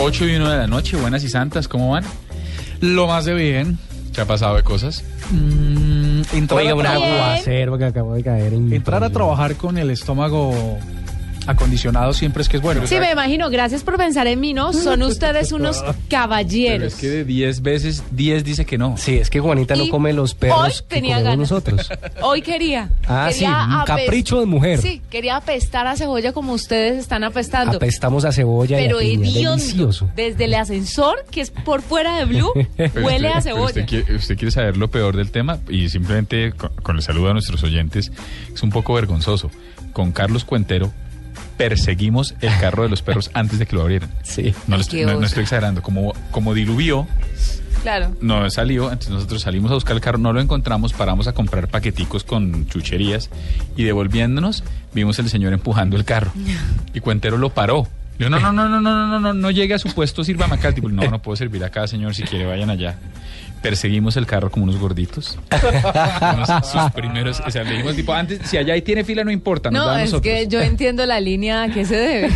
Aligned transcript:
8 0.00 0.26
y 0.26 0.36
1 0.36 0.50
de 0.50 0.56
la 0.56 0.66
noche, 0.66 0.96
buenas 0.96 1.24
y 1.24 1.28
santas, 1.28 1.68
¿cómo 1.68 1.90
van? 1.90 2.04
Lo 2.80 3.06
más 3.06 3.24
de 3.24 3.34
bien. 3.34 3.78
¿Qué 4.14 4.20
ha 4.20 4.26
pasado 4.26 4.56
de 4.56 4.62
cosas? 4.62 5.04
Mm, 5.30 6.22
entrar, 6.32 6.60
Oiga, 6.60 6.72
a 6.72 6.74
un 6.74 6.86
aguacero 6.86 7.78
que 7.78 7.84
acabo 7.84 8.14
de 8.14 8.22
caer. 8.22 8.52
en- 8.54 8.72
entrar 8.72 9.02
a 9.04 9.10
trabajar 9.10 9.54
con 9.56 9.78
el 9.78 9.90
estómago 9.90 10.52
acondicionado 11.48 12.12
siempre 12.12 12.42
es 12.42 12.48
que 12.48 12.58
es 12.58 12.62
bueno. 12.62 12.86
Sí, 12.86 12.98
me 13.00 13.10
imagino. 13.10 13.50
Gracias 13.50 13.82
por 13.82 13.96
pensar 13.96 14.26
en 14.26 14.38
mí, 14.40 14.52
¿no? 14.54 14.72
Son 14.72 15.02
ustedes 15.02 15.50
unos 15.52 15.80
Pero 15.80 15.94
caballeros. 16.08 16.94
es 16.94 17.00
que 17.00 17.08
de 17.08 17.24
10 17.24 17.62
veces, 17.62 18.04
10 18.12 18.44
dice 18.44 18.64
que 18.66 18.78
no. 18.78 18.96
Sí, 18.96 19.16
es 19.16 19.30
que 19.30 19.40
Juanita 19.40 19.74
no 19.76 19.88
come 19.88 20.12
los 20.12 20.32
hoy 20.32 20.38
perros 20.38 20.82
que 20.82 20.96
tenía 20.96 21.16
comemos 21.16 21.24
ganas. 21.24 21.50
nosotros. 21.50 21.88
Hoy 22.22 22.42
quería. 22.42 22.90
Ah, 23.06 23.30
sí, 23.32 23.44
un 23.44 23.84
capricho 23.86 24.40
de 24.40 24.46
mujer. 24.46 24.80
Sí, 24.80 25.00
quería 25.10 25.36
apestar 25.36 25.86
a 25.86 25.96
cebolla 25.96 26.32
como 26.32 26.52
ustedes 26.52 26.98
están 26.98 27.24
apestando. 27.24 27.76
Apestamos 27.76 28.24
a 28.24 28.32
cebolla 28.32 28.76
pero 28.76 29.00
y 29.00 29.14
a 29.16 29.18
piña. 29.20 29.30
hediondo. 29.30 29.56
Delicioso. 29.64 30.10
Desde 30.14 30.44
el 30.44 30.54
ascensor, 30.54 31.24
que 31.30 31.40
es 31.40 31.50
por 31.50 31.82
fuera 31.82 32.16
de 32.18 32.24
Blue, 32.26 32.52
Pero 32.76 33.04
huele 33.06 33.28
usted- 33.28 33.28
a 33.28 33.32
pero 33.32 33.42
cebolla. 33.42 33.66
Usted 33.66 33.86
quiere, 33.86 34.14
usted 34.16 34.36
quiere 34.36 34.50
saber 34.50 34.76
lo 34.76 34.88
peor 34.90 35.16
del 35.16 35.30
tema 35.30 35.58
y 35.68 35.88
simplemente 35.88 36.52
con, 36.52 36.70
con 36.82 36.96
el 36.96 37.02
saludo 37.02 37.30
a 37.30 37.32
nuestros 37.32 37.62
oyentes, 37.62 38.12
es 38.52 38.62
un 38.62 38.70
poco 38.70 38.94
vergonzoso. 38.94 39.50
Con 39.92 40.12
Carlos 40.12 40.44
Cuentero 40.44 40.92
perseguimos 41.58 42.34
el 42.40 42.56
carro 42.58 42.84
de 42.84 42.88
los 42.88 43.02
perros 43.02 43.30
antes 43.34 43.58
de 43.58 43.66
que 43.66 43.76
lo 43.76 43.82
abrieran. 43.82 44.10
Sí. 44.22 44.54
No, 44.66 44.78
lo 44.78 44.82
no- 45.06 45.20
no 45.20 45.26
estoy 45.26 45.42
exagerando. 45.42 45.82
Como, 45.82 46.14
como 46.30 46.54
diluvió, 46.54 47.06
Claro. 47.82 48.16
no 48.20 48.48
salió, 48.50 48.84
entonces 48.86 49.10
nosotros 49.10 49.42
salimos 49.42 49.70
a 49.70 49.74
buscar 49.74 49.94
el 49.94 50.00
carro, 50.02 50.18
no 50.18 50.32
lo 50.32 50.40
encontramos, 50.40 50.92
paramos 50.92 51.28
a 51.28 51.32
comprar 51.32 51.68
paqueticos 51.68 52.24
con 52.24 52.66
chucherías 52.68 53.30
y 53.76 53.84
devolviéndonos 53.84 54.64
vimos 54.94 55.18
el 55.20 55.28
señor 55.28 55.52
empujando 55.52 55.96
el 55.96 56.04
carro 56.04 56.32
y 56.94 57.00
Cuentero 57.00 57.36
lo 57.38 57.50
paró. 57.50 57.86
Dijo, 58.18 58.30
no, 58.30 58.40
no, 58.40 58.52
no, 58.52 58.68
no, 58.68 58.80
no, 58.80 58.80
no, 58.80 59.06
no, 59.06 59.20
no, 59.20 59.32
no 59.34 59.50
llegue 59.50 59.74
a 59.74 59.78
su 59.78 59.92
puesto, 59.94 60.24
sírvame 60.24 60.56
acá. 60.56 60.72
Tipo, 60.72 60.88
no, 60.88 61.08
no 61.08 61.22
puedo 61.22 61.36
servir 61.36 61.62
acá, 61.64 61.86
señor, 61.86 62.14
si 62.14 62.22
quiere 62.24 62.46
vayan 62.46 62.68
allá. 62.70 62.96
Perseguimos 63.62 64.16
el 64.16 64.26
carro 64.26 64.50
como 64.50 64.64
unos 64.64 64.76
gorditos. 64.78 65.38
Unos- 66.34 66.66
sus 66.66 66.90
primeros, 66.92 67.40
o 67.46 67.50
sea, 67.50 67.64
le 67.64 67.72
dijimos 67.72 67.96
tipo, 67.96 68.12
antes, 68.12 68.40
si 68.48 68.56
allá 68.56 68.74
ahí 68.74 68.82
tiene 68.82 69.04
fila 69.04 69.24
no 69.24 69.30
importa, 69.30 69.70
nos 69.70 69.80
No, 69.80 69.86
da 69.88 69.96
a 69.96 70.02
es 70.04 70.10
nosotros. 70.12 70.22
que 70.22 70.46
yo 70.48 70.60
entiendo 70.60 71.04
la 71.06 71.20
línea 71.20 71.64
a 71.64 71.68
qué 71.68 71.84
se 71.84 71.96
debe. 71.96 72.28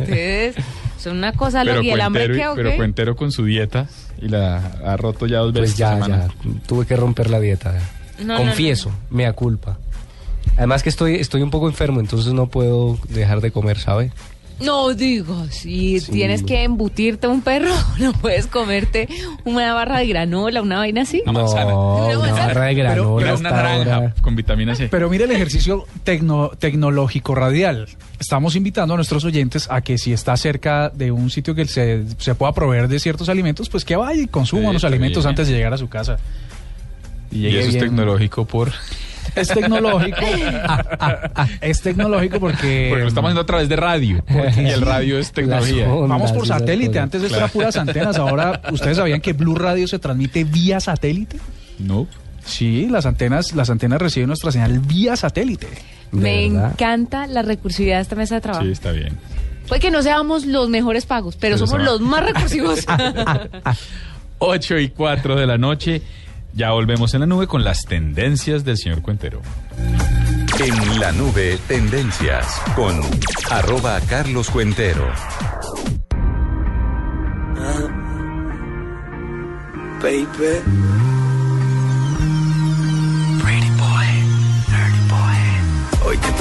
Ustedes 0.00 0.56
son 0.98 1.16
una 1.18 1.32
cosa 1.32 1.62
pero 1.64 1.76
lo 1.76 1.82
y 1.82 1.90
el 1.90 2.00
hambre 2.00 2.26
Cuentero, 2.26 2.50
que, 2.50 2.56
pero 2.56 2.70
¿ok? 2.70 2.76
Cuentero 2.76 3.16
con 3.16 3.32
su 3.32 3.44
dieta 3.44 3.86
y 4.20 4.28
la 4.28 4.58
ha 4.84 4.96
roto 4.96 5.26
ya 5.26 5.38
dos 5.38 5.52
veces 5.52 5.70
Pues 5.70 5.78
ya, 5.78 5.98
ya. 6.06 6.28
Tuve 6.66 6.86
que 6.86 6.94
romper 6.96 7.30
la 7.30 7.40
dieta. 7.40 7.74
No, 8.20 8.34
no, 8.34 8.36
Confieso, 8.38 8.92
mea 9.10 9.32
culpa. 9.32 9.78
Además 10.56 10.82
que 10.82 10.88
estoy, 10.90 11.14
estoy 11.16 11.42
un 11.42 11.50
poco 11.50 11.68
enfermo, 11.68 12.00
entonces 12.00 12.32
no 12.32 12.46
puedo 12.48 12.98
dejar 13.08 13.40
de 13.40 13.50
comer, 13.50 13.78
¿sabe? 13.78 14.12
No 14.60 14.92
digas, 14.94 15.54
si 15.54 16.00
Sí. 16.00 16.12
tienes 16.12 16.42
que 16.42 16.64
embutirte 16.64 17.26
un 17.26 17.40
perro, 17.40 17.70
no 17.98 18.12
puedes 18.12 18.46
comerte 18.46 19.08
una 19.44 19.72
barra 19.72 19.98
de 20.00 20.06
granola, 20.08 20.60
una 20.62 20.78
vaina 20.78 21.02
así. 21.02 21.22
Una 21.24 21.32
manzana. 21.32 21.70
No, 21.70 21.96
Una 21.96 22.06
una 22.06 22.18
manzana. 22.18 22.46
barra 22.48 22.64
de 22.66 22.74
granola. 22.74 23.24
Pero 23.26 23.38
una 23.38 23.50
naranja 23.50 23.94
ahora. 23.94 24.14
con 24.20 24.36
vitamina 24.36 24.74
C. 24.74 24.88
Pero 24.88 25.08
mire 25.08 25.24
el 25.24 25.30
ejercicio 25.30 25.86
tecno- 26.04 26.50
tecnológico 26.58 27.34
radial. 27.34 27.88
Estamos 28.18 28.54
invitando 28.54 28.92
a 28.94 28.96
nuestros 28.98 29.24
oyentes 29.24 29.66
a 29.70 29.80
que 29.80 29.96
si 29.96 30.12
está 30.12 30.36
cerca 30.36 30.90
de 30.90 31.10
un 31.10 31.30
sitio 31.30 31.54
que 31.54 31.64
se, 31.64 32.04
se 32.18 32.34
pueda 32.34 32.52
proveer 32.52 32.86
de 32.88 32.98
ciertos 33.00 33.28
alimentos, 33.30 33.70
pues 33.70 33.84
que 33.84 33.96
vaya 33.96 34.20
y 34.22 34.26
consuma 34.26 34.70
Sí, 34.70 34.76
está 34.76 34.88
alimentos 34.88 35.24
bien. 35.24 35.28
antes 35.30 35.48
de 35.48 35.54
llegar 35.54 35.72
a 35.72 35.78
su 35.78 35.88
casa. 35.88 36.18
Y 37.32 37.46
eso 37.46 37.68
es 37.70 37.78
tecnológico 37.78 38.44
por... 38.44 38.72
Es 39.34 39.48
tecnológico. 39.48 40.16
es 41.60 41.80
tecnológico 41.80 42.40
porque... 42.40 42.88
Porque 42.90 43.02
lo 43.02 43.08
estamos 43.08 43.28
haciendo 43.28 43.42
a 43.42 43.46
través 43.46 43.68
de 43.68 43.76
radio. 43.76 44.24
Y 44.56 44.66
el 44.66 44.80
radio 44.82 45.18
es 45.18 45.32
tecnología. 45.32 45.92
Ondas 45.92 46.08
Vamos 46.08 46.32
por 46.32 46.46
satélite. 46.46 46.98
Antes 46.98 47.20
de 47.20 47.26
esto 47.28 47.38
era 47.38 47.48
puras 47.48 47.76
antenas. 47.76 48.16
Ahora, 48.16 48.60
¿ustedes 48.72 48.96
sabían 48.96 49.20
que 49.20 49.32
Blue 49.32 49.54
Radio 49.54 49.86
se 49.88 49.98
transmite 49.98 50.44
vía 50.44 50.80
satélite? 50.80 51.38
No. 51.78 52.06
Sí, 52.44 52.88
las 52.90 53.06
antenas, 53.06 53.54
las 53.54 53.70
antenas 53.70 54.00
reciben 54.00 54.28
nuestra 54.28 54.50
señal 54.50 54.78
vía 54.80 55.16
satélite. 55.16 55.68
Me 56.10 56.46
encanta 56.46 57.26
la 57.26 57.42
recursividad 57.42 57.96
de 57.96 58.02
esta 58.02 58.16
mesa 58.16 58.36
de 58.36 58.40
trabajo. 58.40 58.64
Sí, 58.64 58.72
está 58.72 58.92
bien. 58.92 59.16
Puede 59.68 59.80
que 59.80 59.90
no 59.90 60.02
seamos 60.02 60.46
los 60.46 60.68
mejores 60.68 61.06
pagos, 61.06 61.36
pero, 61.36 61.56
Pero 61.56 61.66
somos 61.66 61.84
los 61.84 62.00
más 62.00 62.24
recursivos. 62.24 62.84
8 64.38 64.78
y 64.78 64.88
4 64.88 65.36
de 65.36 65.46
la 65.46 65.58
noche. 65.58 66.02
Ya 66.52 66.72
volvemos 66.72 67.14
en 67.14 67.20
la 67.20 67.26
nube 67.26 67.46
con 67.46 67.64
las 67.64 67.84
tendencias 67.84 68.64
del 68.64 68.76
señor 68.76 69.02
Cuentero. 69.02 69.40
En 70.58 71.00
la 71.00 71.12
nube, 71.12 71.58
tendencias 71.68 72.60
con 72.74 73.00
arroba 73.50 74.00
Carlos 74.08 74.50
Cuentero. 74.50 75.08
baby. 80.00 80.79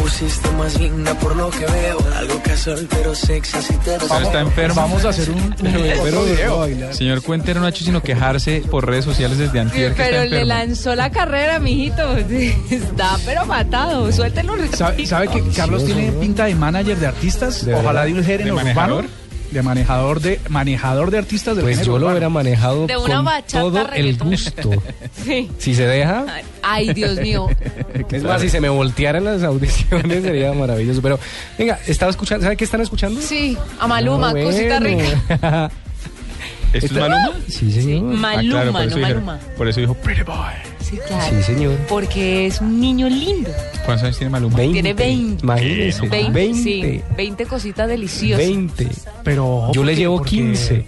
Pusiste 0.10 0.50
más 0.52 0.80
linda 0.80 1.14
por 1.16 1.36
lo 1.36 1.50
que 1.52 1.66
veo. 1.66 1.98
Algo 2.16 2.42
casual 2.42 2.88
pero 2.90 3.14
sexy 3.14 3.62
si 3.62 3.74
te 3.76 3.98
Pero 4.00 4.20
está 4.20 4.42
enfermo. 4.42 4.76
Vamos 4.76 5.06
a 5.06 5.10
hacer 5.10 5.30
un, 5.30 5.54
otro 6.00 6.24
video. 6.24 6.94
Señor 6.94 7.22
Cuentero 7.22 7.60
no 7.60 7.68
ha 7.68 7.70
hecho 7.70 7.86
sino 7.86 8.02
quejarse 8.02 8.64
por 8.70 8.88
redes 8.88 9.06
sociales 9.06 9.38
desde 9.38 9.60
antier 9.60 9.94
que 9.94 10.02
está 10.02 10.18
pero 10.18 10.30
le 10.30 10.46
lanzó 10.46 10.96
la 10.96 11.12
carrera, 11.12 11.60
mijito. 11.60 12.18
Está 12.70 13.18
pero 13.26 13.46
matado. 13.46 14.12
Suéltelo. 14.12 14.54
¿Sabe, 14.74 15.06
sabe 15.06 15.28
que 15.28 15.44
Carlos 15.56 15.86
tiene 15.86 16.12
pinta 16.14 16.46
de 16.46 16.56
manager 16.56 16.98
de 16.98 17.08
artistas? 17.08 17.66
¿De 17.66 17.76
Ojalá 17.76 18.06
de 18.06 18.14
un 18.14 18.24
género 18.24 18.56
¿De 18.56 18.64
urbano. 18.64 19.04
Manejador? 19.52 19.52
De 19.52 19.62
manejador 19.64 20.20
de 20.22 20.40
manejador 20.50 21.12
de 21.12 21.18
artistas 21.18 21.56
del 21.56 21.66
Pues 21.66 21.86
yo 21.86 21.98
lo 22.00 22.08
hubiera 22.10 22.30
manejado 22.30 22.86
De 22.88 22.98
una 22.98 23.16
con 23.18 23.26
bachata 23.26 23.60
todo 23.60 23.90
el 23.94 24.18
gusto. 24.18 24.72
Sí. 25.24 25.50
Si 25.58 25.76
se 25.76 25.86
deja, 25.86 26.26
Ay, 26.62 26.94
Dios 26.94 27.20
mío. 27.20 27.48
es 28.12 28.24
más, 28.24 28.42
si 28.42 28.50
se 28.50 28.62
me 28.62 28.70
voltearan 28.70 29.24
las 29.26 29.44
audiciones 29.44 30.24
sería 30.24 30.54
maravilloso. 30.54 31.02
Pero, 31.02 31.20
venga, 31.58 31.80
estaba 31.88 32.10
escuchando, 32.12 32.44
¿sabe 32.44 32.56
qué 32.58 32.64
están 32.64 32.82
escuchando? 32.82 33.20
Sí, 33.22 33.58
a 33.80 33.88
Maluma, 33.88 34.30
Ah, 34.30 34.34
cosita 34.34 34.80
bueno. 34.80 34.98
rica. 35.04 35.72
¿Esto 36.74 36.86
es 36.86 36.92
Maluma? 36.94 37.32
Sí, 37.48 37.72
señor. 37.72 38.14
Ah, 38.14 38.18
Maluma, 38.18 38.42
claro, 38.52 38.72
por 38.72 38.82
no 38.82 38.96
dijeron- 38.96 39.26
Maluma. 39.26 39.40
por 39.58 39.68
eso 39.68 39.80
dijo 39.82 39.94
Pretty 39.96 40.24
Boy. 40.24 40.54
Sí, 40.90 40.98
claro. 41.08 41.38
Sí, 41.38 41.44
señor. 41.44 41.76
Porque 41.88 42.48
es 42.48 42.62
un 42.62 42.80
niño 42.80 43.08
lindo. 43.08 43.52
¿Cuántos 43.86 44.06
años 44.06 44.18
tiene 44.18 44.32
Maluma? 44.32 44.58
20. 44.58 44.74
Tiene 44.74 44.94
20. 44.94 45.44
Imagínese. 45.44 46.00
Eh, 46.00 46.06
no 46.06 46.12
20, 46.12 46.32
20. 46.32 46.64
sí, 46.64 47.02
20 47.16 47.46
cositas 47.46 47.88
deliciosas. 47.88 48.48
20. 48.48 48.88
Pero 49.24 49.48
ojo, 49.48 49.74
Yo 49.74 49.84
le 49.84 49.96
llevo 49.96 50.18
porque 50.18 50.30
15. 50.32 50.86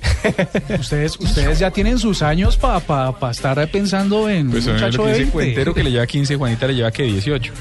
Ustedes, 0.79 1.19
ustedes 1.19 1.59
ya 1.59 1.69
tienen 1.69 1.99
sus 1.99 2.21
años 2.21 2.57
para 2.57 2.79
pa, 2.79 3.19
pa 3.19 3.31
estar 3.31 3.67
pensando 3.69 4.27
en 4.27 4.49
Pues 4.49 4.65
un 4.65 4.73
muchacho 4.73 5.03
de 5.05 5.11
dice 5.11 5.19
20. 5.19 5.31
Cuentero 5.31 5.73
que 5.73 5.83
le 5.83 5.91
lleva 5.91 6.07
15, 6.07 6.35
Juanita 6.35 6.67
le 6.67 6.75
lleva 6.75 6.91
que 6.91 7.03
18. 7.03 7.53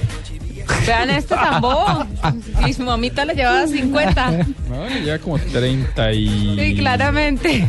Vean 0.87 1.11
este. 1.11 1.35
Y 2.69 2.73
su 2.73 2.83
mamita 2.83 3.25
le 3.25 3.35
llevaba 3.35 3.67
50. 3.67 4.31
No, 4.69 4.89
le 4.89 5.03
lleva 5.03 5.19
como 5.19 5.39
30 5.39 6.13
y... 6.13 6.59
Sí, 6.59 6.77
claramente. 6.77 7.69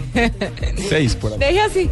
6 0.90 1.16
por 1.16 1.34
ahí. 1.34 1.40
Deje 1.40 1.62
así. 1.62 1.90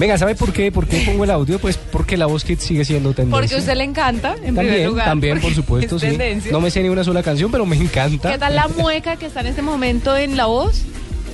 Venga, 0.00 0.16
¿sabe 0.16 0.34
por 0.34 0.50
qué? 0.52 0.72
¿Por 0.72 0.86
qué 0.88 1.02
pongo 1.04 1.24
el 1.24 1.30
audio? 1.30 1.58
Pues 1.58 1.76
porque 1.76 2.16
la 2.16 2.24
voz 2.24 2.42
Kids 2.42 2.62
sigue 2.64 2.84
siendo 2.86 3.12
tendencia. 3.12 3.38
Porque 3.38 3.54
a 3.54 3.58
usted 3.58 3.74
le 3.76 3.84
encanta, 3.84 4.30
en 4.32 4.38
primer 4.54 4.64
También, 4.66 4.86
lugar. 4.86 5.04
también, 5.04 5.40
por 5.42 5.54
supuesto, 5.54 5.96
es 5.96 6.00
sí. 6.02 6.08
tendencia. 6.08 6.50
No 6.52 6.60
me 6.62 6.70
sé 6.70 6.82
ni 6.82 6.88
una 6.88 7.04
sola 7.04 7.22
canción, 7.22 7.50
pero 7.52 7.66
me 7.66 7.76
encanta. 7.76 8.32
¿Qué 8.32 8.38
tal 8.38 8.56
la 8.56 8.66
mueca 8.68 9.16
que 9.16 9.26
está 9.26 9.40
en 9.40 9.48
este 9.48 9.60
momento 9.60 10.16
en 10.16 10.38
la 10.38 10.46
voz? 10.46 10.80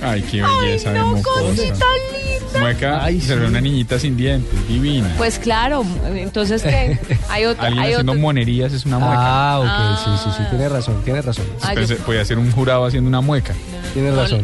Ay, 0.01 0.21
qué 0.29 0.43
belleza 0.43 0.91
de 0.91 0.99
no, 0.99 1.15
mocosa. 1.15 1.41
cosita 1.41 1.63
linda. 2.11 2.59
Mueca, 2.59 3.03
Ay, 3.03 3.21
se 3.21 3.35
ve 3.35 3.47
una 3.47 3.61
niñita 3.61 3.97
sin 3.99 4.15
dientes, 4.17 4.67
divina. 4.67 5.13
Pues 5.17 5.39
claro, 5.39 5.85
entonces 6.13 6.61
¿qué? 6.61 6.97
Hay 7.29 7.45
otro, 7.45 7.63
Alguien 7.63 7.83
hay 7.83 7.93
haciendo 7.93 8.11
otro- 8.11 8.21
monerías 8.21 8.73
es 8.73 8.85
una 8.85 8.99
mueca. 8.99 9.15
Ah, 9.17 9.59
ok, 9.59 9.65
Ah. 9.69 10.01
sí, 10.23 10.29
sí, 10.29 10.35
sí, 10.37 10.43
tiene 10.49 10.67
razón, 10.69 11.01
tiene 11.05 11.21
razón. 11.21 11.45
Ah, 11.61 11.69
yo- 11.73 11.79
Pensé, 11.79 11.95
podía 11.95 12.23
ser 12.25 12.37
un 12.37 12.51
jurado 12.51 12.85
haciendo 12.85 13.07
una 13.07 13.21
mueca. 13.21 13.53
Tiene 13.93 14.11
razón. 14.11 14.41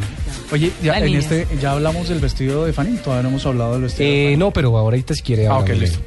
Oye, 0.52 0.72
ya, 0.84 1.00
en 1.00 1.16
este, 1.16 1.48
ya 1.60 1.72
hablamos 1.72 2.10
del 2.10 2.20
vestido 2.20 2.66
de 2.66 2.74
Fanny, 2.74 2.98
todavía 2.98 3.24
no 3.24 3.30
hemos 3.30 3.46
hablado 3.46 3.74
del 3.74 3.84
vestido 3.84 4.08
Eh, 4.08 4.36
no, 4.38 4.52
pero 4.52 4.78
ahorita 4.78 5.16
si 5.16 5.22
quiere 5.24 5.48
Ah, 5.48 5.56
hablamos 5.56 5.70
ok, 5.70 5.76
de 5.76 5.82
listo. 5.82 6.00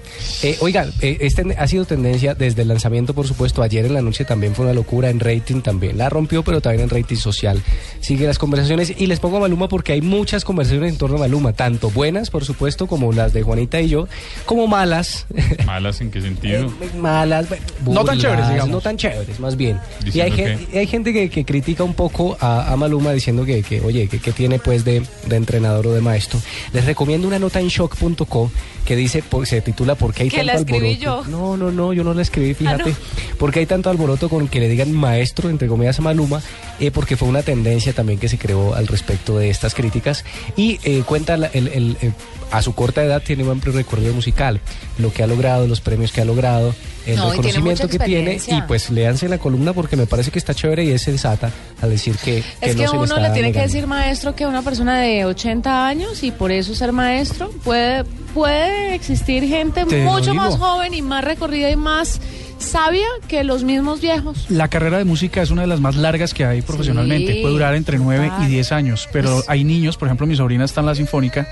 Eh, 0.43 0.57
oiga, 0.61 0.87
eh, 1.01 1.17
este 1.21 1.43
ha 1.59 1.67
sido 1.67 1.85
tendencia 1.85 2.35
desde 2.35 2.63
el 2.63 2.69
lanzamiento, 2.69 3.13
por 3.13 3.27
supuesto. 3.27 3.63
Ayer 3.63 3.85
en 3.87 3.95
la 3.95 4.03
noche 4.03 4.25
también 4.25 4.55
fue 4.55 4.65
una 4.67 4.75
locura 4.75 5.11
en 5.11 5.19
rating 5.19 5.63
también. 5.63 5.99
La 5.99 6.09
rompió, 6.11 6.43
pero 6.45 6.61
también 6.61 6.83
en 6.85 6.91
rating 6.91 7.17
social. 7.17 7.61
Sigue 8.01 8.27
las 8.27 8.39
conversaciones 8.39 8.95
y 8.97 9.07
les 9.07 9.19
pongo 9.19 9.39
a 9.39 9.41
Maluma 9.41 9.69
porque 9.69 9.93
hay 9.93 10.01
muchas 10.03 10.45
conversaciones 10.45 10.93
en 10.93 10.99
torno 10.99 11.17
a 11.17 11.21
Maluma, 11.21 11.53
tanto 11.53 11.91
buenas, 11.91 12.31
por 12.31 12.45
supuesto, 12.45 12.87
como 12.87 13.13
las 13.13 13.33
de 13.33 13.43
Juanita 13.43 13.81
y 13.81 13.89
yo, 13.89 14.07
como 14.45 14.67
malas. 14.69 15.27
¿Malas 15.67 16.01
en 16.01 16.11
qué 16.13 16.21
sentido? 16.21 16.67
Eh, 16.81 16.91
malas, 16.99 17.49
bueno, 17.49 18.01
No 18.01 18.05
tan 18.07 18.19
chéveres, 18.19 18.49
digamos. 18.49 18.71
No 18.71 18.81
tan 18.81 18.97
chéveres, 18.97 19.41
más 19.41 19.57
bien. 19.57 19.79
Y 20.13 20.21
hay, 20.21 20.31
gen- 20.31 20.67
hay 20.73 20.87
gente 20.87 21.13
que, 21.13 21.29
que 21.31 21.45
critica 21.45 21.83
un 21.83 21.95
poco 21.95 22.37
a, 22.41 22.73
a 22.73 22.77
Maluma 22.77 23.13
diciendo 23.13 23.45
que, 23.45 23.63
que, 23.63 23.81
oye, 23.81 24.07
que, 24.09 24.21
que 24.27 24.33
tiene 24.33 24.59
pues 24.59 24.85
de, 24.85 25.05
de 25.29 25.37
entrenador 25.37 25.87
o 25.87 25.93
de 25.95 26.01
maestro. 26.01 26.41
Les 26.73 26.85
recomiendo 26.85 27.29
una 27.29 27.39
nota 27.39 27.61
en 27.61 27.69
shock.co 27.69 28.51
que 28.85 28.97
dice, 28.97 29.23
por- 29.23 29.47
se 29.47 29.61
titula 29.61 29.95
¿Por 29.95 30.13
qué 30.13 30.25
hay 30.25 30.29
Que 30.31 30.39
tanto 30.39 30.53
la 30.53 30.59
escribí 30.59 30.95
alboroto? 30.95 31.31
yo. 31.31 31.31
No, 31.31 31.57
no, 31.57 31.71
no, 31.71 31.93
yo 31.93 32.03
no 32.03 32.13
la 32.13 32.23
escribí, 32.23 32.55
fíjate. 32.55 32.91
Ah, 32.91 33.37
¿Por 33.39 33.53
qué 33.53 33.61
hay 33.61 33.67
tanto 33.67 33.89
alboroto 33.89 34.29
con 34.29 34.49
que 34.49 34.59
le 34.59 34.69
digan 34.69 34.91
maestro, 34.93 35.49
entre 35.49 35.69
comillas, 35.69 35.99
a 36.01 36.03
Maluma? 36.03 36.43
Eh, 36.81 36.91
porque 36.91 37.17
fue 37.17 37.29
una 37.29 37.43
tendencia 37.43 37.93
también 37.93 38.19
que 38.19 38.29
se 38.29 38.37
creó 38.37 38.75
al 38.75 38.89
respecto 38.89 39.39
de 39.39 39.49
estas 39.51 39.75
críticas. 39.75 40.25
Y 40.57 40.81
eh, 40.83 41.03
cuenta 41.07 41.37
la- 41.37 41.47
el- 41.49 41.69
el, 41.69 41.97
eh, 42.03 42.11
a 42.51 42.63
su 42.63 42.75
corta 42.75 43.03
edad 43.03 43.23
tiene 43.23 43.45
un 43.45 43.51
amplio 43.51 43.75
recorrido 43.75 44.15
musical, 44.15 44.61
lo 44.99 45.13
que 45.13 45.23
ha 45.23 45.27
logrado, 45.27 45.67
los 45.67 45.81
premios 45.81 46.13
que 46.13 46.21
ha 46.21 46.25
logrado, 46.25 46.75
el 47.07 47.17
No, 47.17 47.29
y 47.29 47.39
tiene 47.39 47.49
reconocimiento 47.49 47.89
que 47.89 47.99
tiene. 47.99 48.39
Y 48.47 48.63
pues 48.63 48.91
léanse 48.91 49.29
la 49.29 49.39
columna 49.39 49.73
porque 49.73 49.97
me 49.97 50.07
parece 50.07 50.31
que 50.31 50.39
está 50.39 50.55
chévere 50.55 50.85
y 50.85 50.91
es 50.91 51.03
sensata 51.03 51.51
al 51.81 51.91
decir 51.91 52.17
que, 52.17 52.43
que 52.61 52.71
Es 52.71 52.77
no 52.77 52.83
que 52.83 52.89
se 52.89 52.93
le 52.95 52.99
uno 52.99 53.05
está 53.17 53.21
le 53.29 53.31
tiene 53.31 53.53
que 53.53 53.61
decir 53.61 53.87
maestro 53.87 54.35
que 54.35 54.47
una 54.47 54.63
persona 54.63 55.01
de 55.01 55.25
80 55.25 55.87
años 55.87 56.23
y 56.23 56.31
por 56.31 56.53
eso 56.53 56.75
ser 56.75 56.93
maestro 56.93 57.51
puede 57.65 58.05
puede 58.35 58.95
existir 58.95 59.47
gente 59.49 59.85
Te 59.87 60.05
mucho 60.05 60.35
más 60.35 60.57
joven 60.57 60.93
y 60.95 61.01
más 61.03 61.25
recorrida 61.25 61.71
y 61.71 61.77
más 61.77 62.21
sabia 62.59 63.07
que 63.29 63.45
los 63.45 63.65
mismos 63.65 64.01
viejos. 64.01 64.47
La 64.51 64.69
carrera 64.69 64.99
de 64.99 65.05
música 65.05 65.43
es 65.43 65.51
una 65.51 65.63
de 65.63 65.69
las 65.69 65.81
más 65.81 65.97
largas 65.97 66.35
que 66.35 66.45
hay 66.45 66.63
profesionalmente. 66.63 67.35
Sí, 67.35 67.41
Puede 67.41 67.53
durar 67.55 67.75
entre 67.75 67.99
9 67.99 68.27
claro. 68.29 68.45
y 68.45 68.47
10 68.49 68.73
años. 68.73 69.09
Pero 69.13 69.37
Pues- 69.37 69.49
hay 69.49 69.65
niños, 69.65 69.97
por 69.97 70.09
ejemplo, 70.09 70.27
mi 70.27 70.37
sobrina 70.37 70.65
está 70.65 70.81
en 70.81 70.87
la 70.87 70.95
Sinfónica 70.95 71.47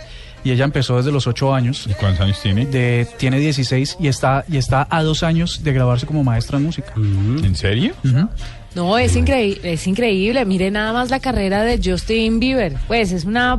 y 0.44 0.50
ella 0.52 0.64
empezó 0.64 0.99
desde 0.99 1.11
los 1.11 1.26
8 1.26 1.55
años. 1.55 1.87
¿Y 1.88 1.94
cuántos 1.94 2.20
años 2.20 2.41
tiene? 2.43 2.67
De, 2.67 3.08
tiene 3.17 3.38
16 3.38 3.96
y 3.99 4.08
está, 4.08 4.44
y 4.49 4.58
está 4.58 4.87
a 4.91 5.02
dos 5.02 5.23
años 5.23 5.64
de 5.64 5.73
graduarse 5.73 6.06
como 6.06 6.23
maestra 6.23 6.58
en 6.58 6.64
música. 6.64 6.93
¿En 6.96 7.56
serio? 7.56 7.94
No, 8.75 8.99
es 8.99 9.14
increíble, 9.17 9.73
es 9.73 9.87
increíble. 9.87 10.44
Mire 10.44 10.70
nada 10.70 10.93
más 10.93 11.08
la 11.11 11.20
carrera 11.20 11.62
de 11.62 11.81
Justin 11.82 12.41
Bieber. 12.41 12.75
Pues 12.88 13.12
es 13.12 13.25
una 13.25 13.56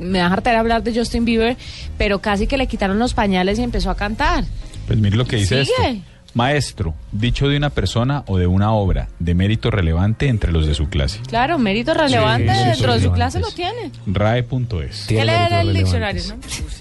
me 0.00 0.18
da 0.18 0.26
hartar 0.26 0.56
hablar 0.56 0.82
de 0.82 0.94
Justin 0.94 1.24
Bieber, 1.24 1.56
pero 1.98 2.20
casi 2.20 2.46
que 2.46 2.56
le 2.56 2.66
quitaron 2.66 2.98
los 2.98 3.14
pañales 3.14 3.58
y 3.58 3.62
empezó 3.62 3.90
a 3.90 3.96
cantar. 3.96 4.44
Pues 4.86 4.98
mire 4.98 5.16
lo 5.16 5.26
que 5.26 5.36
dice 5.36 5.64
Sigue. 5.64 5.88
esto. 5.90 6.04
Maestro, 6.34 6.94
dicho 7.12 7.48
de 7.48 7.56
una 7.56 7.70
persona 7.70 8.24
o 8.26 8.38
de 8.38 8.46
una 8.46 8.72
obra 8.72 9.08
de 9.18 9.34
mérito 9.34 9.70
relevante 9.70 10.28
entre 10.28 10.52
los 10.52 10.66
de 10.66 10.74
su 10.74 10.88
clase. 10.88 11.20
Claro, 11.26 11.58
mérito 11.58 11.92
relevante 11.94 12.54
sí, 12.54 12.64
dentro 12.64 12.94
de 12.94 13.00
su 13.00 13.12
clase 13.12 13.40
lo 13.40 13.50
tiene. 13.50 13.90
RAE.es. 14.06 15.06
Tiene 15.06 15.22
¿Qué 15.22 15.24
leer 15.24 15.50
méritos 15.50 15.60
el 15.60 15.74
diccionario, 15.74 16.22
no? 16.28 16.34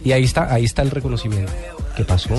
Y 0.03 0.11
ahí 0.11 0.23
está, 0.23 0.53
ahí 0.53 0.65
está 0.65 0.81
el 0.81 0.91
reconocimiento. 0.91 1.51
¿Qué 1.95 2.05
pasó? 2.05 2.35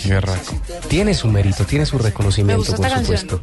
Qué 0.00 0.20
raco. 0.20 0.54
Tiene 0.88 1.14
su 1.14 1.28
mérito, 1.28 1.64
tiene 1.64 1.86
su 1.86 1.98
reconocimiento, 1.98 2.64
por 2.64 2.80
canción. 2.88 3.18
supuesto. 3.18 3.40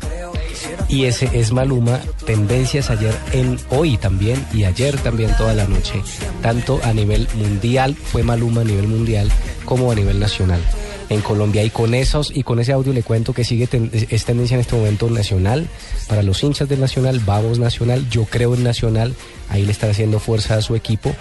Y 0.87 1.05
ese 1.05 1.29
es 1.33 1.51
Maluma, 1.51 1.99
tendencias 2.25 2.89
ayer 2.89 3.15
en 3.33 3.59
hoy 3.69 3.97
también 3.97 4.43
y 4.53 4.63
ayer 4.63 4.97
también 4.97 5.35
toda 5.37 5.53
la 5.53 5.65
noche, 5.65 6.01
tanto 6.41 6.79
a 6.83 6.93
nivel 6.93 7.27
mundial, 7.35 7.95
fue 7.95 8.23
Maluma 8.23 8.61
a 8.61 8.63
nivel 8.63 8.87
mundial, 8.87 9.29
como 9.65 9.91
a 9.91 9.95
nivel 9.95 10.19
nacional 10.19 10.61
en 11.09 11.21
Colombia. 11.21 11.63
Y 11.63 11.69
con 11.69 11.93
esos 11.93 12.31
y 12.35 12.43
con 12.43 12.59
ese 12.59 12.71
audio 12.71 12.93
le 12.93 13.03
cuento 13.03 13.33
que 13.33 13.43
sigue 13.43 13.67
ten- 13.67 13.89
es 13.93 14.25
tendencia 14.25 14.55
en 14.55 14.61
este 14.61 14.75
momento 14.75 15.09
nacional 15.09 15.67
para 16.07 16.23
los 16.23 16.41
hinchas 16.43 16.69
del 16.69 16.79
Nacional, 16.79 17.19
vamos 17.25 17.59
Nacional, 17.59 18.07
yo 18.09 18.25
creo 18.25 18.53
en 18.55 18.63
Nacional, 18.63 19.13
ahí 19.49 19.65
le 19.65 19.71
están 19.71 19.89
haciendo 19.91 20.19
fuerza 20.19 20.55
a 20.55 20.61
su 20.61 20.75
equipo. 20.75 21.13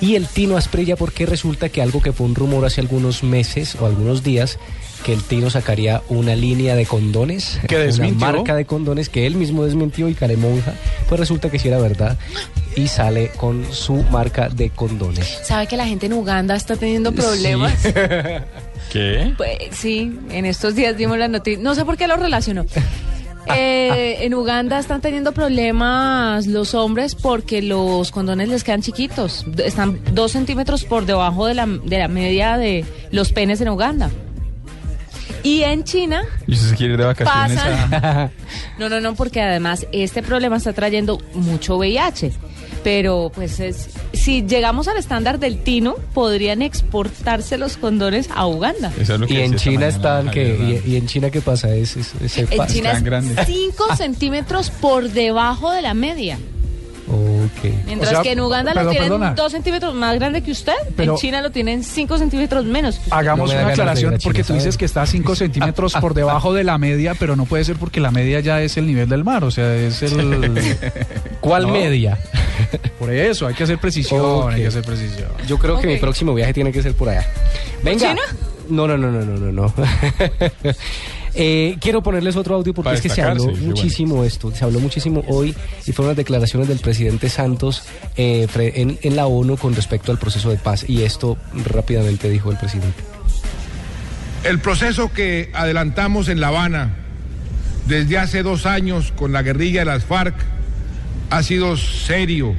Y 0.00 0.14
el 0.16 0.26
Tino 0.26 0.56
Asprilla 0.56 0.96
porque 0.96 1.24
resulta 1.26 1.68
que 1.68 1.80
algo 1.82 2.02
que 2.02 2.12
fue 2.12 2.26
un 2.26 2.34
rumor 2.34 2.64
hace 2.66 2.80
algunos 2.80 3.22
meses 3.22 3.76
o 3.80 3.86
algunos 3.86 4.22
días 4.22 4.58
que 5.04 5.12
el 5.12 5.22
Tino 5.22 5.50
sacaría 5.50 6.02
una 6.08 6.34
línea 6.34 6.74
de 6.74 6.84
condones, 6.84 7.60
Que 7.68 7.76
una 7.76 7.84
desmintió. 7.84 8.18
marca 8.18 8.54
de 8.56 8.64
condones 8.64 9.08
que 9.08 9.26
él 9.26 9.36
mismo 9.36 9.64
desmintió 9.64 10.08
y 10.08 10.14
Caremonja, 10.14 10.74
pues 11.08 11.20
resulta 11.20 11.48
que 11.50 11.58
sí 11.58 11.68
era 11.68 11.78
verdad 11.78 12.18
y 12.74 12.88
sale 12.88 13.30
con 13.36 13.64
su 13.72 13.94
marca 14.10 14.48
de 14.48 14.70
condones. 14.70 15.38
¿Sabe 15.44 15.66
que 15.66 15.76
la 15.76 15.86
gente 15.86 16.06
en 16.06 16.14
Uganda 16.14 16.56
está 16.56 16.76
teniendo 16.76 17.12
problemas? 17.12 17.72
¿Qué? 18.90 19.34
Pues 19.36 19.58
sí, 19.72 20.18
en 20.30 20.46
estos 20.46 20.74
días 20.74 20.96
dimos 20.96 21.18
la 21.18 21.28
noticia. 21.28 21.62
No 21.62 21.74
sé 21.74 21.84
por 21.84 21.96
qué 21.96 22.06
lo 22.06 22.16
relacionó. 22.16 22.66
Eh, 23.54 24.24
en 24.24 24.34
Uganda 24.34 24.76
están 24.78 25.00
teniendo 25.00 25.30
problemas 25.30 26.48
los 26.48 26.74
hombres 26.74 27.14
porque 27.14 27.62
los 27.62 28.10
condones 28.10 28.48
les 28.48 28.64
quedan 28.64 28.82
chiquitos. 28.82 29.46
Están 29.64 30.00
dos 30.12 30.32
centímetros 30.32 30.84
por 30.84 31.06
debajo 31.06 31.46
de 31.46 31.54
la, 31.54 31.66
de 31.66 31.98
la 31.98 32.08
media 32.08 32.56
de 32.56 32.84
los 33.12 33.30
penes 33.30 33.60
en 33.60 33.68
Uganda. 33.68 34.10
Y 35.44 35.62
en 35.62 35.84
China 35.84 36.24
¿Y 36.48 36.54
usted 36.54 36.70
se 36.70 36.74
quiere 36.74 36.94
ir 36.94 36.98
de 36.98 37.04
vacaciones 37.04 37.60
Pasan. 37.60 38.04
a... 38.04 38.30
No, 38.78 38.88
no, 38.88 39.00
no, 39.00 39.14
porque 39.14 39.40
además 39.40 39.86
este 39.92 40.24
problema 40.24 40.56
está 40.56 40.72
trayendo 40.72 41.20
mucho 41.34 41.76
VIH. 41.76 42.32
Pero 42.86 43.32
pues 43.34 43.58
es, 43.58 43.88
si 44.12 44.46
llegamos 44.46 44.86
al 44.86 44.96
estándar 44.96 45.40
del 45.40 45.58
Tino, 45.64 45.96
podrían 46.14 46.62
exportarse 46.62 47.58
los 47.58 47.76
condones 47.76 48.28
a 48.32 48.46
Uganda. 48.46 48.92
Eso 48.96 49.14
es 49.14 49.20
lo 49.20 49.26
que 49.26 49.34
Y 49.34 49.40
en 49.40 49.56
China 49.56 49.74
mañana 49.80 49.88
están 49.88 50.30
que 50.30 50.82
y, 50.86 50.92
y 50.92 50.96
en 50.96 51.06
China 51.08 51.30
qué 51.30 51.40
pasa 51.40 51.74
es, 51.74 51.96
es- 51.96 52.12
es- 52.22 52.30
se 52.30 52.42
En 52.42 52.46
pa- 52.56 52.68
China 52.68 52.90
tan 52.90 52.98
es 52.98 53.02
grande. 53.02 53.44
5 53.44 53.96
centímetros 53.96 54.70
por 54.70 55.10
debajo 55.10 55.72
de 55.72 55.82
la 55.82 55.94
media. 55.94 56.38
Ok. 57.08 57.72
Mientras 57.86 58.10
O 58.10 58.14
sea, 58.14 58.22
que 58.22 58.32
en 58.32 58.40
Uganda 58.40 58.74
lo 58.74 58.90
tienen 58.90 59.08
perdona. 59.10 59.34
2 59.34 59.52
centímetros 59.52 59.94
más 59.94 60.14
grande 60.16 60.42
que 60.42 60.50
usted. 60.50 60.72
Pero- 60.96 61.12
en 61.12 61.18
China 61.18 61.40
lo 61.40 61.50
tienen 61.50 61.84
5 61.84 62.18
centímetros 62.18 62.64
menos. 62.64 63.00
Hagamos 63.10 63.48
No 63.50 63.56
me 63.56 63.62
una 63.62 63.70
aclaración 63.72 64.12
China, 64.12 64.20
porque 64.24 64.42
tú 64.42 64.48
¿sabes? 64.48 64.64
dices 64.64 64.76
que 64.76 64.84
está 64.84 65.02
a 65.02 65.06
5 65.06 65.36
centímetros 65.36 65.94
por 65.94 66.14
debajo 66.14 66.52
de 66.52 66.64
la 66.64 66.78
media, 66.78 67.14
pero 67.14 67.36
no 67.36 67.44
puede 67.44 67.64
ser 67.64 67.76
porque 67.76 68.00
la 68.00 68.10
media 68.10 68.40
ya 68.40 68.60
es 68.62 68.76
el 68.76 68.86
nivel 68.86 69.08
del 69.08 69.22
mar, 69.24 69.44
o 69.44 69.50
sea, 69.50 69.74
es 69.74 70.02
el... 70.02 70.52
¿Cuál 71.40 71.62
No. 71.64 71.68
media? 71.72 72.18
Por 72.98 73.12
eso, 73.12 73.46
hay 73.46 73.54
que 73.54 73.64
hacer 73.64 73.78
precisión, 73.78 74.52
hay 74.52 74.62
que 74.62 74.66
hacer 74.68 74.82
precisión. 74.82 75.28
Yo 75.46 75.58
creo 75.58 75.78
que 75.78 75.86
mi 75.86 75.98
próximo 75.98 76.34
viaje 76.34 76.52
tiene 76.54 76.72
que 76.72 76.82
ser 76.82 76.94
por 76.94 77.08
allá. 77.10 77.26
Venga. 77.82 78.08
China? 78.08 78.22
No, 78.68 78.88
no, 78.88 78.96
no, 78.96 79.12
no, 79.12 79.20
no, 79.24 79.36
no, 79.38 79.52
no. 79.52 79.74
Eh, 81.38 81.76
quiero 81.80 82.02
ponerles 82.02 82.34
otro 82.36 82.54
audio 82.54 82.72
porque 82.72 82.86
Para 82.86 82.96
es 82.96 83.02
que 83.02 83.10
se 83.10 83.20
habló 83.22 83.44
muchísimo 83.46 84.24
esto, 84.24 84.50
se 84.52 84.64
habló 84.64 84.80
muchísimo 84.80 85.22
hoy 85.28 85.54
y 85.86 85.92
fueron 85.92 86.10
las 86.10 86.16
declaraciones 86.16 86.68
del 86.68 86.78
presidente 86.78 87.28
Santos 87.28 87.82
eh, 88.16 88.48
en 89.02 89.16
la 89.16 89.26
ONU 89.26 89.58
con 89.58 89.74
respecto 89.74 90.12
al 90.12 90.18
proceso 90.18 90.48
de 90.50 90.56
paz 90.56 90.88
y 90.88 91.02
esto 91.02 91.36
rápidamente 91.66 92.30
dijo 92.30 92.50
el 92.50 92.56
presidente. 92.56 93.04
El 94.44 94.60
proceso 94.60 95.12
que 95.12 95.50
adelantamos 95.52 96.28
en 96.28 96.40
La 96.40 96.48
Habana 96.48 96.94
desde 97.86 98.18
hace 98.18 98.42
dos 98.42 98.64
años 98.64 99.12
con 99.12 99.32
la 99.32 99.42
guerrilla 99.42 99.80
de 99.80 99.86
las 99.86 100.04
FARC 100.04 100.34
ha 101.30 101.42
sido 101.42 101.76
serio, 101.76 102.54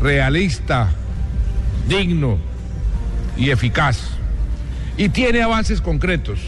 realista, 0.00 0.90
digno 1.88 2.38
y 3.36 3.50
eficaz. 3.50 3.98
Y 4.96 5.08
tiene 5.10 5.42
avances 5.42 5.80
concretos. 5.80 6.38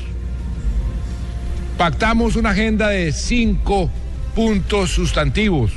Pactamos 1.78 2.35
una 2.35 2.50
agenda 2.50 2.88
de 2.88 3.12
cinco 3.12 3.88
puntos 4.35 4.90
sustantivos, 4.90 5.70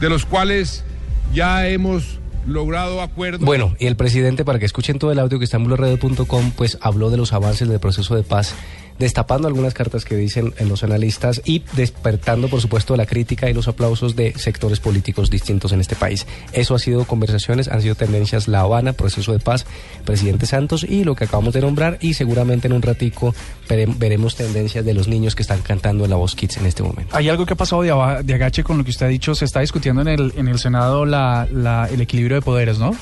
de 0.00 0.08
los 0.08 0.26
cuales 0.26 0.84
ya 1.32 1.68
hemos 1.68 2.18
logrado 2.48 3.00
acuerdos. 3.00 3.40
Bueno, 3.40 3.76
y 3.78 3.86
el 3.86 3.94
presidente, 3.94 4.44
para 4.44 4.58
que 4.58 4.66
escuchen 4.66 4.98
todo 4.98 5.12
el 5.12 5.20
audio 5.20 5.38
que 5.38 5.44
está 5.44 5.56
en 5.56 5.64
blurradio.com, 5.64 6.50
pues 6.56 6.78
habló 6.80 7.10
de 7.10 7.16
los 7.16 7.32
avances 7.32 7.68
del 7.68 7.78
proceso 7.78 8.16
de 8.16 8.24
paz 8.24 8.56
destapando 8.98 9.48
algunas 9.48 9.74
cartas 9.74 10.04
que 10.04 10.16
dicen 10.16 10.54
en 10.58 10.68
los 10.68 10.84
analistas 10.84 11.42
y 11.44 11.62
despertando, 11.72 12.48
por 12.48 12.60
supuesto, 12.60 12.96
la 12.96 13.06
crítica 13.06 13.50
y 13.50 13.54
los 13.54 13.68
aplausos 13.68 14.14
de 14.16 14.32
sectores 14.38 14.80
políticos 14.80 15.30
distintos 15.30 15.72
en 15.72 15.80
este 15.80 15.96
país. 15.96 16.26
Eso 16.52 16.74
ha 16.74 16.78
sido 16.78 17.04
conversaciones, 17.04 17.68
han 17.68 17.82
sido 17.82 17.94
tendencias 17.94 18.48
La 18.48 18.60
Habana, 18.60 18.92
proceso 18.92 19.32
de 19.32 19.38
paz, 19.40 19.66
presidente 20.04 20.46
Santos 20.46 20.84
y 20.84 21.04
lo 21.04 21.14
que 21.14 21.24
acabamos 21.24 21.54
de 21.54 21.60
nombrar 21.60 21.98
y 22.00 22.14
seguramente 22.14 22.68
en 22.68 22.72
un 22.72 22.82
ratico 22.82 23.34
vere- 23.68 23.92
veremos 23.98 24.36
tendencias 24.36 24.84
de 24.84 24.94
los 24.94 25.08
niños 25.08 25.34
que 25.34 25.42
están 25.42 25.60
cantando 25.62 26.04
en 26.04 26.10
la 26.10 26.16
voz 26.16 26.34
Kids 26.34 26.56
en 26.58 26.66
este 26.66 26.82
momento. 26.82 27.16
Hay 27.16 27.28
algo 27.28 27.46
que 27.46 27.54
ha 27.54 27.56
pasado 27.56 27.82
de, 27.82 27.90
agache 28.34 28.62
con 28.64 28.78
lo 28.78 28.84
que 28.84 28.90
usted 28.90 29.06
ha 29.06 29.08
dicho. 29.08 29.34
Se 29.34 29.44
está 29.44 29.60
discutiendo 29.60 30.02
en 30.02 30.08
el, 30.08 30.32
en 30.36 30.48
el 30.48 30.58
Senado 30.58 31.04
la, 31.04 31.46
la- 31.52 31.88
el 31.92 32.00
equilibrio 32.00 32.36
de 32.36 32.42
poderes, 32.42 32.78
¿no? 32.78 32.94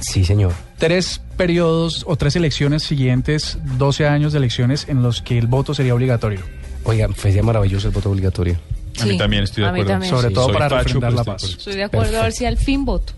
Sí, 0.00 0.24
señor. 0.24 0.52
Tres 0.86 1.20
periodos 1.36 2.04
o 2.06 2.16
tres 2.16 2.36
elecciones 2.36 2.82
siguientes, 2.82 3.58
12 3.78 4.06
años 4.06 4.32
de 4.32 4.38
elecciones 4.38 4.86
en 4.88 5.02
los 5.02 5.22
que 5.22 5.38
el 5.38 5.46
voto 5.46 5.72
sería 5.72 5.94
obligatorio. 5.94 6.40
Oiga, 6.84 7.08
sería 7.16 7.42
maravilloso 7.42 7.88
el 7.88 7.94
voto 7.94 8.10
obligatorio. 8.10 8.58
A 9.00 9.04
mí 9.06 9.12
Sí, 9.12 9.16
también 9.18 9.44
estoy 9.44 9.62
de 9.64 9.70
a 9.70 9.72
mí 9.72 9.80
acuerdo. 9.80 9.92
también. 9.94 10.10
Sobre 10.14 10.28
Sí. 10.28 10.34
todo 10.34 10.44
Soy 10.44 10.52
para 10.52 10.68
refrendar 10.68 11.10
pero 11.10 11.16
la 11.16 11.24
paz. 11.24 11.44
Estoy 11.44 11.74
de 11.76 11.84
acuerdo 11.84 12.20
a 12.20 12.22
ver 12.24 12.32
si 12.32 12.44
al 12.44 12.58
fin 12.58 12.84
voto. 12.84 13.14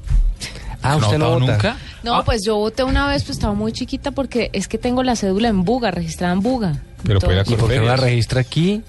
Ah, 0.80 0.96
usted 0.96 1.18
no, 1.18 1.30
votado 1.30 1.40
vota. 1.40 1.52
nunca? 1.54 1.76
No, 2.04 2.24
pues 2.24 2.44
yo 2.44 2.56
voté 2.56 2.84
una 2.84 3.08
vez, 3.08 3.24
pues 3.24 3.36
estaba 3.36 3.54
muy 3.54 3.72
chiquita 3.72 4.12
porque 4.12 4.48
es 4.52 4.68
que 4.68 4.78
tengo 4.78 5.02
la 5.02 5.16
cédula 5.16 5.48
en 5.48 5.64
Buga, 5.64 5.90
registrada 5.90 6.32
en 6.34 6.40
Buga. 6.42 6.78
Pero 7.04 7.18
puede 7.20 7.42
¿Y 7.46 7.54
por 7.56 7.68
qué 7.68 7.78
no 7.78 7.86
la 7.86 7.96
registra 7.96 8.40
aquí? 8.40 8.82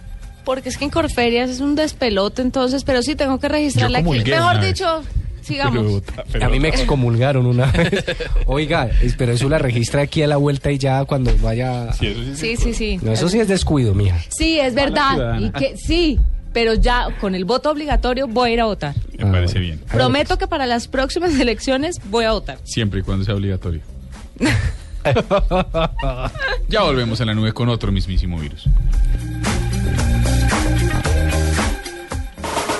Porque 0.45 0.69
es 0.69 0.77
que 0.77 0.85
en 0.85 0.91
Corferias 0.91 1.49
es 1.49 1.59
un 1.61 1.73
despelote, 1.75 2.43
entonces, 2.43 2.83
pero 2.83 3.01
sí 3.01 3.15
tengo 3.15 3.39
que 3.39 3.49
registrarla 3.49 3.99
aquí. 3.99 4.07
Mejor 4.09 4.59
vez. 4.59 4.79
Sigamos. 5.47 5.77
Pero 5.79 5.89
vota- 5.89 6.23
pero 6.31 6.45
a 6.45 6.49
mí 6.49 6.59
me 6.59 6.69
excomulgaron 6.69 7.45
una 7.45 7.65
vez. 7.71 8.05
Oiga, 8.45 8.89
pero 9.17 9.31
eso 9.31 9.49
la 9.49 9.57
registra 9.57 10.01
aquí 10.03 10.21
a 10.23 10.27
la 10.27 10.37
vuelta 10.37 10.71
y 10.71 10.77
ya 10.77 11.03
cuando 11.05 11.31
vaya... 11.41 11.91
Sí, 11.93 12.07
eso 12.07 12.23
sí 12.23 12.35
Sí, 12.35 12.57
sí, 12.57 12.73
sí. 12.73 12.99
No, 13.01 13.11
eso 13.11 13.27
sí 13.29 13.39
es 13.39 13.47
descuido, 13.47 13.93
mija. 13.95 14.17
Sí, 14.29 14.59
es 14.59 14.75
verdad. 14.75 15.13
ciudadana. 15.13 15.47
Y 15.47 15.51
que 15.51 15.77
sí, 15.77 16.19
pero 16.53 16.73
ya 16.75 17.07
con 17.19 17.35
el 17.35 17.45
voto 17.45 17.71
obligatorio 17.71 18.27
voy 18.27 18.51
a 18.51 18.53
ir 18.53 18.61
a 18.61 18.65
votar. 18.65 18.95
Me 19.17 19.25
Ah, 19.27 19.31
parece 19.31 19.59
bueno. 19.59 19.75
bien. 19.75 19.79
Prometo 19.91 20.37
que 20.37 20.47
para 20.47 20.65
las 20.65 20.87
próximas 20.87 21.33
elecciones 21.39 21.97
voy 22.09 22.25
a 22.25 22.31
votar. 22.33 22.57
Siempre 22.63 22.99
y 22.99 23.03
cuando 23.03 23.25
sea 23.25 23.35
obligatorio. 23.35 23.81
ya 26.69 26.81
volvemos 26.83 27.19
a 27.21 27.25
la 27.25 27.33
nube 27.33 27.53
con 27.53 27.69
otro 27.69 27.91
mismísimo 27.91 28.39
virus. 28.39 28.65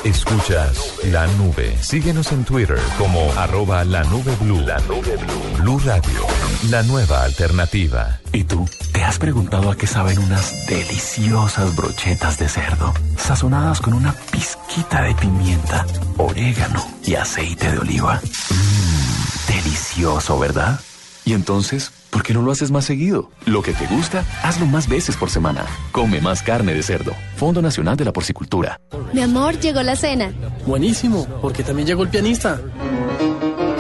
Escuchas 0.07 0.93
la 1.11 1.27
nube. 1.35 1.75
Síguenos 1.81 2.31
en 2.31 2.45
Twitter 2.45 2.79
como 2.97 3.29
arroba 3.33 3.83
la 3.83 4.05
nube 4.05 4.33
blue. 4.39 4.61
La 4.61 4.79
nube 4.87 5.17
blue. 5.17 5.61
Blue 5.61 5.81
Radio. 5.83 6.25
La 6.69 6.81
nueva 6.83 7.23
alternativa. 7.23 8.17
¿Y 8.31 8.45
tú? 8.45 8.65
¿Te 8.93 9.03
has 9.03 9.19
preguntado 9.19 9.69
a 9.69 9.75
qué 9.75 9.85
saben 9.85 10.17
unas 10.19 10.65
deliciosas 10.65 11.75
brochetas 11.75 12.39
de 12.39 12.47
cerdo? 12.47 12.93
Sazonadas 13.17 13.81
con 13.81 13.95
una 13.95 14.13
pizquita 14.31 15.01
de 15.01 15.13
pimienta, 15.15 15.85
orégano 16.15 16.87
y 17.03 17.15
aceite 17.15 17.69
de 17.69 17.79
oliva. 17.79 18.21
Mmm, 18.49 19.53
delicioso, 19.53 20.39
¿verdad? 20.39 20.79
Y 21.27 21.33
entonces, 21.33 21.91
¿por 22.09 22.23
qué 22.23 22.33
no 22.33 22.41
lo 22.41 22.53
haces 22.53 22.71
más 22.71 22.85
seguido? 22.85 23.29
Lo 23.45 23.61
que 23.61 23.73
te 23.73 23.85
gusta, 23.87 24.23
hazlo 24.43 24.65
más 24.65 24.87
veces 24.87 25.17
por 25.17 25.29
semana. 25.29 25.65
Come 25.91 26.21
más 26.21 26.41
carne 26.41 26.73
de 26.73 26.81
cerdo. 26.81 27.11
Fondo 27.35 27.61
Nacional 27.61 27.97
de 27.97 28.05
la 28.05 28.13
Porcicultura. 28.13 28.79
Mi 29.11 29.19
amor, 29.19 29.59
llegó 29.59 29.83
la 29.83 29.97
cena. 29.97 30.31
Buenísimo, 30.65 31.27
porque 31.41 31.65
también 31.65 31.85
llegó 31.85 32.03
el 32.03 32.09
pianista. 32.09 32.61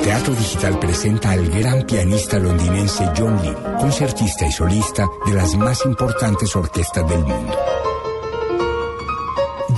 Teatro 0.03 0.35
Digital 0.35 0.77
presenta 0.77 1.31
al 1.31 1.49
gran 1.49 1.83
pianista 1.83 2.37
londinense 2.37 3.09
John 3.17 3.41
Lee, 3.41 3.55
concertista 3.79 4.45
y 4.45 4.51
solista 4.51 5.07
de 5.25 5.33
las 5.33 5.55
más 5.55 5.85
importantes 5.85 6.53
orquestas 6.53 7.07
del 7.07 7.19
mundo. 7.19 7.57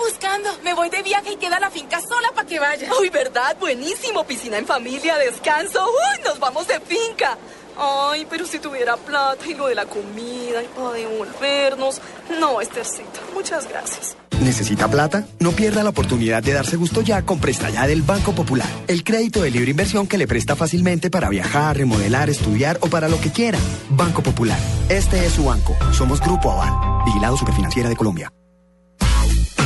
Buscando. 0.00 0.48
Me 0.64 0.74
voy 0.74 0.88
de 0.88 1.02
viaje 1.02 1.32
y 1.32 1.36
queda 1.36 1.60
la 1.60 1.70
finca 1.70 2.00
sola 2.00 2.32
para 2.34 2.46
que 2.46 2.58
vaya. 2.58 2.88
¡Uy, 3.00 3.10
verdad! 3.10 3.56
Buenísimo. 3.60 4.24
Piscina 4.24 4.58
en 4.58 4.66
familia, 4.66 5.18
descanso. 5.18 5.84
¡Uy! 5.86 6.24
Nos 6.24 6.38
vamos 6.38 6.66
de 6.66 6.80
finca. 6.80 7.36
Ay, 7.76 8.26
pero 8.28 8.46
si 8.46 8.58
tuviera 8.58 8.96
plata 8.96 9.46
y 9.46 9.54
lo 9.54 9.66
de 9.66 9.74
la 9.74 9.86
comida 9.86 10.62
y 10.62 10.68
para 10.68 10.92
devolvernos. 10.92 12.00
No, 12.38 12.60
Estercita. 12.60 13.20
Muchas 13.34 13.68
gracias. 13.68 14.16
¿Necesita 14.40 14.88
plata? 14.88 15.26
No 15.38 15.52
pierda 15.52 15.82
la 15.82 15.90
oportunidad 15.90 16.42
de 16.42 16.54
darse 16.54 16.76
gusto 16.76 17.02
ya 17.02 17.22
con 17.22 17.40
Presta 17.40 17.68
Ya 17.68 17.86
del 17.86 18.02
Banco 18.02 18.32
Popular. 18.32 18.68
El 18.86 19.04
crédito 19.04 19.42
de 19.42 19.50
libre 19.50 19.70
inversión 19.70 20.06
que 20.06 20.16
le 20.16 20.26
presta 20.26 20.56
fácilmente 20.56 21.10
para 21.10 21.28
viajar, 21.28 21.76
remodelar, 21.76 22.30
estudiar 22.30 22.78
o 22.80 22.88
para 22.88 23.08
lo 23.08 23.20
que 23.20 23.32
quiera. 23.32 23.58
Banco 23.90 24.22
Popular. 24.22 24.58
Este 24.88 25.26
es 25.26 25.34
su 25.34 25.44
banco. 25.44 25.76
Somos 25.92 26.20
Grupo 26.20 26.50
Aval. 26.52 27.04
Vigilado 27.04 27.36
Superfinanciera 27.36 27.88
de 27.88 27.96
Colombia. 27.96 28.32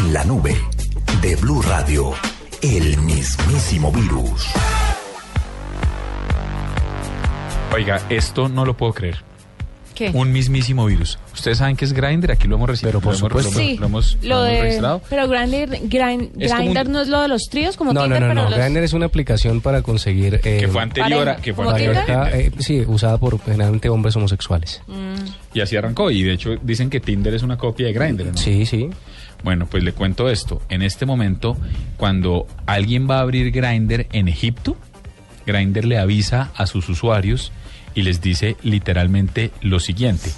En 0.04 0.12
la 0.12 0.24
nube 0.24 0.54
de 1.22 1.36
Blue 1.36 1.62
Radio, 1.62 2.12
el 2.62 2.98
mismísimo 2.98 3.90
virus. 3.92 4.46
Oiga, 7.72 8.00
esto 8.10 8.48
no 8.48 8.64
lo 8.64 8.76
puedo 8.76 8.92
creer. 8.92 9.16
¿Qué? 9.94 10.10
Un 10.12 10.32
mismísimo 10.32 10.86
virus. 10.86 11.18
Ustedes 11.32 11.58
saben 11.58 11.76
que 11.76 11.84
es 11.84 11.92
Grindr, 11.92 12.32
aquí 12.32 12.48
lo 12.48 12.56
hemos 12.56 12.68
recibido. 12.68 13.00
por 13.00 13.12
lo 13.12 13.18
hemos- 13.18 13.28
supuesto. 13.44 13.50
Lo, 13.52 13.56
Sí, 13.56 13.76
lo 13.78 13.86
hemos, 13.86 14.18
lo 14.22 14.28
lo 14.28 14.44
hemos 14.46 14.50
de, 14.52 14.62
registrado. 14.62 15.02
pero 15.08 15.28
Grindr, 15.28 15.78
Grind- 15.88 16.30
Es 16.40 16.50
como 16.52 16.64
Grindr 16.64 16.86
un- 16.88 16.92
no 16.92 17.00
es 17.00 17.08
lo 17.08 17.20
de 17.22 17.28
los 17.28 17.42
tríos 17.48 17.76
como 17.76 17.92
No, 17.92 18.00
no, 18.00 18.06
Tinder, 18.06 18.22
no, 18.22 18.28
pero 18.28 18.42
no. 18.42 18.50
los- 18.50 18.58
Grindr 18.58 18.82
es 18.82 18.92
una 18.92 19.06
aplicación 19.06 19.60
para 19.60 19.82
conseguir... 19.82 20.34
eh, 20.42 20.58
Que 20.58 20.66
fue 20.68 20.82
anterior 20.82 21.28
a... 21.28 21.36
Que 21.36 21.54
fue 21.54 21.64
¿como 21.64 21.70
anterior 21.76 21.96
a 21.96 22.06
pareja, 22.06 22.24
Tinder. 22.30 22.52
eh, 22.58 22.62
sí, 22.62 22.84
usada 22.86 23.18
por 23.18 23.40
generalmente 23.40 23.88
hombres 23.88 24.16
homosexuales. 24.16 24.82
Y 25.54 25.60
así 25.60 25.76
arrancó. 25.76 26.10
Y 26.10 26.24
de 26.24 26.32
hecho 26.32 26.56
dicen 26.60 26.90
que 26.90 26.98
Tinder 27.00 27.32
es 27.32 27.42
una 27.44 27.56
copia 27.56 27.86
de 27.86 27.92
Grindr. 27.92 28.26
¿no? 28.26 28.36
Sí, 28.36 28.66
sí. 28.66 28.90
Bueno, 29.44 29.66
pues 29.66 29.84
le 29.84 29.92
cuento 29.92 30.30
esto. 30.30 30.62
En 30.70 30.80
este 30.80 31.04
momento, 31.04 31.58
cuando 31.98 32.46
alguien 32.64 33.08
va 33.08 33.18
a 33.18 33.20
abrir 33.20 33.52
Grindr 33.52 34.06
en 34.10 34.26
Egipto, 34.26 34.74
Grindr 35.46 35.84
le 35.84 35.98
avisa 35.98 36.50
a 36.56 36.66
sus 36.66 36.88
usuarios 36.88 37.52
y 37.94 38.02
les 38.02 38.22
dice 38.22 38.56
literalmente 38.62 39.50
lo 39.60 39.80
siguiente. 39.80 40.30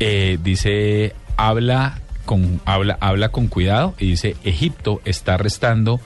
Eh, 0.00 0.38
dice, 0.44 1.14
habla 1.38 2.02
con, 2.26 2.60
habla, 2.66 2.98
habla 3.00 3.30
con 3.30 3.48
cuidado 3.48 3.94
y 3.98 4.10
dice, 4.10 4.36
Egipto 4.44 5.00
está 5.06 5.34
arrestando 5.34 5.98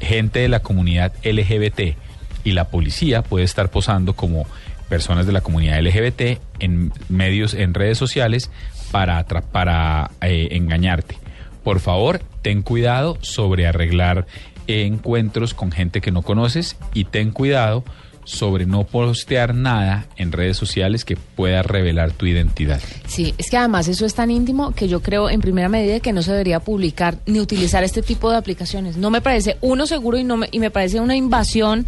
gente 0.00 0.40
de 0.40 0.50
la 0.50 0.60
comunidad 0.60 1.14
LGBT 1.24 1.96
y 2.44 2.52
la 2.52 2.68
policía 2.68 3.22
puede 3.22 3.46
estar 3.46 3.70
posando 3.70 4.14
como 4.14 4.46
personas 4.90 5.26
de 5.26 5.32
la 5.32 5.40
comunidad 5.40 5.80
LGBT 5.80 6.40
en 6.60 6.92
medios, 7.08 7.54
en 7.54 7.72
redes 7.72 7.96
sociales 7.96 8.50
para, 8.90 9.24
para 9.24 10.10
eh, 10.20 10.48
engañarte. 10.52 11.18
Por 11.62 11.80
favor, 11.80 12.20
ten 12.42 12.62
cuidado 12.62 13.18
sobre 13.20 13.66
arreglar 13.66 14.26
encuentros 14.66 15.54
con 15.54 15.72
gente 15.72 16.00
que 16.00 16.10
no 16.10 16.22
conoces 16.22 16.76
y 16.94 17.04
ten 17.04 17.30
cuidado 17.30 17.84
sobre 18.26 18.66
no 18.66 18.84
postear 18.84 19.54
nada 19.54 20.06
en 20.16 20.32
redes 20.32 20.56
sociales 20.56 21.04
que 21.04 21.16
pueda 21.16 21.62
revelar 21.62 22.10
tu 22.10 22.26
identidad. 22.26 22.80
Sí, 23.06 23.34
es 23.38 23.48
que 23.48 23.56
además 23.56 23.86
eso 23.88 24.04
es 24.04 24.14
tan 24.14 24.30
íntimo 24.30 24.72
que 24.72 24.88
yo 24.88 25.00
creo 25.00 25.30
en 25.30 25.40
primera 25.40 25.68
medida 25.68 26.00
que 26.00 26.12
no 26.12 26.22
se 26.22 26.32
debería 26.32 26.60
publicar 26.60 27.18
ni 27.24 27.40
utilizar 27.40 27.84
este 27.84 28.02
tipo 28.02 28.30
de 28.30 28.36
aplicaciones. 28.36 28.96
No 28.96 29.10
me 29.10 29.20
parece 29.20 29.56
uno 29.60 29.86
seguro 29.86 30.18
y 30.18 30.24
no 30.24 30.36
me, 30.36 30.48
y 30.50 30.58
me 30.58 30.70
parece 30.70 31.00
una 31.00 31.16
invasión. 31.16 31.86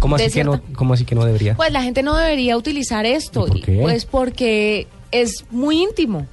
¿Cómo 0.00 0.16
así, 0.16 0.30
que 0.30 0.44
no, 0.44 0.60
¿Cómo 0.74 0.94
así 0.94 1.04
que 1.04 1.14
no 1.14 1.24
debería? 1.24 1.54
Pues 1.54 1.72
la 1.72 1.82
gente 1.82 2.02
no 2.02 2.16
debería 2.16 2.56
utilizar 2.56 3.06
esto. 3.06 3.46
¿Y 3.46 3.50
por 3.50 3.60
qué? 3.62 3.78
Pues 3.80 4.04
porque 4.04 4.88
es 5.12 5.44
muy 5.50 5.82
íntimo. 5.82 6.26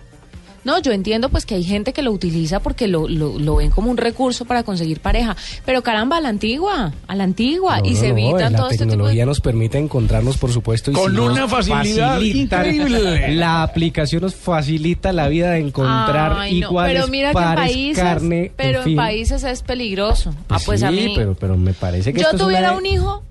No, 0.63 0.79
yo 0.79 0.91
entiendo 0.91 1.29
pues 1.29 1.45
que 1.45 1.55
hay 1.55 1.63
gente 1.63 1.93
que 1.93 2.01
lo 2.01 2.11
utiliza 2.11 2.59
porque 2.61 2.87
lo, 2.87 3.07
lo, 3.07 3.37
lo 3.39 3.55
ven 3.57 3.69
como 3.71 3.91
un 3.91 3.97
recurso 3.97 4.45
para 4.45 4.63
conseguir 4.63 4.99
pareja. 4.99 5.35
Pero 5.65 5.83
caramba, 5.83 6.17
a 6.17 6.21
la 6.21 6.29
antigua, 6.29 6.93
a 7.07 7.15
la 7.15 7.23
antigua. 7.25 7.79
No, 7.79 7.85
y 7.85 7.93
no, 7.93 7.99
se 7.99 8.09
no, 8.13 8.17
evitan 8.17 8.53
la 8.53 8.57
todo 8.59 8.69
este 8.69 8.77
tipo 8.77 8.89
de... 8.89 8.91
tecnología 8.97 9.25
nos 9.25 9.39
permite 9.41 9.77
encontrarnos, 9.77 10.37
por 10.37 10.51
supuesto. 10.51 10.91
Y 10.91 10.93
Con 10.93 11.11
si 11.13 11.19
una 11.19 11.47
facilidad 11.47 12.19
increíble. 12.21 13.35
La 13.35 13.63
aplicación 13.63 14.21
nos 14.21 14.35
facilita 14.35 15.11
la 15.13 15.27
vida 15.27 15.51
de 15.51 15.59
encontrar 15.59 16.33
Ay, 16.39 16.59
no, 16.61 16.67
iguales 16.67 16.95
pero 16.95 17.07
mira 17.07 17.33
que 17.33 17.39
en 17.39 17.55
países, 17.55 18.03
carne, 18.03 18.51
pero 18.55 18.79
en, 18.79 18.83
fin. 18.85 18.95
países 18.95 19.43
es 19.43 19.61
peligroso. 19.63 20.33
Ah, 20.49 20.59
pues 20.65 20.79
sí, 20.81 20.85
a 20.85 20.91
mí. 20.91 21.13
pero, 21.15 21.33
pero 21.35 21.57
me 21.57 21.73
parece 21.73 22.13
que 22.13 22.19
yo 22.21 22.25
esto 22.25 22.37
es 22.37 22.43
tuviera 22.43 22.69
una- 22.71 22.77
un 22.79 22.85
hijo 22.85 23.23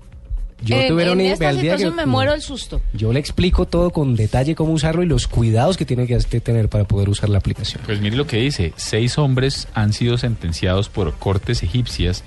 Yo 0.63 0.75
en, 0.77 0.87
tuviera 0.87 1.11
en 1.11 1.19
un 1.19 1.25
esta 1.25 1.49
al 1.49 1.55
día 1.61 1.71
que- 1.73 1.77
situación 1.79 1.95
me 1.95 2.05
muero 2.05 2.33
el 2.33 2.41
susto. 2.41 2.81
Yo 2.93 3.11
le 3.13 3.19
explico 3.19 3.65
todo 3.65 3.89
con 3.91 4.15
detalle 4.15 4.55
cómo 4.55 4.73
usarlo 4.73 5.03
y 5.03 5.05
los 5.05 5.27
cuidados 5.27 5.77
que 5.77 5.85
tiene 5.85 6.07
que 6.07 6.17
tener 6.19 6.69
para 6.69 6.85
poder 6.85 7.09
usar 7.09 7.29
la 7.29 7.37
aplicación. 7.37 7.81
Pues 7.85 7.99
mire 8.01 8.15
lo 8.15 8.27
que 8.27 8.37
dice, 8.37 8.73
seis 8.75 9.17
hombres 9.17 9.67
han 9.73 9.93
sido 9.93 10.17
sentenciados 10.17 10.89
por 10.89 11.13
cortes 11.15 11.63
egipcias 11.63 12.23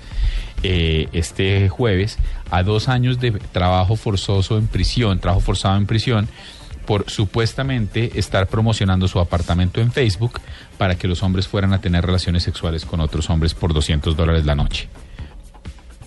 eh, 0.63 1.07
este 1.13 1.69
jueves 1.69 2.17
a 2.51 2.63
dos 2.63 2.87
años 2.89 3.19
de 3.19 3.31
trabajo 3.31 3.95
forzoso 3.95 4.57
en 4.57 4.67
prisión, 4.67 5.19
trabajo 5.19 5.41
forzado 5.41 5.77
en 5.77 5.85
prisión, 5.85 6.27
por 6.85 7.09
supuestamente 7.09 8.17
estar 8.17 8.47
promocionando 8.47 9.07
su 9.07 9.19
apartamento 9.19 9.81
en 9.81 9.91
Facebook 9.91 10.39
para 10.77 10.95
que 10.95 11.07
los 11.07 11.21
hombres 11.21 11.47
fueran 11.47 11.73
a 11.73 11.81
tener 11.81 12.05
relaciones 12.05 12.43
sexuales 12.43 12.85
con 12.85 13.01
otros 13.01 13.29
hombres 13.29 13.53
por 13.53 13.73
200 13.73 14.15
dólares 14.15 14.45
la 14.45 14.55
noche. 14.55 14.87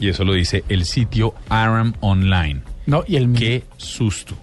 Y 0.00 0.08
eso 0.08 0.24
lo 0.24 0.32
dice 0.32 0.64
el 0.68 0.84
sitio 0.86 1.34
Aram 1.48 1.92
Online. 2.00 2.62
No, 2.86 3.04
y 3.06 3.16
el 3.16 3.32
Qué 3.32 3.64
susto. 3.76 4.34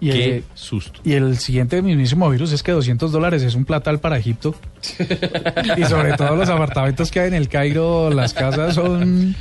Y 0.00 0.10
Qué 0.10 0.36
el, 0.36 0.44
susto. 0.54 1.00
y 1.04 1.12
el 1.12 1.38
siguiente 1.38 1.80
mismísimo 1.80 2.28
virus 2.28 2.52
es 2.52 2.62
que 2.62 2.72
200 2.72 3.10
dólares 3.12 3.42
es 3.42 3.54
un 3.54 3.64
platal 3.64 4.00
para 4.00 4.18
Egipto. 4.18 4.54
y 5.78 5.84
sobre 5.84 6.14
todo 6.14 6.36
los 6.36 6.48
apartamentos 6.48 7.10
que 7.10 7.20
hay 7.20 7.28
en 7.28 7.34
el 7.34 7.48
Cairo, 7.48 8.10
las 8.10 8.34
casas 8.34 8.74
son... 8.74 9.34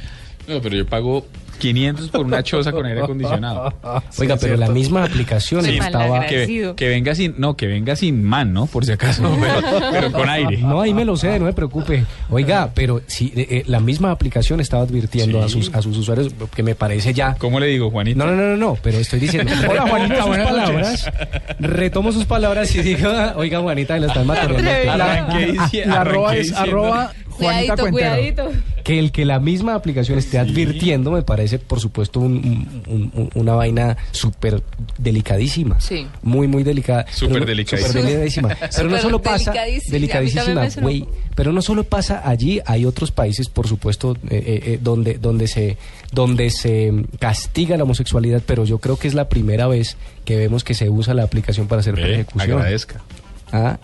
No, 0.47 0.61
pero 0.61 0.75
yo 0.75 0.85
pago 0.85 1.25
500 1.63 2.09
por 2.09 2.25
una 2.25 2.43
choza 2.43 2.73
con 2.73 2.85
aire 2.85 3.01
acondicionado. 3.01 3.73
Oiga, 4.19 4.35
pero 4.35 4.57
la 4.57 4.67
misma 4.67 5.05
aplicación 5.05 5.63
Sí, 5.63 5.77
estaba... 5.77 6.25
que, 6.25 6.73
que 6.75 6.87
venga 6.89 7.15
sin, 7.15 7.35
no, 7.37 7.55
que 7.55 7.67
venga 7.67 7.95
sin 7.95 8.21
man, 8.21 8.51
¿no? 8.51 8.65
Por 8.65 8.85
si 8.85 8.91
acaso, 8.91 9.23
pero, 9.39 9.79
pero 9.91 10.11
con 10.11 10.29
aire. 10.29 10.57
No, 10.57 10.81
ahí 10.81 10.93
me 10.93 11.05
lo 11.05 11.15
sé, 11.15 11.39
no 11.39 11.45
me 11.45 11.53
preocupe. 11.53 12.03
Oiga, 12.29 12.71
pero 12.73 13.01
sí, 13.07 13.31
eh, 13.35 13.47
eh, 13.49 13.63
la 13.67 13.79
misma 13.79 14.11
aplicación 14.11 14.59
estaba 14.59 14.83
advirtiendo 14.83 15.41
a, 15.41 15.47
sus, 15.47 15.73
a 15.73 15.81
sus 15.81 15.97
usuarios, 15.97 16.33
que 16.53 16.63
me 16.63 16.75
parece 16.75 17.13
ya... 17.13 17.35
¿Cómo 17.35 17.59
le 17.61 17.67
digo, 17.67 17.89
Juanito? 17.91 18.17
No, 18.19 18.25
no, 18.25 18.35
no, 18.35 18.49
no, 18.49 18.57
no, 18.57 18.77
pero 18.81 18.97
estoy 18.97 19.19
diciendo... 19.21 19.53
Hola, 19.69 19.83
Juanita, 19.87 20.25
buenas 20.25 20.47
palabras, 20.47 21.11
retomo 21.59 22.11
sus 22.11 22.25
palabras 22.25 22.75
y 22.75 22.81
digo, 22.81 23.09
oiga, 23.37 23.59
Juanita, 23.61 23.97
la 23.99 24.07
están 24.07 24.27
matando. 24.27 24.57
Arranqué 24.89 25.53
dici- 25.53 25.85
La 25.85 26.01
arroba 26.01 26.35
es 26.35 26.51
arroba 26.53 27.13
Juanita 27.33 27.75
Cuidadito, 27.75 27.81
Cuentero. 27.91 28.41
cuidadito. 28.47 28.83
Que 28.83 28.99
el 28.99 29.11
que 29.11 29.25
la 29.25 29.39
misma 29.39 29.75
aplicación 29.75 30.17
esté 30.17 30.39
advirtiendo 30.39 31.11
me 31.11 31.21
parece, 31.21 31.57
por 31.59 31.79
supuesto, 31.79 32.19
un- 32.19 32.81
un- 32.87 33.11
un- 33.15 33.29
una 33.35 33.53
vaina 33.55 33.95
súper 34.11 34.61
delicadísima. 34.97 35.79
Sí. 35.79 36.07
Muy, 36.21 36.47
muy 36.47 36.63
delicada. 36.63 37.05
Súper 37.11 37.45
delicadísima. 37.45 37.87
súper 37.89 38.03
delicadísima. 38.05 38.49
Pero 38.75 38.89
no 38.89 38.97
solo 38.99 39.21
pasa... 39.21 39.53
delicadísima. 39.89 40.67
Güey. 40.81 41.05
Pero 41.35 41.51
no 41.51 41.61
solo 41.61 41.83
pasa 41.83 42.21
allí, 42.27 42.59
hay 42.65 42.85
otros 42.85 43.11
países, 43.11 43.49
por 43.49 43.67
supuesto, 43.67 44.15
eh, 44.29 44.43
eh, 44.45 44.61
eh, 44.65 44.79
donde, 44.81 45.15
donde, 45.17 45.47
se, 45.47 45.77
donde 46.11 46.49
se 46.51 46.91
castiga 47.19 47.75
la 47.77 47.83
homosexualidad, 47.83 48.41
pero 48.45 48.65
yo 48.65 48.77
creo 48.77 48.97
que 48.97 49.07
es 49.07 49.13
la 49.15 49.29
primera 49.29 49.67
vez 49.67 49.97
que 50.25 50.35
vemos 50.37 50.63
que 50.63 50.73
se 50.73 50.89
usa 50.89 51.13
la 51.13 51.23
aplicación 51.23 51.67
para 51.67 51.79
hacer 51.79 51.95
Ve, 51.95 52.01
persecución. 52.03 52.51
agradezca. 52.57 53.01
Ah. 53.51 53.79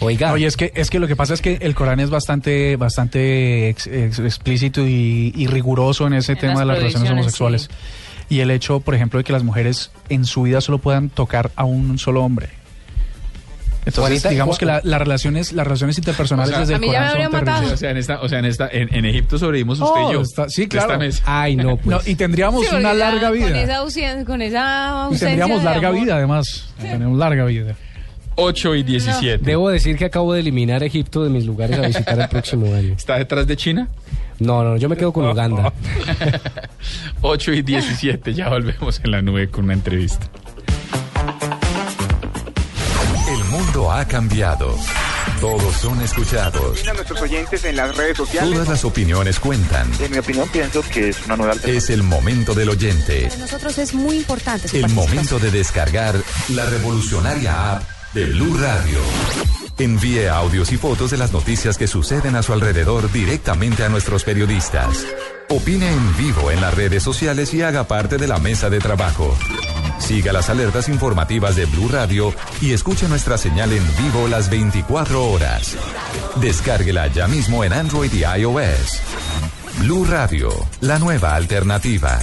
Oiga. 0.00 0.32
Oye, 0.32 0.46
es 0.46 0.56
que, 0.56 0.72
es 0.74 0.88
que 0.90 0.98
lo 0.98 1.06
que 1.06 1.14
pasa 1.16 1.34
es 1.34 1.42
que 1.42 1.58
el 1.60 1.74
Corán 1.74 2.00
es 2.00 2.08
bastante, 2.10 2.76
bastante 2.76 3.68
ex- 3.68 3.86
ex- 3.86 4.18
explícito 4.18 4.86
y, 4.86 5.32
y 5.36 5.46
riguroso 5.46 6.06
en 6.06 6.14
ese 6.14 6.32
En 6.32 6.38
tema 6.38 6.52
las 6.54 6.60
de 6.60 6.66
las 6.66 6.78
relaciones 6.78 7.10
homosexuales. 7.12 7.68
Y 8.30 8.40
el 8.40 8.50
hecho, 8.50 8.80
por 8.80 8.94
ejemplo, 8.94 9.18
de 9.18 9.24
que 9.24 9.32
las 9.32 9.42
mujeres 9.42 9.90
en 10.08 10.24
su 10.24 10.42
vida 10.42 10.60
solo 10.60 10.78
puedan 10.78 11.10
tocar 11.10 11.50
a 11.56 11.64
un 11.64 11.98
solo 11.98 12.24
hombre. 12.24 12.48
Entonces, 13.80 14.00
Juanita, 14.02 14.28
digamos 14.28 14.58
que 14.58 14.66
la- 14.66 14.80
las 14.84 15.00
relaciones, 15.00 15.52
las 15.52 15.66
relaciones 15.66 15.96
interpersonales 15.98 16.50
O 16.52 16.52
sea, 16.52 16.60
desde 16.60 16.74
el 16.74 16.80
Corán 16.80 17.10
son 17.10 17.30
terribles. 17.44 17.72
O 17.72 17.76
sea, 17.78 17.90
en 17.90 17.96
esta, 17.96 18.20
o 18.20 18.28
sea, 18.28 18.38
en 18.38 18.44
esta, 18.44 18.68
en, 18.70 18.94
en 18.94 19.04
Egipto 19.06 19.38
sobrevivimos 19.38 19.80
usted 19.80 20.00
Oh, 20.02 20.10
y 20.10 20.12
yo. 20.14 20.20
está- 20.20 20.48
sí, 20.50 20.68
claro. 20.68 20.88
esta 20.92 20.98
mesa. 20.98 21.22
Ay, 21.26 21.56
no, 21.56 21.76
pues. 21.76 21.86
No, 21.86 22.00
y 22.04 22.14
tendríamos 22.14 22.64
Sí, 22.66 22.74
una 22.74 22.92
larga 22.94 23.28
Con 23.30 23.38
vida. 23.38 23.60
esa, 23.62 23.76
ausencia, 23.78 24.24
con 24.24 24.42
esa 24.42 24.58
Y 24.58 24.90
ausencia 25.04 25.28
tendríamos 25.28 25.64
larga 25.64 25.88
amor. 25.88 26.00
vida, 26.02 26.16
además. 26.16 26.68
Tenemos 26.80 27.18
larga 27.18 27.44
vida. 27.46 27.74
8 28.36 28.74
y 28.76 28.82
17. 28.82 29.44
Debo 29.44 29.68
decir 29.68 29.96
que 29.96 30.06
acabo 30.06 30.32
de 30.32 30.40
eliminar 30.40 30.82
Egipto 30.82 31.22
de 31.24 31.30
mis 31.30 31.44
lugares 31.46 31.78
a 31.78 31.82
visitar 31.86 32.18
el 32.20 32.28
próximo 32.28 32.66
año. 32.74 32.94
¿Está 32.96 33.16
detrás 33.18 33.46
de 33.46 33.56
China? 33.56 33.88
No, 34.38 34.64
no, 34.64 34.76
yo 34.78 34.88
me 34.88 34.96
quedo 34.96 35.12
con 35.12 35.26
Uganda. 35.26 35.72
8 37.20 37.52
y 37.52 37.62
17. 37.62 38.32
Ya 38.32 38.48
volvemos 38.48 39.00
en 39.04 39.10
la 39.10 39.20
nube 39.20 39.50
con 39.50 39.64
una 39.64 39.74
entrevista. 39.74 40.26
El 43.28 43.44
mundo 43.44 43.92
ha 43.92 44.04
cambiado. 44.06 44.74
Todos 45.40 45.74
son 45.76 46.00
escuchados. 46.02 46.86
a 46.86 46.92
nuestros 46.92 47.20
oyentes 47.22 47.64
en 47.64 47.76
las 47.76 47.96
redes 47.96 48.16
sociales. 48.16 48.50
Todas 48.52 48.68
las 48.68 48.84
opiniones 48.84 49.38
cuentan. 49.40 49.90
En 50.00 50.10
mi 50.10 50.18
opinión, 50.18 50.48
pienso 50.50 50.82
que 50.92 51.10
es 51.10 51.24
una 51.24 51.36
nueva 51.36 51.52
alternativa. 51.52 51.78
Es 51.78 51.90
el 51.90 52.02
momento 52.02 52.54
del 52.54 52.68
oyente. 52.70 53.26
Para 53.28 53.36
nosotros 53.40 53.78
es 53.78 53.94
muy 53.94 54.16
importante 54.16 54.68
su 54.68 54.76
El 54.76 54.88
momento 54.90 55.38
de 55.38 55.50
descargar 55.50 56.14
la 56.50 56.66
revolucionaria 56.66 57.76
app 57.76 57.82
de 58.14 58.24
Blue 58.26 58.56
Radio. 58.58 58.98
Envíe 59.78 60.28
audios 60.28 60.72
y 60.72 60.76
fotos 60.76 61.10
de 61.10 61.16
las 61.16 61.32
noticias 61.32 61.78
que 61.78 61.86
suceden 61.86 62.36
a 62.36 62.42
su 62.42 62.52
alrededor 62.52 63.10
directamente 63.12 63.84
a 63.84 63.88
nuestros 63.88 64.24
periodistas. 64.24 65.06
Opine 65.48 65.90
en 65.90 66.16
vivo 66.16 66.50
en 66.50 66.60
las 66.60 66.74
redes 66.74 67.02
sociales 67.02 67.54
y 67.54 67.62
haga 67.62 67.84
parte 67.84 68.18
de 68.18 68.28
la 68.28 68.38
mesa 68.38 68.68
de 68.68 68.78
trabajo. 68.78 69.34
Siga 69.98 70.32
las 70.32 70.50
alertas 70.50 70.88
informativas 70.88 71.56
de 71.56 71.66
Blue 71.66 71.88
Radio 71.88 72.34
y 72.60 72.72
escuche 72.72 73.08
nuestra 73.08 73.38
señal 73.38 73.72
en 73.72 73.84
vivo 73.96 74.28
las 74.28 74.50
24 74.50 75.24
horas. 75.30 75.76
Descárguela 76.36 77.06
ya 77.08 77.28
mismo 77.28 77.64
en 77.64 77.72
Android 77.72 78.12
y 78.12 78.24
iOS. 78.40 79.00
Blue 79.78 80.04
Radio, 80.04 80.50
la 80.80 80.98
nueva 80.98 81.34
alternativa. 81.34 82.18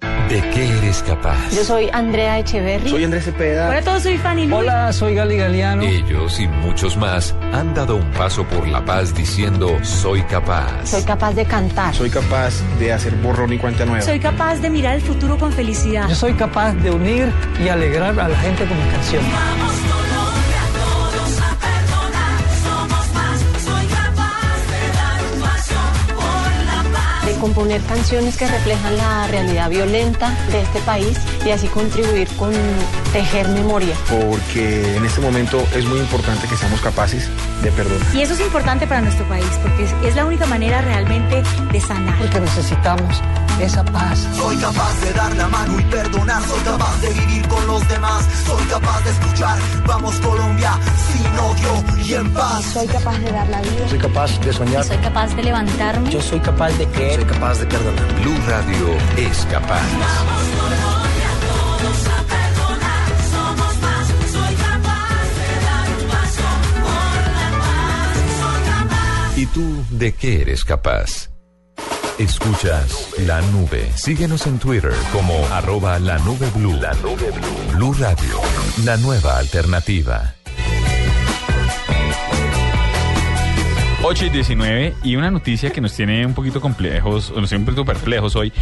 ¿De 0.00 0.40
qué 0.50 0.78
eres 0.78 1.02
capaz? 1.02 1.50
Yo 1.50 1.64
soy 1.64 1.90
Andrea 1.92 2.38
Echeverry. 2.38 2.88
Soy 2.88 3.04
Andrés 3.04 3.24
Cepeda. 3.24 3.68
Hola 3.68 3.78
a 3.78 3.82
todos, 3.82 4.02
soy 4.04 4.16
Fanny. 4.16 4.50
Hola, 4.50 4.92
soy 4.92 5.14
Gali 5.16 5.36
Galeano. 5.36 5.82
Ellos 5.82 6.38
y 6.38 6.46
muchos 6.46 6.96
más 6.96 7.34
han 7.52 7.74
dado 7.74 7.96
un 7.96 8.08
paso 8.12 8.44
por 8.44 8.68
la 8.68 8.84
paz 8.84 9.14
diciendo 9.14 9.76
soy 9.82 10.22
capaz. 10.22 10.86
Soy 10.86 11.02
capaz 11.02 11.32
de 11.34 11.44
cantar. 11.44 11.94
Soy 11.94 12.10
capaz 12.10 12.62
de 12.78 12.92
hacer 12.92 13.14
borrón 13.16 13.52
y 13.52 13.58
cuenta 13.58 13.84
nueva. 13.84 14.02
Soy 14.02 14.20
capaz 14.20 14.60
de 14.60 14.70
mirar 14.70 14.94
el 14.94 15.02
futuro 15.02 15.36
con 15.36 15.52
felicidad. 15.52 16.08
Yo 16.08 16.14
soy 16.14 16.34
capaz 16.34 16.74
de 16.74 16.90
unir 16.92 17.32
y 17.62 17.68
alegrar 17.68 18.18
a 18.18 18.28
la 18.28 18.36
gente 18.38 18.64
con 18.66 18.76
mis 18.78 18.86
canciones. 18.92 19.28
De 19.28 19.89
componer 27.40 27.80
canciones 27.82 28.36
que 28.36 28.46
reflejan 28.46 28.96
la 28.96 29.26
realidad 29.26 29.70
violenta 29.70 30.32
de 30.52 30.60
este 30.60 30.78
país 30.80 31.18
y 31.44 31.50
así 31.50 31.66
contribuir 31.68 32.28
con 32.36 32.52
tejer 33.12 33.48
memoria. 33.48 33.94
Porque 34.08 34.96
en 34.96 35.04
este 35.04 35.20
momento 35.20 35.62
es 35.74 35.84
muy 35.86 35.98
importante 35.98 36.46
que 36.46 36.56
seamos 36.56 36.80
capaces 36.80 37.28
de 37.62 37.72
perdonar. 37.72 38.14
Y 38.14 38.20
eso 38.22 38.34
es 38.34 38.40
importante 38.40 38.86
para 38.86 39.00
nuestro 39.00 39.26
país 39.28 39.46
porque 39.62 39.84
es, 39.84 39.92
es 40.04 40.14
la 40.14 40.24
única 40.24 40.46
manera 40.46 40.82
realmente 40.82 41.42
de 41.72 41.80
sanar. 41.80 42.18
Porque 42.18 42.40
necesitamos 42.40 43.22
esa 43.62 43.84
paz. 43.84 44.26
Soy 44.36 44.56
capaz 44.56 45.00
de 45.00 45.12
dar 45.12 45.36
la 45.36 45.48
mano 45.48 45.78
y 45.78 45.84
perdonar, 45.84 46.42
soy 46.44 46.60
capaz 46.60 47.00
de 47.00 47.10
vivir 47.12 47.48
con 47.48 47.66
los 47.66 47.88
demás, 47.88 48.26
soy 48.46 48.64
capaz 48.64 49.04
de 49.04 49.10
escuchar, 49.10 49.58
vamos 49.86 50.14
Colombia, 50.20 50.72
sin 51.06 51.38
odio 51.38 52.04
y 52.04 52.14
en 52.14 52.32
paz. 52.32 52.64
Soy 52.72 52.86
capaz 52.86 53.18
de 53.18 53.30
dar 53.30 53.48
la 53.48 53.60
vida. 53.60 53.88
Soy 53.88 53.98
capaz 53.98 54.40
de 54.40 54.52
soñar. 54.52 54.84
Soy 54.84 54.98
capaz 54.98 55.34
de 55.34 55.42
levantarme. 55.42 56.10
Yo 56.10 56.20
soy 56.20 56.40
capaz 56.40 56.70
de 56.78 56.86
creer. 56.88 57.16
Soy 57.16 57.24
capaz 57.24 57.58
de 57.58 57.66
perdonar. 57.66 58.14
Blue 58.20 58.38
Radio 58.46 58.96
es 59.16 59.46
capaz. 59.50 59.82
¿Y 69.36 69.46
tú 69.46 69.84
de 69.90 70.12
qué 70.12 70.42
eres 70.42 70.66
capaz? 70.66 71.29
Escuchas 72.20 73.14
la 73.26 73.40
nube. 73.40 73.90
Síguenos 73.94 74.46
en 74.46 74.58
Twitter 74.58 74.92
como 75.10 75.34
arroba 75.54 75.98
la 75.98 76.18
nube 76.18 76.50
blue. 76.54 76.74
La 76.74 76.92
nube 76.96 77.30
blue. 77.30 77.76
Blue 77.76 77.94
Radio, 77.94 78.38
la 78.84 78.98
nueva 78.98 79.38
alternativa. 79.38 80.34
8 84.02 84.26
y 84.26 84.28
19 84.28 84.94
y 85.02 85.16
una 85.16 85.30
noticia 85.30 85.70
que 85.70 85.80
nos 85.80 85.94
tiene 85.94 86.26
un 86.26 86.34
poquito 86.34 86.60
complejos, 86.60 87.32
nos 87.34 87.48
tiene 87.48 87.62
un 87.62 87.64
poquito 87.64 87.86
perplejos 87.86 88.36
hoy, 88.36 88.52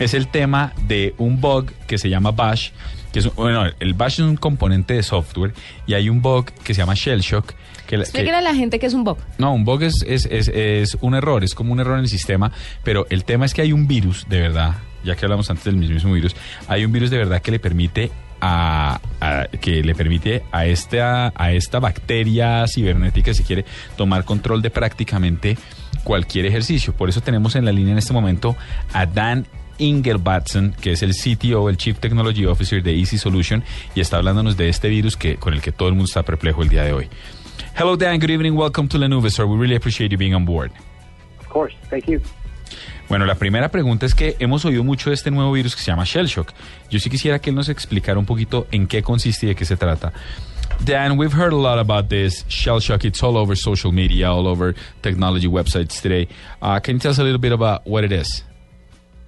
es 0.00 0.12
el 0.14 0.26
tema 0.26 0.72
de 0.88 1.14
un 1.18 1.40
bug 1.40 1.70
que 1.86 1.98
se 1.98 2.10
llama 2.10 2.32
Bash, 2.32 2.70
que 3.12 3.20
es, 3.20 3.32
bueno, 3.36 3.64
el 3.78 3.94
Bash 3.94 4.14
es 4.14 4.26
un 4.26 4.36
componente 4.36 4.94
de 4.94 5.04
software 5.04 5.54
y 5.86 5.94
hay 5.94 6.08
un 6.08 6.20
bug 6.20 6.46
que 6.46 6.74
se 6.74 6.78
llama 6.78 6.94
Shell 6.94 7.20
Shock. 7.20 7.54
Que, 7.86 7.98
la- 7.98 8.04
que- 8.04 8.30
a 8.30 8.40
la 8.40 8.54
gente 8.54 8.78
que 8.78 8.86
es 8.86 8.94
un 8.94 9.04
bug. 9.04 9.18
no, 9.38 9.52
un 9.54 9.64
bug 9.64 9.82
es, 9.82 10.04
es, 10.06 10.26
es, 10.30 10.48
es 10.48 10.96
un 11.00 11.14
error, 11.14 11.44
es 11.44 11.54
como 11.54 11.72
un 11.72 11.80
error 11.80 11.94
en 11.98 12.04
el 12.04 12.08
sistema, 12.08 12.50
pero 12.82 13.06
el 13.10 13.24
tema 13.24 13.44
es 13.46 13.54
que 13.54 13.62
hay 13.62 13.72
un 13.72 13.86
virus, 13.86 14.26
de 14.28 14.40
verdad, 14.40 14.74
ya 15.04 15.14
que 15.16 15.24
hablamos 15.26 15.50
antes 15.50 15.64
del 15.64 15.76
mismo 15.76 16.12
virus, 16.12 16.34
hay 16.66 16.84
un 16.84 16.92
virus 16.92 17.10
de 17.10 17.18
verdad 17.18 17.42
que 17.42 17.50
le 17.50 17.58
permite 17.58 18.10
a, 18.40 19.00
a- 19.20 19.46
que 19.60 19.82
le 19.82 19.94
permite 19.94 20.42
a 20.52 20.66
esta, 20.66 21.32
a 21.36 21.52
esta 21.52 21.78
bacteria 21.78 22.64
cibernética, 22.66 23.32
si 23.34 23.42
quiere, 23.42 23.64
tomar 23.96 24.24
control 24.24 24.62
de 24.62 24.70
prácticamente 24.70 25.56
cualquier 26.04 26.46
ejercicio. 26.46 26.94
Por 26.94 27.08
eso 27.08 27.20
tenemos 27.20 27.54
en 27.56 27.64
la 27.64 27.72
línea 27.72 27.92
en 27.92 27.98
este 27.98 28.12
momento 28.12 28.56
a 28.92 29.06
Dan 29.06 29.46
Ingelbatson, 29.78 30.74
que 30.80 30.92
es 30.92 31.02
el 31.02 31.12
CTO, 31.14 31.68
el 31.68 31.76
Chief 31.76 31.98
Technology 31.98 32.46
Officer 32.46 32.82
de 32.82 32.96
Easy 32.98 33.18
Solution, 33.18 33.64
y 33.94 34.00
está 34.00 34.18
hablándonos 34.18 34.56
de 34.56 34.68
este 34.68 34.88
virus 34.88 35.16
que, 35.16 35.36
con 35.36 35.54
el 35.54 35.60
que 35.60 35.72
todo 35.72 35.88
el 35.88 35.94
mundo 35.94 36.06
está 36.06 36.22
perplejo 36.22 36.62
el 36.62 36.68
día 36.68 36.82
de 36.84 36.92
hoy. 36.92 37.08
Hello, 37.76 37.96
Dan. 37.96 38.20
Good 38.20 38.30
evening. 38.30 38.54
Welcome 38.54 38.86
to 38.88 38.98
Lenovo, 38.98 39.28
sir. 39.28 39.46
We 39.46 39.56
really 39.56 39.74
appreciate 39.74 40.12
you 40.12 40.16
being 40.16 40.32
on 40.32 40.44
board. 40.44 40.70
Of 41.40 41.48
course. 41.48 41.74
Thank 41.90 42.06
you. 42.06 42.20
Bueno, 43.08 43.26
la 43.26 43.34
primera 43.34 43.68
pregunta 43.68 44.06
es 44.06 44.14
que 44.14 44.36
hemos 44.38 44.64
oído 44.64 44.84
mucho 44.84 45.10
de 45.10 45.14
este 45.14 45.32
nuevo 45.32 45.50
virus 45.50 45.74
que 45.74 45.82
se 45.82 45.90
llama 45.90 46.04
Shell 46.04 46.26
Shock. 46.26 46.52
Yo 46.88 47.00
sí 47.00 47.10
quisiera 47.10 47.40
que 47.40 47.50
él 47.50 47.56
nos 47.56 47.68
explicara 47.68 48.16
un 48.18 48.26
poquito 48.26 48.68
en 48.70 48.86
qué 48.86 49.02
consiste 49.02 49.46
y 49.46 49.48
de 49.50 49.54
qué 49.56 49.64
se 49.64 49.76
trata. 49.76 50.12
Dan, 50.84 51.18
we've 51.18 51.32
heard 51.32 51.52
a 51.52 51.56
lot 51.56 51.80
about 51.80 52.08
this 52.08 52.44
shell 52.48 52.78
shock. 52.78 53.04
It's 53.04 53.22
all 53.24 53.36
over 53.36 53.56
social 53.56 53.90
media, 53.92 54.30
all 54.30 54.46
over 54.46 54.74
technology 55.02 55.48
websites 55.48 56.00
today. 56.00 56.28
Uh, 56.62 56.78
can 56.78 56.94
you 56.94 57.00
tell 57.00 57.10
us 57.10 57.18
a 57.18 57.24
little 57.24 57.40
bit 57.40 57.52
about 57.52 57.84
what 57.86 58.04
it 58.04 58.12
is? 58.12 58.44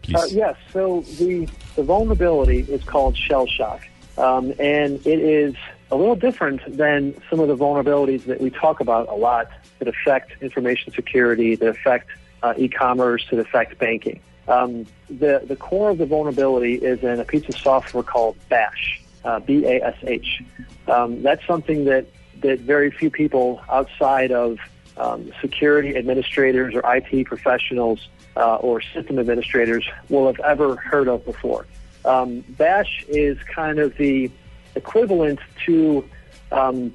Please. 0.02 0.16
Uh, 0.16 0.26
yes. 0.30 0.56
So 0.72 1.02
the 1.18 1.48
the 1.74 1.82
vulnerability 1.82 2.60
is 2.68 2.84
called 2.84 3.16
shell 3.16 3.46
shock, 3.46 3.80
um, 4.16 4.52
and 4.60 5.04
it 5.04 5.18
is 5.18 5.54
a 5.90 5.96
little 5.96 6.16
different 6.16 6.60
than 6.76 7.14
some 7.30 7.40
of 7.40 7.48
the 7.48 7.56
vulnerabilities 7.56 8.24
that 8.24 8.40
we 8.40 8.50
talk 8.50 8.80
about 8.80 9.08
a 9.08 9.14
lot 9.14 9.48
that 9.78 9.88
affect 9.88 10.42
information 10.42 10.92
security, 10.92 11.54
that 11.54 11.68
affect 11.68 12.08
uh, 12.42 12.54
e-commerce, 12.56 13.26
that 13.30 13.38
affect 13.38 13.78
banking. 13.78 14.20
Um, 14.48 14.86
the 15.08 15.42
the 15.44 15.56
core 15.56 15.90
of 15.90 15.98
the 15.98 16.06
vulnerability 16.06 16.74
is 16.74 17.02
in 17.02 17.18
a 17.18 17.24
piece 17.24 17.48
of 17.48 17.56
software 17.56 18.02
called 18.02 18.36
Bash, 18.48 19.00
uh, 19.24 19.40
B-A-S-H. 19.40 20.42
Um, 20.86 21.22
that's 21.22 21.44
something 21.46 21.84
that 21.86 22.06
that 22.42 22.60
very 22.60 22.90
few 22.90 23.10
people 23.10 23.60
outside 23.68 24.30
of 24.30 24.58
um, 24.96 25.32
security 25.40 25.96
administrators 25.96 26.74
or 26.74 26.82
IT 26.94 27.26
professionals 27.26 28.08
uh, 28.36 28.56
or 28.56 28.80
system 28.80 29.18
administrators 29.18 29.86
will 30.08 30.26
have 30.26 30.38
ever 30.40 30.76
heard 30.76 31.08
of 31.08 31.24
before. 31.24 31.66
Um, 32.04 32.40
Bash 32.50 33.04
is 33.08 33.36
kind 33.52 33.78
of 33.78 33.96
the 33.96 34.30
equivalent 34.76 35.40
to 35.64 36.08
um, 36.52 36.92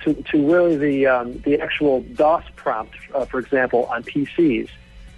to, 0.00 0.14
to 0.14 0.52
really 0.52 0.76
the 0.76 1.06
um, 1.06 1.38
the 1.40 1.60
actual 1.60 2.00
DOS 2.14 2.44
prompt, 2.54 2.94
uh, 3.14 3.24
for 3.24 3.38
example, 3.38 3.84
on 3.86 4.02
PCs. 4.02 4.70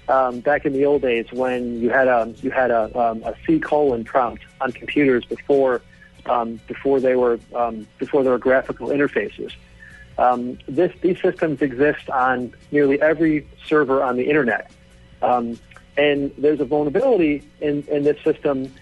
Um, 0.08 0.40
back 0.40 0.64
in 0.64 0.72
the 0.72 0.86
old 0.86 1.02
days, 1.02 1.30
when 1.32 1.80
you 1.80 1.90
had 1.90 2.08
a 2.08 2.34
you 2.42 2.50
had 2.50 2.70
a, 2.70 2.98
um, 2.98 3.22
a 3.24 3.34
C 3.46 3.60
colon 3.60 4.04
prompt 4.04 4.42
on 4.60 4.72
computers 4.72 5.24
before 5.26 5.82
um, 6.26 6.60
before 6.66 6.98
they 6.98 7.14
were 7.14 7.38
um, 7.54 7.86
before 7.98 8.22
there 8.22 8.32
were 8.32 8.38
graphical 8.38 8.88
interfaces. 8.88 9.52
Um, 10.16 10.58
this, 10.66 10.92
these 11.00 11.20
systems 11.22 11.62
exist 11.62 12.10
on 12.10 12.52
nearly 12.72 13.00
every 13.00 13.46
server 13.66 14.02
on 14.02 14.16
the 14.16 14.24
internet, 14.24 14.68
and 15.98 16.32
there's 16.38 16.60
a 16.60 16.64
vulnerability 16.64 17.42
in, 17.60 17.82
in 17.88 18.04
this 18.04 18.22
system 18.22 18.72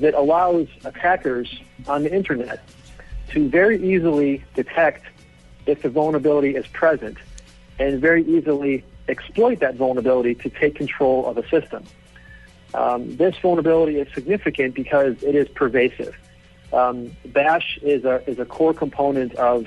that 0.00 0.14
allows 0.14 0.68
attackers 0.84 1.60
on 1.86 2.02
the 2.02 2.14
internet 2.14 2.62
to 3.30 3.48
very 3.48 3.82
easily 3.82 4.44
detect 4.54 5.04
if 5.66 5.82
the 5.82 5.88
vulnerability 5.88 6.54
is 6.54 6.66
present 6.68 7.18
and 7.78 8.00
very 8.00 8.24
easily 8.24 8.84
exploit 9.08 9.60
that 9.60 9.74
vulnerability 9.74 10.34
to 10.34 10.48
take 10.50 10.74
control 10.74 11.26
of 11.26 11.38
a 11.38 11.48
system. 11.48 11.84
Um, 12.74 13.16
this 13.16 13.36
vulnerability 13.38 13.98
is 13.98 14.12
significant 14.14 14.74
because 14.74 15.22
it 15.22 15.34
is 15.34 15.48
pervasive. 15.48 16.16
Um, 16.72 17.16
Bash 17.26 17.78
is 17.82 18.04
a, 18.04 18.28
is 18.28 18.38
a 18.38 18.44
core 18.44 18.74
component 18.74 19.34
of 19.36 19.66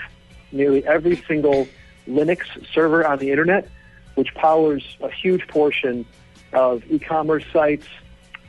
nearly 0.51 0.85
every 0.85 1.15
single 1.27 1.67
Linux 2.07 2.41
server 2.73 3.05
on 3.07 3.19
the 3.19 3.31
internet, 3.31 3.67
which 4.15 4.33
powers 4.35 4.83
a 5.01 5.09
huge 5.09 5.47
portion 5.47 6.05
of 6.53 6.83
e-commerce 6.91 7.45
sites, 7.53 7.87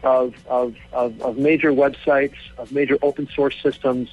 of, 0.03 0.35
of, 0.49 0.75
of, 0.93 1.21
of 1.21 1.37
major 1.37 1.73
websites, 1.73 2.37
of 2.59 2.73
major 2.73 2.97
open 3.03 3.29
source 3.35 3.57
systems, 3.63 4.09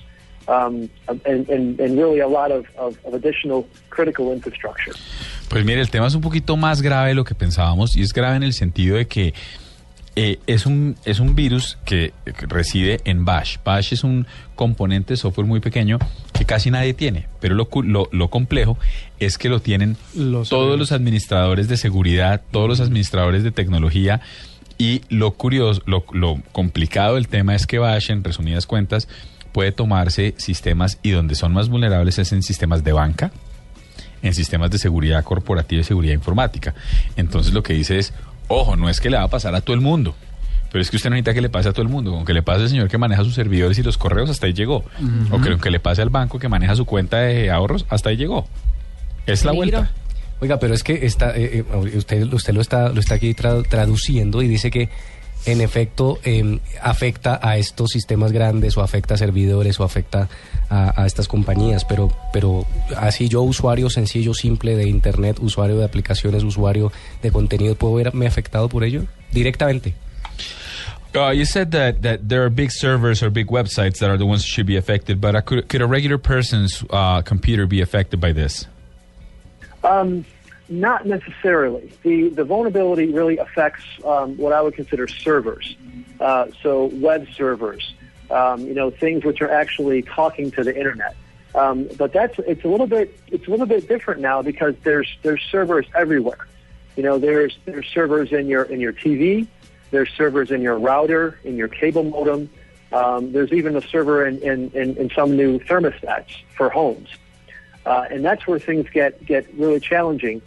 um, 0.47 0.89
and, 1.07 1.49
and, 1.49 1.79
and 1.79 1.97
really 1.97 2.19
a 2.19 2.27
lot 2.27 2.51
of, 2.51 2.65
of, 2.77 2.97
of 3.05 3.13
additional 3.13 3.67
critical 3.89 4.31
infrastructure. 4.31 4.93
Pues 5.49 5.63
mire, 5.65 5.81
el 5.81 5.89
tema 5.89 6.07
es 6.07 6.15
un 6.15 6.21
poquito 6.21 6.57
más 6.57 6.81
grave 6.81 7.09
de 7.09 7.15
lo 7.15 7.23
que 7.23 7.35
pensábamos 7.35 7.95
y 7.95 8.01
es 8.01 8.13
grave 8.13 8.37
en 8.37 8.43
el 8.43 8.53
sentido 8.53 8.97
de 8.97 9.07
que 9.07 9.33
eh, 10.15 10.39
es, 10.47 10.65
un, 10.65 10.95
es 11.05 11.19
un 11.19 11.35
virus 11.35 11.77
que 11.85 12.11
reside 12.25 13.01
en 13.05 13.23
Bash. 13.23 13.57
Bash 13.63 13.93
es 13.93 14.03
un 14.03 14.25
componente 14.55 15.13
de 15.13 15.17
software 15.17 15.45
muy 15.45 15.59
pequeño 15.59 15.99
que 16.33 16.43
casi 16.43 16.71
nadie 16.71 16.95
tiene, 16.95 17.27
pero 17.39 17.53
lo, 17.53 17.69
lo, 17.83 18.09
lo 18.11 18.29
complejo 18.29 18.79
es 19.19 19.37
que 19.37 19.47
lo 19.47 19.59
tienen 19.59 19.95
Los 20.15 20.49
todos 20.49 20.77
los 20.79 20.91
administradores 20.91 21.67
de 21.67 21.77
seguridad, 21.77 22.41
todos 22.49 22.67
los 22.67 22.81
administradores 22.81 23.43
de 23.43 23.51
tecnología 23.51 24.21
y 24.77 25.01
lo 25.09 25.31
curioso, 25.31 25.81
lo, 25.85 26.05
lo 26.13 26.41
complicado 26.51 27.15
del 27.15 27.27
tema 27.27 27.55
es 27.55 27.65
que 27.65 27.79
Bash, 27.79 28.11
en 28.11 28.23
resumidas 28.23 28.67
cuentas, 28.67 29.07
puede 29.51 29.71
tomarse 29.71 30.35
sistemas 30.37 30.99
y 31.01 31.11
donde 31.11 31.35
son 31.35 31.53
más 31.53 31.69
vulnerables 31.69 32.19
es 32.19 32.31
en 32.31 32.43
sistemas 32.43 32.83
de 32.83 32.93
banca, 32.93 33.31
en 34.21 34.33
sistemas 34.33 34.69
de 34.69 34.77
seguridad 34.77 35.23
corporativa 35.23 35.81
y 35.81 35.83
seguridad 35.83 36.13
informática. 36.13 36.75
Entonces 37.15 37.53
lo 37.53 37.63
que 37.63 37.73
dice 37.73 37.97
es, 37.97 38.13
ojo, 38.47 38.75
no 38.75 38.89
es 38.89 39.01
que 39.01 39.09
le 39.09 39.17
va 39.17 39.23
a 39.23 39.29
pasar 39.29 39.55
a 39.55 39.61
todo 39.61 39.73
el 39.73 39.81
mundo, 39.81 40.15
pero 40.71 40.81
es 40.81 40.91
que 40.91 40.97
usted 40.97 41.09
no 41.09 41.15
necesita 41.15 41.33
que 41.33 41.41
le 41.41 41.49
pase 41.49 41.69
a 41.69 41.71
todo 41.71 41.81
el 41.81 41.89
mundo, 41.89 42.11
con 42.11 42.25
que 42.25 42.33
le 42.33 42.43
pase 42.43 42.63
al 42.63 42.69
señor 42.69 42.87
que 42.87 42.97
maneja 42.99 43.23
sus 43.23 43.33
servidores 43.33 43.79
y 43.79 43.83
los 43.83 43.97
correos, 43.97 44.29
hasta 44.29 44.45
ahí 44.45 44.53
llegó. 44.53 44.83
O 45.31 45.41
que, 45.41 45.57
que 45.57 45.71
le 45.71 45.79
pase 45.79 46.03
al 46.03 46.09
banco 46.09 46.37
que 46.39 46.49
maneja 46.49 46.75
su 46.75 46.85
cuenta 46.85 47.17
de 47.17 47.49
ahorros, 47.49 47.85
hasta 47.89 48.09
ahí 48.09 48.17
llegó. 48.17 48.47
Es 49.25 49.43
la 49.43 49.53
vuelta. 49.53 49.91
Oiga, 50.39 50.59
pero 50.59 50.73
es 50.73 50.83
que 50.83 51.05
está, 51.05 51.35
eh, 51.35 51.65
eh, 51.67 51.97
usted, 51.97 52.31
usted 52.31 52.53
lo 52.53 52.61
está, 52.61 52.89
lo 52.89 52.99
está 52.99 53.15
aquí 53.15 53.33
tra- 53.33 53.67
traduciendo 53.67 54.41
y 54.41 54.47
dice 54.47 54.69
que 54.69 54.89
en 55.45 55.61
efecto 55.61 56.19
eh, 56.23 56.59
afecta 56.81 57.39
a 57.41 57.57
estos 57.57 57.91
sistemas 57.91 58.31
grandes 58.31 58.75
o 58.77 58.81
afecta 58.81 59.13
a 59.13 59.17
servidores 59.17 59.79
o 59.79 59.83
afecta 59.83 60.27
a, 60.69 61.05
estas 61.05 61.27
compañías, 61.27 61.85
pero, 61.85 62.11
pero 62.33 62.65
así 62.97 63.29
yo 63.29 63.41
usuario 63.43 63.89
sencillo, 63.89 64.33
simple 64.33 64.75
de 64.75 64.89
internet, 64.89 65.39
usuario 65.39 65.77
de 65.77 65.85
aplicaciones, 65.85 66.43
usuario 66.43 66.91
de 67.21 67.31
contenido, 67.31 67.75
¿puedo 67.75 67.95
verme 67.95 68.27
afectado 68.27 68.67
por 68.67 68.83
ello? 68.83 69.05
Directamente. 69.31 69.93
Uh, 71.15 71.31
you 71.31 71.45
said 71.45 71.71
that, 71.71 72.01
that 72.01 72.27
there 72.27 72.43
are 72.43 72.49
big 72.49 72.69
servers 72.69 73.23
or 73.23 73.31
big 73.31 73.47
websites 73.47 73.99
that 73.99 74.09
are 74.09 74.17
the 74.17 74.25
ones 74.25 74.41
that 74.43 74.49
should 74.49 74.67
be 74.67 74.77
affected, 74.77 75.19
but 75.21 75.33
could, 75.45 75.67
could 75.69 75.81
a 75.81 75.87
regular 75.87 76.19
person's 76.19 76.83
uh, 76.91 77.21
computer 77.21 77.65
be 77.65 77.81
affected 77.81 78.19
by 78.19 78.33
this? 78.33 78.67
Um, 79.87 80.25
not 80.69 81.05
necessarily. 81.05 81.91
The 82.03 82.29
the 82.29 82.43
vulnerability 82.43 83.07
really 83.07 83.37
affects 83.37 83.83
um, 84.03 84.37
what 84.37 84.51
I 84.51 84.61
would 84.61 84.73
consider 84.73 85.07
servers. 85.07 85.77
Uh, 86.19 86.47
so 86.61 86.85
web 86.85 87.27
servers, 87.33 87.93
um, 88.29 88.65
you 88.67 88.73
know, 88.73 88.89
things 88.89 89.23
which 89.23 89.41
are 89.41 89.49
actually 89.49 90.01
talking 90.01 90.51
to 90.51 90.63
the 90.63 90.75
internet. 90.75 91.15
Um, 91.55 91.87
but 91.97 92.11
that's 92.11 92.37
it's 92.39 92.65
a 92.65 92.67
little 92.67 92.87
bit 92.87 93.17
it's 93.27 93.47
a 93.47 93.49
little 93.49 93.65
bit 93.65 93.87
different 93.87 94.19
now 94.19 94.41
because 94.41 94.75
there's 94.83 95.07
there's 95.21 95.41
servers 95.49 95.85
everywhere. 95.95 96.47
You 96.97 97.03
know, 97.03 97.17
there's 97.17 97.57
there's 97.65 97.87
servers 97.87 98.33
in 98.33 98.47
your 98.47 98.63
in 98.63 98.81
your 98.81 98.93
TV, 98.93 99.47
there's 99.91 100.09
servers 100.17 100.51
in 100.51 100.61
your 100.61 100.77
router, 100.77 101.39
in 101.43 101.55
your 101.55 101.69
cable 101.69 102.03
modem. 102.03 102.49
Um, 102.91 103.31
there's 103.33 103.51
even 103.51 103.75
a 103.75 103.81
server 103.81 104.25
in, 104.25 104.41
in, 104.41 104.71
in, 104.71 104.95
in 104.95 105.09
some 105.09 105.35
new 105.35 105.59
thermostats 105.59 106.31
for 106.55 106.69
homes. 106.69 107.09
Uh, 107.87 108.05
and 108.11 108.23
that's 108.23 108.45
where 108.45 108.59
things 108.59 108.85
get, 108.89 109.25
get 109.25 109.51
really 109.53 109.79
challenging 109.79 110.41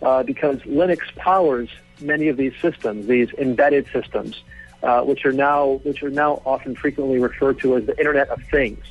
uh, 0.00 0.22
because 0.22 0.58
Linux 0.60 1.14
powers 1.16 1.68
many 2.00 2.28
of 2.28 2.38
these 2.38 2.54
systems, 2.62 3.06
these 3.06 3.28
embedded 3.34 3.86
systems, 3.92 4.42
uh, 4.82 5.02
which 5.02 5.26
are 5.26 5.32
now 5.32 5.80
which 5.84 6.02
are 6.02 6.08
now 6.08 6.40
often 6.46 6.74
frequently 6.74 7.18
referred 7.18 7.58
to 7.58 7.76
as 7.76 7.84
the 7.84 7.98
Internet 7.98 8.30
of 8.30 8.42
Things. 8.44 8.82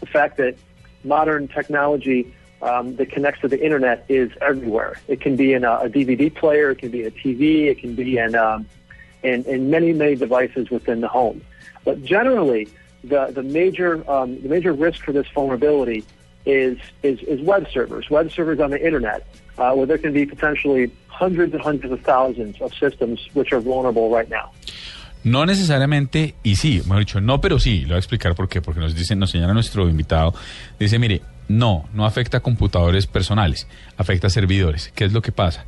The 0.00 0.06
fact 0.06 0.36
that 0.36 0.56
modern 1.02 1.48
technology 1.48 2.34
um, 2.60 2.96
that 2.96 3.10
connects 3.10 3.40
to 3.40 3.48
the 3.48 3.62
internet 3.64 4.04
is 4.08 4.30
everywhere. 4.42 4.98
It 5.08 5.22
can 5.22 5.36
be 5.36 5.54
in 5.54 5.64
a, 5.64 5.76
a 5.76 5.88
DVD 5.88 6.34
player, 6.34 6.72
it 6.72 6.78
can 6.78 6.90
be 6.90 7.04
a 7.04 7.10
TV, 7.10 7.66
it 7.66 7.78
can 7.78 7.94
be 7.94 8.18
in, 8.18 8.34
um, 8.34 8.66
in 9.22 9.44
in 9.44 9.70
many 9.70 9.94
many 9.94 10.14
devices 10.14 10.68
within 10.68 11.00
the 11.00 11.08
home. 11.08 11.40
But 11.84 12.04
generally, 12.04 12.68
the 13.02 13.26
the 13.26 13.42
major 13.42 14.08
um, 14.10 14.42
the 14.42 14.48
major 14.50 14.74
risk 14.74 15.04
for 15.04 15.12
this 15.12 15.26
vulnerability 15.34 16.04
is 16.46 16.78
is, 17.02 17.20
is 17.22 17.40
web 17.42 17.66
servers, 17.70 18.08
web 18.08 18.30
servers 18.30 18.60
on 18.60 18.70
the 18.70 18.78
internet, 18.78 19.26
uh, 19.58 19.72
where 19.72 19.86
there 19.86 19.98
can 19.98 20.12
be 20.12 20.24
potentially 20.24 20.90
hundreds 21.08 21.52
and 21.52 21.62
hundreds 21.62 21.92
of 21.92 22.00
thousands 22.00 22.60
of 22.60 22.72
systems 22.74 23.28
which 23.34 23.52
are 23.52 23.60
vulnerable 23.60 24.08
right 24.10 24.30
now. 24.30 24.50
No 25.24 25.44
necesariamente, 25.44 26.36
y 26.44 26.54
sí, 26.54 26.82
mejor 26.86 27.00
dicho, 27.00 27.20
no, 27.20 27.40
pero 27.40 27.58
sí, 27.58 27.80
lo 27.82 27.88
voy 27.88 27.96
a 27.96 27.98
explicar 27.98 28.36
por 28.36 28.48
qué, 28.48 28.62
porque 28.62 28.78
nos 28.78 28.94
dice, 28.94 29.16
nos 29.16 29.30
señala 29.30 29.52
nuestro 29.54 29.88
invitado, 29.88 30.32
dice, 30.78 31.00
mire, 31.00 31.20
no, 31.48 31.88
no 31.94 32.06
afecta 32.06 32.38
a 32.38 32.40
computadores 32.40 33.08
personales, 33.08 33.66
afecta 33.96 34.28
a 34.28 34.30
servidores. 34.30 34.92
¿Qué 34.94 35.04
es 35.04 35.12
lo 35.12 35.22
que 35.22 35.32
pasa? 35.32 35.64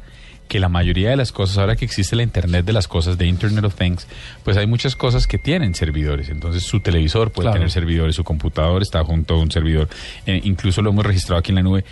Que 0.49 0.59
la 0.59 0.69
mayoría 0.71 1.11
de 1.11 1.17
las 1.17 1.31
cosas, 1.31 1.59
ahora 1.59 1.77
que 1.77 1.85
existe 1.85 2.17
la 2.17 2.23
Internet 2.23 2.65
de 2.65 2.73
las 2.73 2.89
cosas, 2.89 3.19
de 3.19 3.27
Internet 3.27 3.65
of 3.65 3.75
Things, 3.75 4.07
pues 4.45 4.57
hay 4.57 4.67
muchas 4.67 4.97
cosas 4.97 5.27
que 5.27 5.37
tienen 5.39 5.75
servidores. 5.75 6.31
Entonces 6.31 6.63
su 6.63 6.81
televisor 6.81 7.31
puede 7.31 7.45
Claro. 7.47 7.57
tener 7.59 7.71
servidores, 7.71 8.17
su 8.17 8.25
computador 8.25 8.81
está 8.83 9.05
junto 9.05 9.35
a 9.35 9.39
un 9.41 9.51
servidor, 9.51 9.89
eh, 10.27 10.41
incluso 10.45 10.81
lo 10.83 10.91
hemos 10.91 11.05
registrado 11.05 11.39
aquí 11.41 11.51
en 11.53 11.57
la 11.57 11.63
nube. 11.63 11.85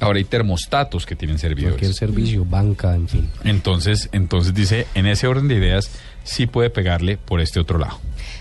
Ahora 0.00 0.16
hay 0.16 0.24
termostatos 0.24 1.04
que 1.04 1.14
tienen 1.14 1.38
servidores. 1.38 1.74
Cualquier 1.76 1.92
servicio, 1.92 2.46
banca, 2.46 2.94
en 2.94 3.06
fin. 3.06 3.28
Entonces, 3.44 4.08
entonces 4.12 4.54
dice, 4.54 4.86
en 4.94 5.04
ese 5.04 5.26
orden 5.26 5.46
de 5.46 5.56
ideas, 5.56 5.90
sí 6.24 6.46
puede 6.46 6.70
pegarle 6.70 7.18
por 7.18 7.42
este 7.42 7.60
otro 7.60 7.76
lado. 7.78 7.98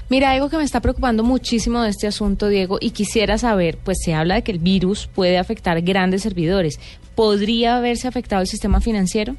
Mira, 0.09 0.31
algo 0.31 0.49
que 0.49 0.55
me 0.55 0.63
está 0.63 0.79
preocupando 0.79 1.21
muchísimo 1.23 1.81
de 1.81 1.89
este 1.89 2.07
asunto, 2.07 2.47
Diego, 2.47 2.77
y 2.79 2.91
quisiera 2.91 3.37
saber, 3.37 3.77
pues 3.83 3.97
se 4.01 4.13
habla 4.13 4.35
de 4.35 4.43
que 4.43 4.53
el 4.53 4.59
virus 4.59 5.07
puede 5.13 5.37
afectar 5.37 5.81
grandes 5.81 6.21
servidores. 6.21 6.79
¿Podría 7.13 7.75
haberse 7.75 8.07
afectado 8.07 8.41
el 8.41 8.47
sistema 8.47 8.79
financiero? 8.79 9.35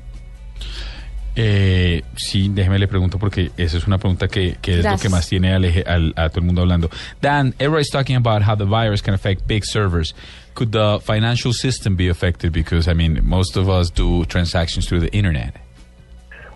Eh, 1.36 2.02
sí, 2.16 2.50
déjeme 2.52 2.78
le 2.78 2.88
pregunto 2.88 3.18
porque 3.18 3.50
esa 3.56 3.78
es 3.78 3.86
una 3.86 3.98
pregunta 3.98 4.26
que, 4.28 4.56
que 4.60 4.72
es 4.72 4.76
lo 4.78 4.82
Gracias. 4.82 5.02
que 5.02 5.08
más 5.08 5.28
tiene 5.28 5.54
al, 5.54 5.64
eje- 5.64 5.86
al- 5.86 6.12
a 6.16 6.28
todo 6.28 6.40
el 6.40 6.46
mundo 6.46 6.62
hablando. 6.62 6.90
Dan, 7.20 7.54
everybody's 7.58 7.88
talking 7.90 8.16
about 8.16 8.42
how 8.42 8.56
the 8.56 8.64
virus 8.64 9.00
can 9.00 9.14
affect 9.14 9.46
big 9.46 9.64
servers. 9.64 10.12
Could 10.54 10.72
the 10.72 10.98
financial 11.02 11.52
system 11.52 11.94
be 11.96 12.08
affected? 12.08 12.52
Because, 12.52 12.88
I 12.88 12.94
mean, 12.94 13.20
most 13.24 13.56
of 13.56 13.68
us 13.68 13.90
do 13.90 14.24
transactions 14.26 14.86
through 14.88 15.00
the 15.00 15.12
internet. 15.16 15.54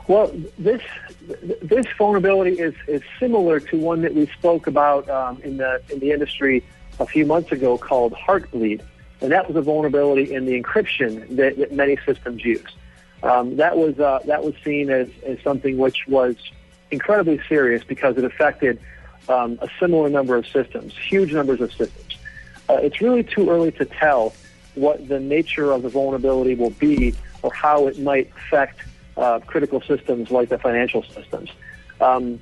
Well, 0.08 0.30
this 0.58 0.82
this 1.62 1.86
vulnerability 1.96 2.58
is, 2.60 2.74
is 2.86 3.00
similar 3.18 3.60
to 3.60 3.78
one 3.78 4.02
that 4.02 4.14
we 4.14 4.26
spoke 4.26 4.66
about 4.66 5.08
um, 5.08 5.40
in 5.42 5.56
the 5.56 5.80
in 5.90 6.00
the 6.00 6.10
industry 6.10 6.62
a 7.00 7.06
few 7.06 7.24
months 7.24 7.50
ago 7.52 7.78
called 7.78 8.12
Heartbleed, 8.12 8.82
and 9.22 9.32
that 9.32 9.46
was 9.46 9.56
a 9.56 9.62
vulnerability 9.62 10.34
in 10.34 10.44
the 10.44 10.60
encryption 10.60 11.36
that, 11.36 11.56
that 11.56 11.72
many 11.72 11.96
systems 12.04 12.44
use. 12.44 12.66
Um, 13.24 13.56
that 13.56 13.78
was 13.78 13.98
uh, 13.98 14.20
that 14.26 14.44
was 14.44 14.54
seen 14.62 14.90
as, 14.90 15.08
as 15.24 15.40
something 15.40 15.78
which 15.78 16.06
was 16.06 16.37
incredibly 16.90 17.40
serious 17.48 17.82
because 17.82 18.18
it 18.18 18.24
affected 18.24 18.78
um, 19.30 19.58
a 19.62 19.68
similar 19.80 20.10
number 20.10 20.37
of 20.37 20.46
systems, 20.46 20.94
huge 20.96 21.32
numbers 21.32 21.62
of 21.62 21.70
systems. 21.72 22.18
Uh, 22.68 22.74
it's 22.74 23.00
really 23.00 23.22
too 23.22 23.48
early 23.48 23.72
to 23.72 23.87
tell 23.87 24.34
what 24.74 25.08
the 25.08 25.18
nature 25.18 25.72
of 25.72 25.82
the 25.82 25.88
vulnerability 25.88 26.54
will 26.54 26.70
be 26.70 27.14
or 27.42 27.52
how 27.52 27.87
it 27.87 27.98
might 27.98 28.30
affect 28.37 28.80
uh, 29.16 29.40
critical 29.46 29.80
systems 29.80 30.30
like 30.30 30.50
the 30.50 30.58
financial 30.58 31.02
systems. 31.02 31.50
Um, 32.02 32.38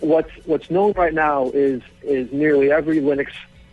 what's 0.00 0.32
what's 0.44 0.70
known 0.72 0.92
right 0.92 1.14
now 1.14 1.50
is 1.50 1.82
is 2.02 2.32
nearly 2.32 2.72
every 2.72 2.98
Linux 2.98 3.28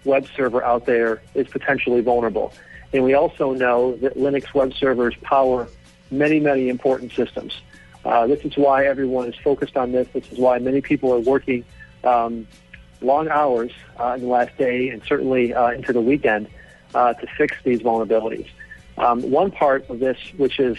web 0.06 0.28
server 0.36 0.64
out 0.64 0.86
there 0.86 1.24
is 1.34 1.48
potentially 1.48 2.02
vulnerable, 2.02 2.54
and 2.94 3.04
we 3.04 3.16
also 3.16 3.54
know 3.54 3.96
that 3.98 4.18
Linux 4.18 4.54
web 4.54 4.72
servers 4.76 5.16
power 5.24 5.68
many 6.12 6.40
many 6.40 6.70
important 6.70 7.12
systems. 7.12 7.62
Uh, 8.06 8.28
this 8.28 8.44
is 8.44 8.58
why 8.58 8.86
everyone 8.86 9.28
is 9.30 9.36
focused 9.44 9.78
on 9.78 9.92
this. 9.92 10.08
This 10.14 10.30
is 10.32 10.38
why 10.38 10.60
many 10.60 10.82
people 10.82 11.14
are 11.14 11.20
working 11.20 11.64
um, 12.04 12.48
long 13.02 13.30
hours 13.30 13.72
uh, 14.00 14.14
in 14.16 14.22
the 14.22 14.28
last 14.28 14.58
day 14.58 14.90
and 14.90 15.02
certainly 15.04 15.54
uh, 15.54 15.72
into 15.72 15.94
the 15.94 16.02
weekend 16.02 16.48
uh, 16.94 17.14
to 17.14 17.28
fix 17.38 17.56
these 17.64 17.80
vulnerabilities. 17.80 18.48
Um, 18.98 19.22
one 19.32 19.52
part 19.52 19.90
of 19.90 20.00
this, 20.00 20.18
which 20.38 20.60
is 20.60 20.78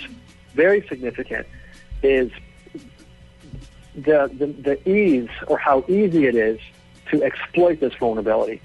very 0.54 0.86
significant, 0.86 1.46
is 2.02 2.30
the, 3.94 4.30
the, 4.32 4.46
the 4.46 4.88
ease 4.88 5.30
or 5.46 5.58
how 5.58 5.84
easy 5.88 6.26
it 6.26 6.34
is 6.34 6.60
to 7.10 7.22
exploit 7.22 7.80
this 7.80 7.94
vulnerability. 7.94 8.60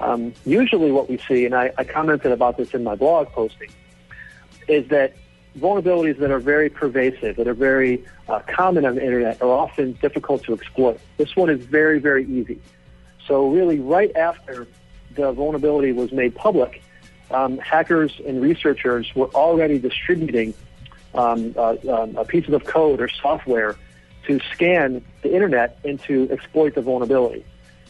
Um, 0.00 0.32
usually, 0.44 0.90
what 0.90 1.08
we 1.08 1.18
see, 1.18 1.46
and 1.46 1.54
I, 1.54 1.72
I 1.78 1.84
commented 1.84 2.32
about 2.32 2.56
this 2.56 2.74
in 2.74 2.82
my 2.82 2.94
blog 2.94 3.28
posting, 3.28 3.70
is 4.66 4.88
that 4.88 5.14
vulnerabilities 5.58 6.18
that 6.18 6.30
are 6.30 6.40
very 6.40 6.68
pervasive, 6.68 7.36
that 7.36 7.46
are 7.46 7.54
very 7.54 8.04
uh, 8.28 8.40
common 8.40 8.84
on 8.84 8.96
the 8.96 9.04
internet, 9.04 9.40
are 9.40 9.50
often 9.50 9.92
difficult 9.94 10.42
to 10.44 10.52
exploit. 10.52 11.00
This 11.16 11.36
one 11.36 11.50
is 11.50 11.64
very, 11.64 11.98
very 11.98 12.24
easy. 12.26 12.60
So, 13.26 13.48
really, 13.48 13.78
right 13.78 14.14
after 14.16 14.66
the 15.14 15.32
vulnerability 15.32 15.92
was 15.92 16.12
made 16.12 16.34
public, 16.34 16.82
um, 17.30 17.58
hackers 17.58 18.20
and 18.26 18.42
researchers 18.42 19.14
were 19.14 19.28
already 19.28 19.78
distributing 19.78 20.54
um, 21.14 21.54
uh, 21.56 21.76
um, 21.88 22.16
uh, 22.16 22.24
pieces 22.24 22.52
of 22.52 22.64
code 22.64 23.00
or 23.00 23.08
software 23.08 23.76
to 24.26 24.40
scan 24.52 25.04
the 25.22 25.32
internet 25.32 25.78
and 25.84 26.00
to 26.00 26.28
exploit 26.30 26.74
the 26.74 26.82
vulnerability. 26.82 27.44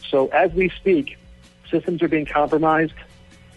So, 0.09 0.27
as 0.27 0.51
we 0.53 0.69
speak, 0.69 1.17
systems 1.69 2.03
are 2.03 2.07
being 2.07 2.25
compromised, 2.25 2.93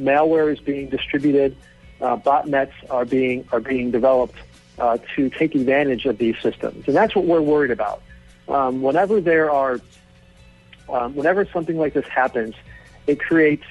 malware 0.00 0.52
is 0.52 0.60
being 0.60 0.88
distributed, 0.88 1.56
uh, 2.00 2.16
botnets 2.16 2.72
are 2.90 3.04
being 3.04 3.46
are 3.52 3.60
being 3.60 3.90
developed 3.90 4.36
uh, 4.78 4.98
to 5.16 5.30
take 5.30 5.54
advantage 5.54 6.06
of 6.06 6.18
these 6.18 6.36
systems, 6.42 6.86
and 6.86 6.96
that's 6.96 7.14
what 7.14 7.24
we're 7.24 7.40
worried 7.40 7.70
about. 7.70 8.02
Um, 8.48 8.82
whenever 8.82 9.20
there 9.20 9.50
are, 9.50 9.80
um, 10.88 11.14
whenever 11.14 11.44
something 11.46 11.76
like 11.76 11.92
this 11.94 12.06
happens, 12.08 12.54
it 13.06 13.20
creates 13.20 13.64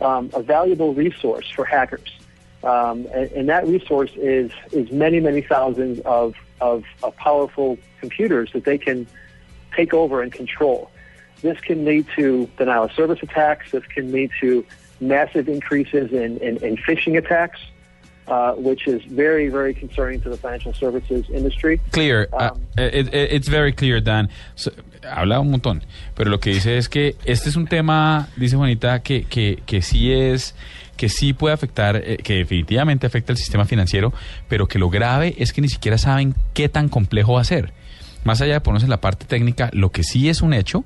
um, 0.00 0.30
a 0.34 0.42
valuable 0.42 0.94
resource 0.94 1.50
for 1.50 1.64
hackers, 1.64 2.16
um, 2.64 3.06
and, 3.12 3.30
and 3.32 3.48
that 3.48 3.66
resource 3.66 4.10
is 4.16 4.50
is 4.72 4.90
many 4.90 5.20
many 5.20 5.42
thousands 5.42 6.00
of, 6.00 6.34
of 6.60 6.84
of 7.02 7.14
powerful 7.16 7.78
computers 8.00 8.50
that 8.52 8.64
they 8.64 8.78
can 8.78 9.06
take 9.74 9.92
over 9.92 10.22
and 10.22 10.32
control. 10.32 10.90
This 11.42 11.60
can 11.60 11.84
lead 11.84 12.06
to 12.16 12.48
denial 12.56 12.84
of 12.84 12.92
service 12.92 13.18
attacks. 13.22 13.72
This 13.72 13.84
can 13.84 14.10
lead 14.10 14.30
to 14.40 14.64
massive 15.00 15.48
increases 15.48 16.12
in, 16.12 16.38
in, 16.38 16.56
in 16.64 16.76
phishing 16.76 17.16
attacks, 17.18 17.58
uh, 18.28 18.52
which 18.54 18.86
is 18.88 19.02
very, 19.04 19.48
very 19.48 19.74
concerning 19.74 20.20
to 20.22 20.30
the 20.30 20.36
financial 20.36 20.72
services 20.74 21.24
industry. 21.30 21.78
Clear. 21.92 22.28
Uh, 22.32 22.50
it- 22.76 23.08
it- 23.14 23.32
it's 23.32 23.48
very 23.48 23.72
clear, 23.72 24.00
Dan. 24.00 24.28
So, 24.54 24.70
habla 25.08 25.38
un 25.40 25.50
montón, 25.50 25.82
pero 26.16 26.30
lo 26.30 26.38
que 26.40 26.50
dice 26.50 26.76
es 26.78 26.88
que 26.88 27.14
este 27.24 27.48
es 27.48 27.56
un 27.56 27.66
tema, 27.66 28.28
dice 28.36 28.56
Juanita, 28.56 29.00
que, 29.02 29.24
que, 29.24 29.60
que 29.66 29.80
sí 29.82 30.12
es 30.12 30.54
que 30.96 31.08
sí 31.10 31.34
puede 31.34 31.52
afectar, 31.52 31.96
eh, 31.96 32.16
que 32.16 32.36
definitivamente 32.36 33.06
afecta 33.06 33.30
el 33.30 33.36
sistema 33.38 33.66
financiero, 33.66 34.14
pero 34.48 34.66
que 34.66 34.78
lo 34.78 34.88
grave 34.88 35.34
es 35.36 35.52
que 35.52 35.60
ni 35.60 35.68
siquiera 35.68 35.98
saben 35.98 36.34
qué 36.54 36.70
tan 36.70 36.88
complejo 36.88 37.34
va 37.34 37.42
a 37.42 37.44
ser. 37.44 37.72
Más 38.24 38.40
allá 38.40 38.54
de 38.54 38.60
ponerse 38.62 38.86
en 38.86 38.90
la 38.90 39.00
parte 39.02 39.26
técnica, 39.26 39.68
lo 39.74 39.90
que 39.92 40.02
sí 40.02 40.30
es 40.30 40.40
un 40.40 40.54
hecho 40.54 40.84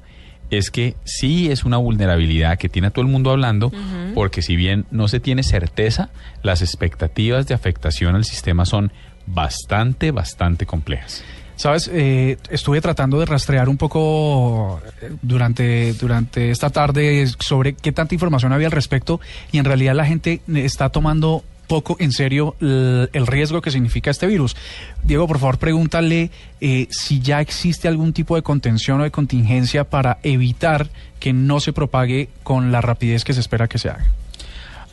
es 0.51 0.71
que 0.71 0.95
sí 1.05 1.51
es 1.51 1.65
una 1.65 1.77
vulnerabilidad 1.77 2.59
que 2.59 2.69
tiene 2.69 2.89
a 2.89 2.91
todo 2.91 3.05
el 3.05 3.11
mundo 3.11 3.31
hablando, 3.31 3.73
porque 4.15 4.43
si 4.43 4.57
bien 4.57 4.85
no 4.91 5.09
se 5.09 5.21
tiene 5.21 5.43
certeza, 5.43 6.11
las 6.43 6.63
expectativas 6.63 7.47
de 7.47 7.55
afectación 7.55 8.17
al 8.17 8.25
sistema 8.25 8.65
son 8.65 8.93
bastante, 9.27 10.11
bastante 10.11 10.67
complejas. 10.67 11.25
Sabes, 11.61 11.91
eh, 11.93 12.39
estuve 12.49 12.81
tratando 12.81 13.21
de 13.21 13.27
rastrear 13.27 13.69
un 13.69 13.77
poco 13.77 14.81
eh, 15.03 15.11
durante, 15.21 15.93
durante 15.93 16.51
esta 16.51 16.71
tarde 16.71 17.27
sobre 17.39 17.75
qué 17.75 17.93
tanta 17.93 18.15
información 18.15 18.55
había 18.55 18.69
al 18.69 18.73
respecto 18.73 19.21
y 19.53 19.59
en 19.59 19.67
realidad 19.67 19.95
la 19.95 20.07
gente 20.07 20.41
está 20.55 20.89
tomando 20.89 21.45
poco 21.71 21.97
en 22.01 22.11
serio 22.11 22.57
el, 22.61 23.09
el 23.13 23.29
riesgo 23.29 23.63
que 23.63 23.71
significa 23.71 24.11
este 24.11 24.27
virus. 24.27 24.57
Diego, 25.05 25.29
por 25.29 25.39
favor, 25.39 25.59
pregúntale 25.59 26.31
eh, 26.61 26.89
si 26.91 27.21
ya 27.21 27.41
existe 27.41 27.87
algún 27.87 28.13
tipo 28.13 28.35
de 28.35 28.43
contención 28.43 29.01
o 29.01 29.05
de 29.05 29.13
contingencia 29.13 29.85
para 29.85 30.19
evitar 30.25 30.89
que 31.21 31.33
no 31.33 31.61
se 31.61 31.73
propague 31.73 32.29
con 32.43 32.73
la 32.73 32.81
rapidez 32.81 33.23
que 33.23 33.33
se 33.35 33.41
espera 33.41 33.69
que 33.69 33.79
se 33.79 33.89
haga. 33.89 34.05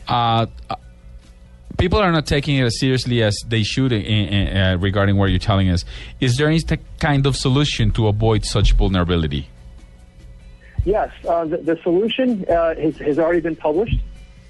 Uh, 0.08 0.46
uh, 0.70 0.76
people 1.78 1.98
are 1.98 2.12
not 2.12 2.28
taking 2.28 2.58
it 2.58 2.66
as 2.66 2.78
seriously 2.78 3.24
as 3.24 3.36
they 3.50 3.64
should 3.64 3.92
in, 3.92 4.04
in, 4.04 4.56
uh, 4.56 4.78
regarding 4.80 5.18
what 5.18 5.32
you're 5.32 5.40
telling 5.40 5.70
us. 5.70 5.84
Is 6.20 6.38
there 6.38 6.48
any 6.48 6.62
kind 7.00 7.26
of 7.26 7.36
solution 7.36 7.90
to 7.94 8.08
avoid 8.08 8.46
such 8.46 8.74
vulnerability? 8.74 9.48
Yes, 10.86 11.10
uh, 11.28 11.44
the, 11.46 11.58
the 11.58 11.76
solution 11.82 12.46
uh, 12.48 12.76
has, 12.76 12.98
has 13.00 13.18
already 13.18 13.42
been 13.42 13.56
published. 13.56 14.00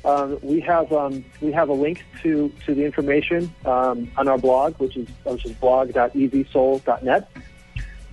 Um, 0.08 0.40
we 0.42 0.62
have 0.62 0.92
um, 0.94 1.26
we 1.42 1.52
have 1.52 1.68
a 1.68 1.74
link 1.74 2.06
to, 2.24 2.50
to 2.66 2.74
the 2.74 2.86
information 2.86 3.54
um, 3.66 4.10
on 4.16 4.30
our 4.30 4.38
blog, 4.38 4.76
which 4.78 4.96
is 4.96 5.06
which 5.26 5.46
is 5.46 5.52
blog.easysoul.net. 5.58 7.30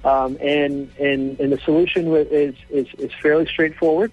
Um, 0.05 0.37
and, 0.41 0.91
and 0.99 1.39
and 1.39 1.53
the 1.53 1.59
solution 1.59 2.13
is 2.13 2.57
is, 2.69 2.89
is 2.99 3.13
fairly 3.23 3.47
straightforward. 3.47 4.11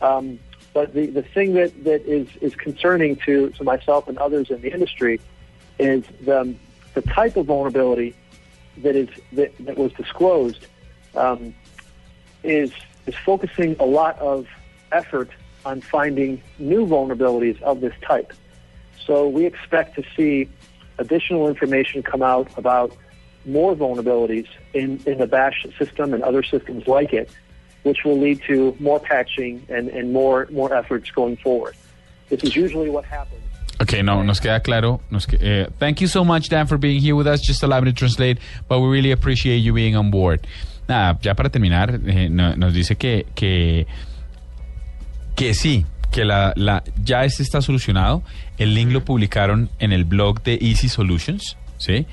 Um, 0.00 0.38
but 0.72 0.94
the, 0.94 1.06
the 1.06 1.22
thing 1.22 1.54
that, 1.54 1.84
that 1.84 2.04
is, 2.04 2.28
is 2.42 2.54
concerning 2.54 3.16
to, 3.24 3.48
to 3.48 3.64
myself 3.64 4.08
and 4.08 4.18
others 4.18 4.50
in 4.50 4.60
the 4.60 4.70
industry 4.70 5.18
is 5.78 6.04
the, 6.20 6.54
the 6.92 7.00
type 7.00 7.38
of 7.38 7.46
vulnerability 7.46 8.14
that 8.82 8.94
is 8.94 9.08
that, 9.32 9.52
that 9.60 9.78
was 9.78 9.90
disclosed 9.94 10.66
um, 11.14 11.54
is 12.44 12.72
is 13.06 13.14
focusing 13.24 13.74
a 13.80 13.84
lot 13.84 14.18
of 14.18 14.46
effort 14.92 15.30
on 15.66 15.80
finding 15.80 16.40
new 16.58 16.86
vulnerabilities 16.86 17.60
of 17.62 17.80
this 17.80 17.92
type. 18.06 18.32
So 19.04 19.28
we 19.28 19.44
expect 19.46 19.96
to 19.96 20.04
see 20.16 20.48
additional 20.98 21.48
information 21.48 22.02
come 22.02 22.22
out 22.22 22.46
about 22.56 22.96
more 23.44 23.74
vulnerabilities 23.74 24.46
in, 24.74 25.00
in 25.06 25.18
the 25.18 25.26
Bash 25.26 25.66
system 25.78 26.14
and 26.14 26.22
other 26.22 26.42
systems 26.42 26.86
like 26.86 27.12
it, 27.12 27.28
which 27.82 27.98
will 28.04 28.18
lead 28.18 28.40
to 28.46 28.76
more 28.78 29.00
patching 29.00 29.64
and, 29.68 29.88
and 29.88 30.12
more 30.12 30.48
more 30.50 30.72
efforts 30.74 31.10
going 31.10 31.36
forward. 31.36 31.74
This 32.28 32.42
is 32.42 32.56
usually 32.56 32.90
what 32.90 33.04
happens. 33.04 33.42
Okay, 33.82 34.02
no, 34.02 34.22
nos 34.22 34.40
queda 34.40 34.62
claro. 34.62 35.00
Nos 35.10 35.26
que- 35.26 35.38
eh, 35.40 35.66
thank 35.78 36.00
you 36.00 36.08
so 36.08 36.24
much, 36.24 36.48
Dan, 36.48 36.66
for 36.66 36.78
being 36.78 37.00
here 37.00 37.14
with 37.14 37.26
us. 37.26 37.40
Just 37.42 37.62
allow 37.62 37.80
me 37.80 37.90
to 37.90 37.92
translate, 37.92 38.38
but 38.68 38.80
we 38.80 38.88
really 38.88 39.12
appreciate 39.12 39.58
you 39.58 39.72
being 39.74 39.94
on 39.96 40.10
board. 40.10 40.46
Nada, 40.88 41.18
ya 41.22 41.34
para 41.34 41.50
terminar, 41.50 41.90
eh, 42.08 42.28
no- 42.28 42.54
nos 42.54 42.72
dice 42.72 42.96
que, 42.96 43.24
que, 43.34 43.86
que 45.36 45.54
sí, 45.54 45.86
que 46.10 46.24
la, 46.24 46.52
la, 46.56 46.82
ya 47.04 47.24
este 47.24 47.42
está 47.42 47.62
solucionado. 47.62 48.22
El 48.58 48.74
link 48.74 48.90
lo 48.90 49.04
publicaron 49.04 49.70
en 49.78 49.92
el 49.92 50.04
blog 50.04 50.42
de 50.42 50.58
Easy 50.60 50.88
Solutions, 50.88 51.56
¿sí? 51.78 52.06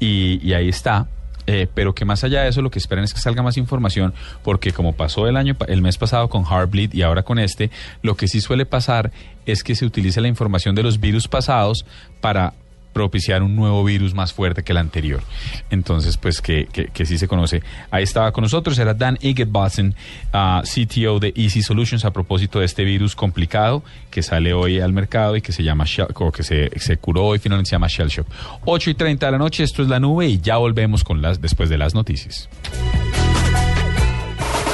Y, 0.00 0.40
y 0.42 0.54
ahí 0.54 0.68
está. 0.68 1.08
Eh, 1.50 1.66
pero 1.72 1.94
que 1.94 2.04
más 2.04 2.24
allá 2.24 2.42
de 2.42 2.50
eso 2.50 2.60
lo 2.60 2.70
que 2.70 2.78
esperan 2.78 3.04
es 3.04 3.14
que 3.14 3.20
salga 3.20 3.42
más 3.42 3.56
información 3.56 4.12
porque 4.44 4.70
como 4.72 4.92
pasó 4.92 5.26
el 5.26 5.36
año 5.38 5.56
el 5.66 5.80
mes 5.80 5.96
pasado 5.96 6.28
con 6.28 6.44
Heartbleed 6.44 6.92
y 6.92 7.00
ahora 7.00 7.22
con 7.22 7.38
este 7.38 7.70
lo 8.02 8.18
que 8.18 8.28
sí 8.28 8.42
suele 8.42 8.66
pasar 8.66 9.12
es 9.46 9.64
que 9.64 9.74
se 9.74 9.86
utiliza 9.86 10.20
la 10.20 10.28
información 10.28 10.74
de 10.74 10.82
los 10.82 11.00
virus 11.00 11.26
pasados 11.26 11.86
para 12.20 12.52
propiciar 12.98 13.44
un 13.44 13.54
nuevo 13.54 13.84
virus 13.84 14.12
más 14.12 14.32
fuerte 14.32 14.64
que 14.64 14.72
el 14.72 14.78
anterior. 14.78 15.22
Entonces, 15.70 16.16
pues 16.16 16.40
que, 16.40 16.66
que, 16.66 17.06
sí 17.06 17.16
se 17.16 17.28
conoce. 17.28 17.62
Ahí 17.92 18.02
estaba 18.02 18.32
con 18.32 18.42
nosotros, 18.42 18.76
era 18.80 18.92
Dan 18.92 19.18
Igetbossen, 19.20 19.94
ah, 20.32 20.62
CTO 20.64 21.20
de 21.20 21.32
Easy 21.36 21.62
Solutions, 21.62 22.04
a 22.04 22.10
propósito 22.10 22.58
de 22.58 22.64
este 22.64 22.82
virus 22.82 23.14
complicado 23.14 23.84
que 24.10 24.22
sale 24.24 24.52
hoy 24.52 24.80
al 24.80 24.92
mercado 24.92 25.36
y 25.36 25.42
que 25.42 25.52
se 25.52 25.62
llama 25.62 25.84
Shell- 25.84 26.12
o 26.12 26.32
que 26.32 26.42
se, 26.42 26.70
se 26.80 26.96
curó 26.96 27.24
hoy 27.24 27.38
finalmente 27.38 27.70
se 27.70 27.76
llama 27.76 27.86
Shell 27.86 28.08
Shock. 28.08 28.26
8 28.64 28.90
y 28.90 28.94
30 28.94 29.26
de 29.26 29.32
la 29.32 29.38
noche, 29.38 29.62
esto 29.62 29.82
es 29.82 29.88
la 29.88 30.00
nube 30.00 30.26
y 30.26 30.40
ya 30.40 30.56
volvemos 30.56 31.04
con 31.04 31.22
las 31.22 31.40
después 31.40 31.68
de 31.68 31.78
las 31.78 31.94
noticias. 31.94 32.48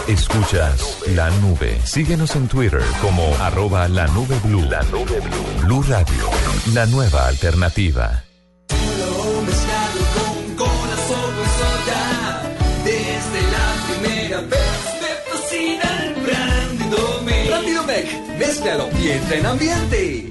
Escuchas 0.08 0.98
la 1.14 1.30
nube. 1.40 1.80
Síguenos 1.82 2.36
en 2.36 2.46
Twitter 2.46 2.82
como 3.00 3.34
arroba 3.40 3.88
la 3.88 4.06
nube 4.08 4.38
blue. 4.44 4.60
La 4.68 4.82
nube 4.82 5.18
blue. 5.20 5.62
Blue 5.62 5.82
Radio, 5.82 6.28
la 6.74 6.84
nueva 6.86 7.28
alternativa. 7.28 8.22
Mezclado 8.68 10.00
con 10.14 10.56
corazón 10.56 11.34
con 11.36 11.48
soda. 11.58 12.42
Desde 12.84 13.40
la 13.54 13.66
primera 13.88 14.40
vez 14.42 14.82
me 15.00 15.12
fascina 15.32 16.04
el 16.04 16.14
Brandy 16.22 16.96
Domec. 16.96 17.46
Brandy 17.48 17.72
Domec, 17.72 18.38
mézclalo 18.38 18.88
y 19.00 19.08
entra 19.10 19.36
en 19.36 19.46
ambiente. 19.46 20.30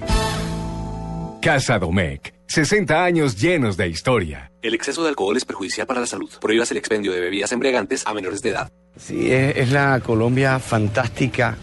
Casa 1.43 1.77
Domecq. 1.77 2.33
60 2.47 3.03
años 3.03 3.35
llenos 3.35 3.75
de 3.75 3.89
historia. 3.89 4.49
El 4.61 4.73
exceso 4.73 5.03
de 5.03 5.09
alcohol 5.09 5.35
es 5.35 5.43
perjudicial 5.43 5.85
para 5.85 5.99
la 5.99 6.07
salud. 6.07 6.29
Prohíbas 6.39 6.71
el 6.71 6.77
expendio 6.77 7.11
de 7.11 7.19
bebidas 7.19 7.51
embriagantes 7.51 8.07
a 8.07 8.13
menores 8.13 8.41
de 8.41 8.51
edad. 8.51 8.71
Sí, 8.95 9.29
es, 9.29 9.57
es 9.57 9.71
la 9.73 9.99
Colombia 9.99 10.59
fantástica 10.59 11.57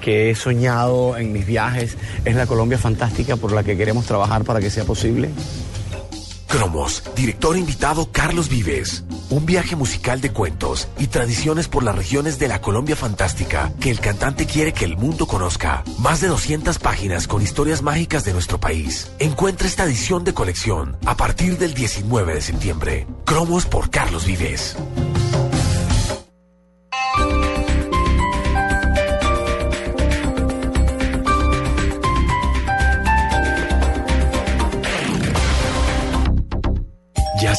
que 0.00 0.30
he 0.30 0.34
soñado 0.34 1.18
en 1.18 1.30
mis 1.30 1.44
viajes. 1.46 1.98
Es 2.24 2.34
la 2.34 2.46
Colombia 2.46 2.78
fantástica 2.78 3.36
por 3.36 3.52
la 3.52 3.64
que 3.64 3.76
queremos 3.76 4.06
trabajar 4.06 4.44
para 4.44 4.60
que 4.60 4.70
sea 4.70 4.84
posible. 4.84 5.28
Cromos, 6.50 7.04
director 7.14 7.56
invitado 7.56 8.10
Carlos 8.10 8.48
Vives. 8.48 9.04
Un 9.30 9.46
viaje 9.46 9.76
musical 9.76 10.20
de 10.20 10.32
cuentos 10.32 10.88
y 10.98 11.06
tradiciones 11.06 11.68
por 11.68 11.84
las 11.84 11.94
regiones 11.94 12.40
de 12.40 12.48
la 12.48 12.60
Colombia 12.60 12.96
fantástica 12.96 13.72
que 13.78 13.88
el 13.88 14.00
cantante 14.00 14.46
quiere 14.46 14.72
que 14.72 14.84
el 14.84 14.96
mundo 14.96 15.26
conozca. 15.26 15.84
Más 16.00 16.20
de 16.20 16.26
200 16.26 16.80
páginas 16.80 17.28
con 17.28 17.40
historias 17.40 17.82
mágicas 17.82 18.24
de 18.24 18.32
nuestro 18.32 18.58
país. 18.58 19.12
Encuentra 19.20 19.68
esta 19.68 19.84
edición 19.84 20.24
de 20.24 20.34
colección 20.34 20.96
a 21.06 21.16
partir 21.16 21.56
del 21.56 21.72
19 21.72 22.34
de 22.34 22.40
septiembre. 22.40 23.06
Cromos 23.24 23.64
por 23.64 23.88
Carlos 23.88 24.26
Vives. 24.26 24.76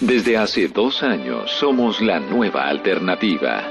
Desde 0.00 0.36
hace 0.36 0.68
dos 0.68 1.02
años 1.02 1.50
somos 1.50 2.00
la 2.00 2.20
nueva 2.20 2.68
alternativa. 2.68 3.62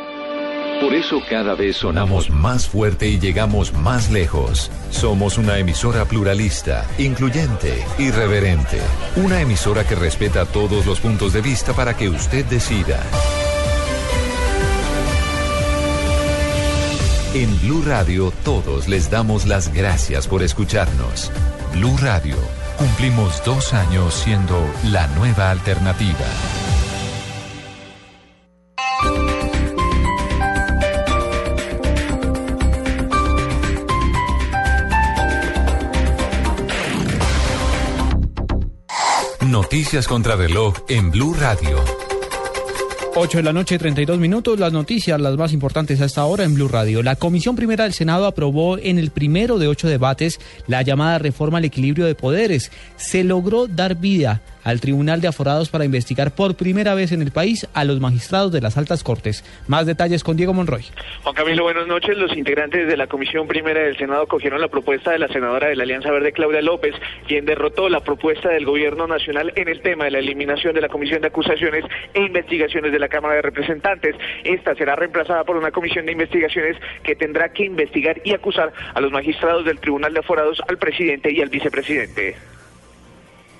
Por 0.81 0.95
eso 0.95 1.21
cada 1.29 1.55
vez 1.55 1.77
sonamos 1.77 2.29
más 2.29 2.67
fuerte 2.67 3.07
y 3.07 3.19
llegamos 3.19 3.73
más 3.73 4.11
lejos. 4.11 4.69
Somos 4.89 5.37
una 5.37 5.57
emisora 5.57 6.05
pluralista, 6.05 6.85
incluyente, 6.97 7.85
irreverente. 7.99 8.79
Una 9.15 9.41
emisora 9.41 9.85
que 9.87 9.95
respeta 9.95 10.45
todos 10.45 10.85
los 10.85 10.99
puntos 10.99 11.33
de 11.33 11.41
vista 11.41 11.73
para 11.73 11.95
que 11.95 12.09
usted 12.09 12.45
decida. 12.45 13.01
En 17.33 17.59
Blue 17.61 17.83
Radio 17.83 18.31
todos 18.43 18.87
les 18.87 19.09
damos 19.09 19.47
las 19.47 19.73
gracias 19.73 20.27
por 20.27 20.43
escucharnos. 20.43 21.31
Blue 21.73 21.97
Radio, 21.99 22.35
cumplimos 22.83 23.41
dos 23.45 23.73
años 23.73 24.13
siendo 24.13 24.61
la 24.91 25.07
nueva 25.15 25.51
alternativa. 25.51 26.17
Noticias 39.47 40.05
contra 40.09 40.35
reloj 40.35 40.75
en 40.89 41.09
Blue 41.09 41.33
Radio. 41.39 42.02
8 43.15 43.37
de 43.37 43.43
la 43.43 43.53
noche, 43.53 43.77
32 43.77 44.17
minutos. 44.17 44.59
Las 44.59 44.73
noticias, 44.73 45.21
las 45.21 45.37
más 45.37 45.53
importantes 45.53 46.01
a 46.01 46.05
esta 46.05 46.25
hora 46.25 46.45
en 46.45 46.55
Blue 46.55 46.67
Radio. 46.67 47.03
La 47.03 47.15
Comisión 47.15 47.55
Primera 47.55 47.83
del 47.83 47.93
Senado 47.93 48.25
aprobó 48.25 48.79
en 48.79 48.97
el 48.97 49.11
primero 49.11 49.59
de 49.59 49.67
ocho 49.67 49.87
debates 49.87 50.39
la 50.65 50.81
llamada 50.81 51.19
reforma 51.19 51.59
al 51.59 51.65
equilibrio 51.65 52.07
de 52.07 52.15
poderes. 52.15 52.71
Se 52.95 53.23
logró 53.23 53.67
dar 53.67 53.95
vida 53.95 54.41
al 54.63 54.81
Tribunal 54.81 55.21
de 55.21 55.27
Aforados 55.27 55.69
para 55.69 55.85
investigar 55.85 56.35
por 56.35 56.55
primera 56.55 56.95
vez 56.95 57.11
en 57.11 57.21
el 57.21 57.31
país 57.31 57.67
a 57.73 57.83
los 57.83 57.99
magistrados 57.99 58.51
de 58.51 58.61
las 58.61 58.77
altas 58.77 59.03
cortes. 59.03 59.43
Más 59.67 59.85
detalles 59.85 60.23
con 60.23 60.37
Diego 60.37 60.53
Monroy. 60.53 60.85
Juan 61.23 61.35
Camilo, 61.35 61.63
buenas 61.63 61.87
noches. 61.87 62.17
Los 62.17 62.35
integrantes 62.35 62.87
de 62.87 62.97
la 62.97 63.07
Comisión 63.07 63.47
Primera 63.47 63.81
del 63.81 63.97
Senado 63.97 64.27
cogieron 64.27 64.61
la 64.61 64.67
propuesta 64.67 65.11
de 65.11 65.19
la 65.19 65.27
senadora 65.27 65.67
de 65.67 65.75
la 65.75 65.83
Alianza 65.83 66.11
Verde, 66.11 66.31
Claudia 66.31 66.61
López, 66.61 66.95
quien 67.27 67.45
derrotó 67.45 67.89
la 67.89 68.01
propuesta 68.01 68.49
del 68.49 68.65
Gobierno 68.65 69.07
Nacional 69.07 69.53
en 69.55 69.67
el 69.67 69.81
tema 69.81 70.05
de 70.05 70.11
la 70.11 70.19
eliminación 70.19 70.73
de 70.73 70.81
la 70.81 70.89
Comisión 70.89 71.21
de 71.21 71.27
Acusaciones 71.27 71.85
e 72.13 72.21
Investigaciones 72.21 72.91
de 72.91 72.99
la 72.99 73.09
Cámara 73.09 73.35
de 73.35 73.41
Representantes. 73.41 74.15
Esta 74.43 74.75
será 74.75 74.95
reemplazada 74.95 75.43
por 75.43 75.57
una 75.57 75.71
comisión 75.71 76.05
de 76.05 76.13
investigaciones 76.13 76.77
que 77.03 77.15
tendrá 77.15 77.49
que 77.49 77.65
investigar 77.65 78.21
y 78.23 78.33
acusar 78.33 78.73
a 78.93 79.01
los 79.01 79.11
magistrados 79.11 79.65
del 79.65 79.79
Tribunal 79.79 80.13
de 80.13 80.19
Aforados, 80.19 80.61
al 80.67 80.77
presidente 80.77 81.31
y 81.31 81.41
al 81.41 81.49
vicepresidente. 81.49 82.35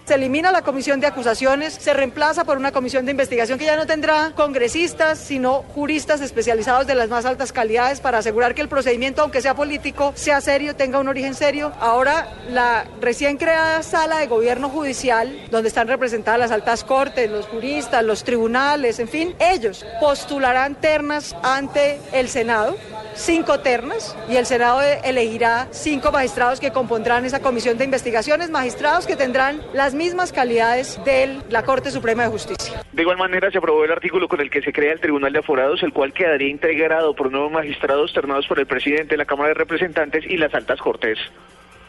Se 0.06 0.16
elimina 0.16 0.52
la 0.52 0.63
comisión 0.63 1.00
de 1.00 1.08
acusaciones, 1.08 1.74
se 1.76 1.94
reemplaza 1.94 2.44
por 2.44 2.58
una 2.58 2.74
comisión 2.74 3.06
de 3.06 3.12
investigación 3.12 3.58
que 3.58 3.63
ya 3.63 3.78
no 3.78 3.86
tendrá 3.86 4.34
congresistas, 4.36 5.18
sino 5.18 5.63
juristas 5.74 6.20
especializados 6.20 6.86
de 6.88 6.94
las 6.94 7.08
más 7.08 7.24
altas 7.24 7.54
calidades 7.54 8.02
para 8.02 8.18
asegurar 8.18 8.54
que 8.54 8.62
el 8.62 8.68
procedimiento, 8.68 9.22
aunque 9.22 9.42
sea 9.42 9.56
político, 9.56 10.12
sea 10.16 10.42
serio, 10.42 10.76
tenga 10.76 11.00
un 11.00 11.08
origen 11.08 11.36
serio. 11.36 11.72
Ahora, 11.80 12.34
la 12.50 12.86
recién 13.00 13.38
creada 13.38 13.82
sala 13.82 14.18
de 14.18 14.28
gobierno 14.28 14.68
judicial, 14.68 15.48
donde 15.52 15.70
están 15.70 15.88
representadas 15.88 16.38
las 16.38 16.52
altas 16.52 16.84
cortes, 16.84 17.32
los 17.32 17.48
juristas, 17.48 18.04
los 18.04 18.26
tribunales, 18.26 19.00
en 19.00 19.08
fin, 19.08 19.34
ellos 19.39 19.86
postularán 20.02 20.76
ternas 20.76 21.34
ante 21.44 21.98
el 22.12 22.28
Senado 22.28 22.76
cinco 23.15 23.60
ternas 23.60 24.15
y 24.30 24.36
el 24.36 24.45
Senado 24.45 24.82
elegirá 24.82 25.67
cinco 25.71 26.12
magistrados 26.12 26.60
que 26.60 26.71
compondrán 26.71 27.26
esa 27.26 27.41
comisión 27.41 27.78
de 27.78 27.86
investigaciones, 27.86 28.49
magistrados 28.49 29.06
que 29.06 29.15
tendrán 29.15 29.62
las 29.73 29.93
mismas 29.93 30.32
calidades 30.32 30.99
de 31.06 31.39
la 31.49 31.63
Corte 31.63 31.91
Suprema 31.91 32.23
de 32.23 32.30
Justicia. 32.30 32.84
De 32.91 33.02
igual 33.02 33.17
manera, 33.17 33.52
se 33.52 33.58
aprobó 33.58 33.84
el 33.84 33.91
artículo 33.91 34.28
con 34.28 34.41
el 34.41 34.49
que 34.49 34.62
se 34.62 34.73
crea 34.73 34.93
el 34.93 34.99
Tribunal 34.99 35.34
de 35.34 35.39
Aforados, 35.39 35.84
el 35.84 35.93
cual 35.93 36.13
quedaría 36.13 36.49
integrado 36.49 37.15
por 37.15 37.32
nuevos 37.32 37.52
magistrados 37.52 38.13
ternados 38.13 38.47
por 38.47 38.60
el 38.60 38.67
presidente 38.67 39.12
de 39.12 39.17
la 39.17 39.26
Cámara 39.26 39.49
de 39.49 39.56
Representantes 39.56 40.26
y 40.28 40.38
las 40.38 40.54
altas 40.54 40.80
cortes 40.80 41.17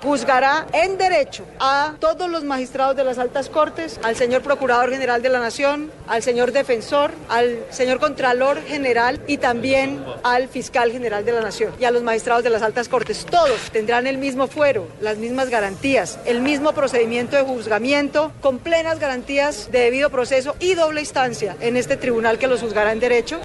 juzgará 0.03 0.67
en 0.73 0.99
derecho 0.99 1.47
a 1.59 1.95
todos 1.99 2.29
los 2.29 2.45
magistrados 2.45 2.95
de 2.97 3.05
las 3.05 3.19
altas 3.19 3.49
cortes, 3.49 3.99
al 4.03 4.17
señor 4.17 4.43
Procurador 4.43 4.91
General 4.91 5.23
de 5.23 5.29
la 5.29 5.41
Nación, 5.41 5.91
al 6.07 6.23
señor 6.23 6.53
Defensor, 6.53 7.13
al 7.29 7.65
señor 7.71 8.01
Contralor 8.01 8.63
General 8.63 9.21
y 9.27 9.39
también 9.39 10.05
al 10.23 10.49
Fiscal 10.49 10.93
General 10.93 11.25
de 11.25 11.33
la 11.33 11.41
Nación 11.41 11.73
y 11.81 11.85
a 11.85 11.91
los 11.91 12.03
magistrados 12.03 12.45
de 12.45 12.51
las 12.51 12.63
altas 12.63 12.89
cortes. 12.89 13.25
Todos 13.25 13.71
tendrán 13.73 14.07
el 14.07 14.19
mismo 14.19 14.47
fuero, 14.47 14.89
las 15.01 15.17
mismas 15.17 15.49
garantías, 15.49 16.19
el 16.27 16.41
mismo 16.41 16.73
procedimiento 16.73 17.37
de 17.37 17.43
juzgamiento 17.43 18.33
con 18.41 18.59
plenas 18.59 18.99
garantías 18.99 19.71
de 19.73 19.81
debido 19.81 20.11
proceso 20.11 20.55
y 20.61 20.75
doble 20.75 21.01
instancia 21.01 21.57
en 21.61 21.77
este 21.77 21.97
tribunal 21.97 22.39
que 22.39 22.47
los 22.47 22.61
juzgará 22.61 22.93
en 22.93 23.01
derecho. 23.01 23.41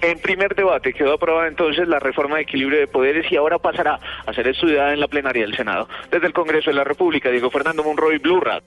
En 0.00 0.18
primer 0.18 0.54
debate 0.54 0.92
quedó 0.92 1.14
aprobada 1.14 1.48
entonces 1.48 1.88
la 1.88 1.98
reforma 1.98 2.36
de 2.36 2.42
equilibrio 2.42 2.80
de 2.80 2.86
poderes 2.86 3.30
y 3.30 3.36
ahora 3.36 3.58
pasará 3.58 3.98
a 4.26 4.32
ser 4.32 4.48
estudiada 4.48 4.92
en 4.92 5.00
la 5.00 5.08
plenaria 5.08 5.42
del 5.42 5.56
Senado. 5.56 5.88
Desde 6.10 6.26
el 6.26 6.32
Congreso 6.32 6.70
de 6.70 6.76
la 6.76 6.84
República, 6.84 7.30
Diego 7.30 7.50
Fernando 7.50 7.82
Monroy, 7.82 8.18
Blue 8.18 8.40
Radio. 8.40 8.62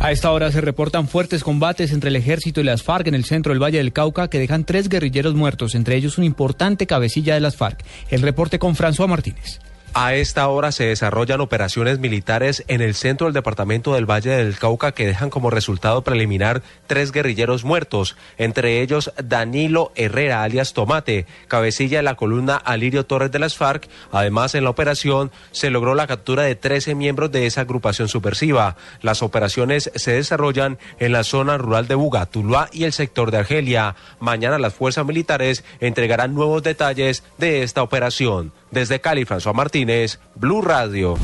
A 0.00 0.10
esta 0.10 0.32
hora 0.32 0.50
se 0.50 0.60
reportan 0.60 1.08
fuertes 1.08 1.42
combates 1.42 1.92
entre 1.92 2.10
el 2.10 2.16
ejército 2.16 2.60
y 2.60 2.64
las 2.64 2.82
FARC 2.82 3.06
en 3.06 3.14
el 3.14 3.24
centro 3.24 3.52
del 3.52 3.62
Valle 3.62 3.78
del 3.78 3.92
Cauca 3.92 4.28
que 4.28 4.38
dejan 4.38 4.64
tres 4.64 4.88
guerrilleros 4.88 5.34
muertos, 5.34 5.74
entre 5.74 5.96
ellos 5.96 6.18
un 6.18 6.24
importante 6.24 6.86
cabecilla 6.86 7.34
de 7.34 7.40
las 7.40 7.56
FARC. 7.56 7.82
El 8.10 8.20
reporte 8.22 8.58
con 8.58 8.74
François 8.74 9.08
Martínez. 9.08 9.60
A 9.96 10.16
esta 10.16 10.48
hora 10.48 10.72
se 10.72 10.86
desarrollan 10.86 11.40
operaciones 11.40 12.00
militares 12.00 12.64
en 12.66 12.80
el 12.80 12.96
centro 12.96 13.28
del 13.28 13.34
departamento 13.34 13.94
del 13.94 14.10
Valle 14.10 14.30
del 14.30 14.58
Cauca 14.58 14.90
que 14.90 15.06
dejan 15.06 15.30
como 15.30 15.50
resultado 15.50 16.02
preliminar 16.02 16.62
tres 16.88 17.12
guerrilleros 17.12 17.62
muertos, 17.62 18.16
entre 18.36 18.82
ellos 18.82 19.12
Danilo 19.22 19.92
Herrera 19.94 20.42
alias 20.42 20.72
Tomate, 20.72 21.26
cabecilla 21.46 21.98
de 21.98 22.02
la 22.02 22.16
columna 22.16 22.56
Alirio 22.56 23.06
Torres 23.06 23.30
de 23.30 23.38
las 23.38 23.56
FARC. 23.56 23.88
Además, 24.10 24.56
en 24.56 24.64
la 24.64 24.70
operación 24.70 25.30
se 25.52 25.70
logró 25.70 25.94
la 25.94 26.08
captura 26.08 26.42
de 26.42 26.56
13 26.56 26.96
miembros 26.96 27.30
de 27.30 27.46
esa 27.46 27.60
agrupación 27.60 28.08
subversiva. 28.08 28.74
Las 29.00 29.22
operaciones 29.22 29.92
se 29.94 30.10
desarrollan 30.10 30.76
en 30.98 31.12
la 31.12 31.22
zona 31.22 31.56
rural 31.56 31.86
de 31.86 31.94
Buga, 31.94 32.26
Tuluá 32.26 32.68
y 32.72 32.82
el 32.82 32.92
sector 32.92 33.30
de 33.30 33.38
Argelia. 33.38 33.94
Mañana 34.18 34.58
las 34.58 34.74
fuerzas 34.74 35.06
militares 35.06 35.62
entregarán 35.78 36.34
nuevos 36.34 36.64
detalles 36.64 37.22
de 37.38 37.62
esta 37.62 37.84
operación. 37.84 38.52
Desde 38.74 39.00
Cali, 39.00 39.24
François 39.24 39.54
Martínez, 39.54 40.18
Blue 40.34 40.60
Radio. 40.60 41.16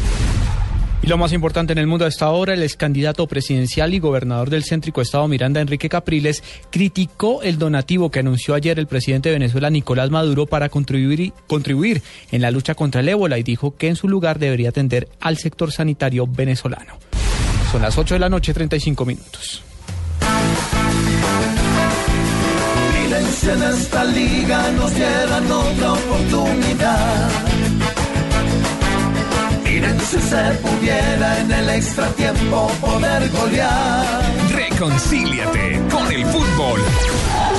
Y 1.03 1.09
lo 1.09 1.19
más 1.19 1.33
importante 1.33 1.73
en 1.73 1.79
el 1.79 1.89
mundo 1.89 2.07
hasta 2.07 2.27
ahora, 2.27 2.55
el 2.55 2.63
ex 2.63 2.77
candidato 2.77 3.27
presidencial 3.27 3.93
y 3.93 3.99
gobernador 3.99 4.51
del 4.51 4.63
céntrico 4.63 5.01
estado 5.01 5.27
Miranda, 5.27 5.61
Enrique 5.61 5.89
Capriles, 5.89 6.45
criticó 6.71 7.43
el 7.43 7.59
donativo 7.59 8.13
que 8.13 8.21
anunció 8.21 8.55
ayer 8.55 8.79
el 8.79 8.87
presidente 8.87 9.31
de 9.31 9.35
Venezuela, 9.35 9.69
Nicolás 9.69 10.11
Maduro, 10.11 10.47
para 10.47 10.69
contribuir, 10.69 11.33
contribuir 11.49 12.03
en 12.31 12.41
la 12.41 12.53
lucha 12.53 12.77
contra 12.77 13.01
el 13.01 13.09
ébola 13.09 13.37
y 13.37 13.43
dijo 13.43 13.77
que 13.77 13.89
en 13.89 13.97
su 13.97 14.09
lugar 14.09 14.39
debería 14.39 14.69
atender 14.69 15.09
al 15.21 15.37
sector 15.37 15.73
sanitario 15.73 16.29
venezolano. 16.29 16.99
Son 17.73 17.83
las 17.83 17.99
8 17.99 18.15
de 18.15 18.21
la 18.21 18.29
noche, 18.29 18.55
35 18.55 19.05
minutos. 19.05 19.65
Miren 23.43 23.63
en 23.63 23.73
esta 23.73 24.05
liga 24.05 24.71
nos 24.73 24.95
dieran 24.95 25.51
otra 25.51 25.93
oportunidad. 25.93 27.31
Miren 29.65 30.01
si 30.01 30.21
se 30.21 30.43
pudiera 30.63 31.39
en 31.39 31.51
el 31.51 31.71
extratiempo 31.71 32.69
poder 32.81 33.31
golear. 33.31 34.23
Reconcíliate 34.53 35.81
con 35.91 36.13
el 36.13 36.27
fútbol. 36.27 36.81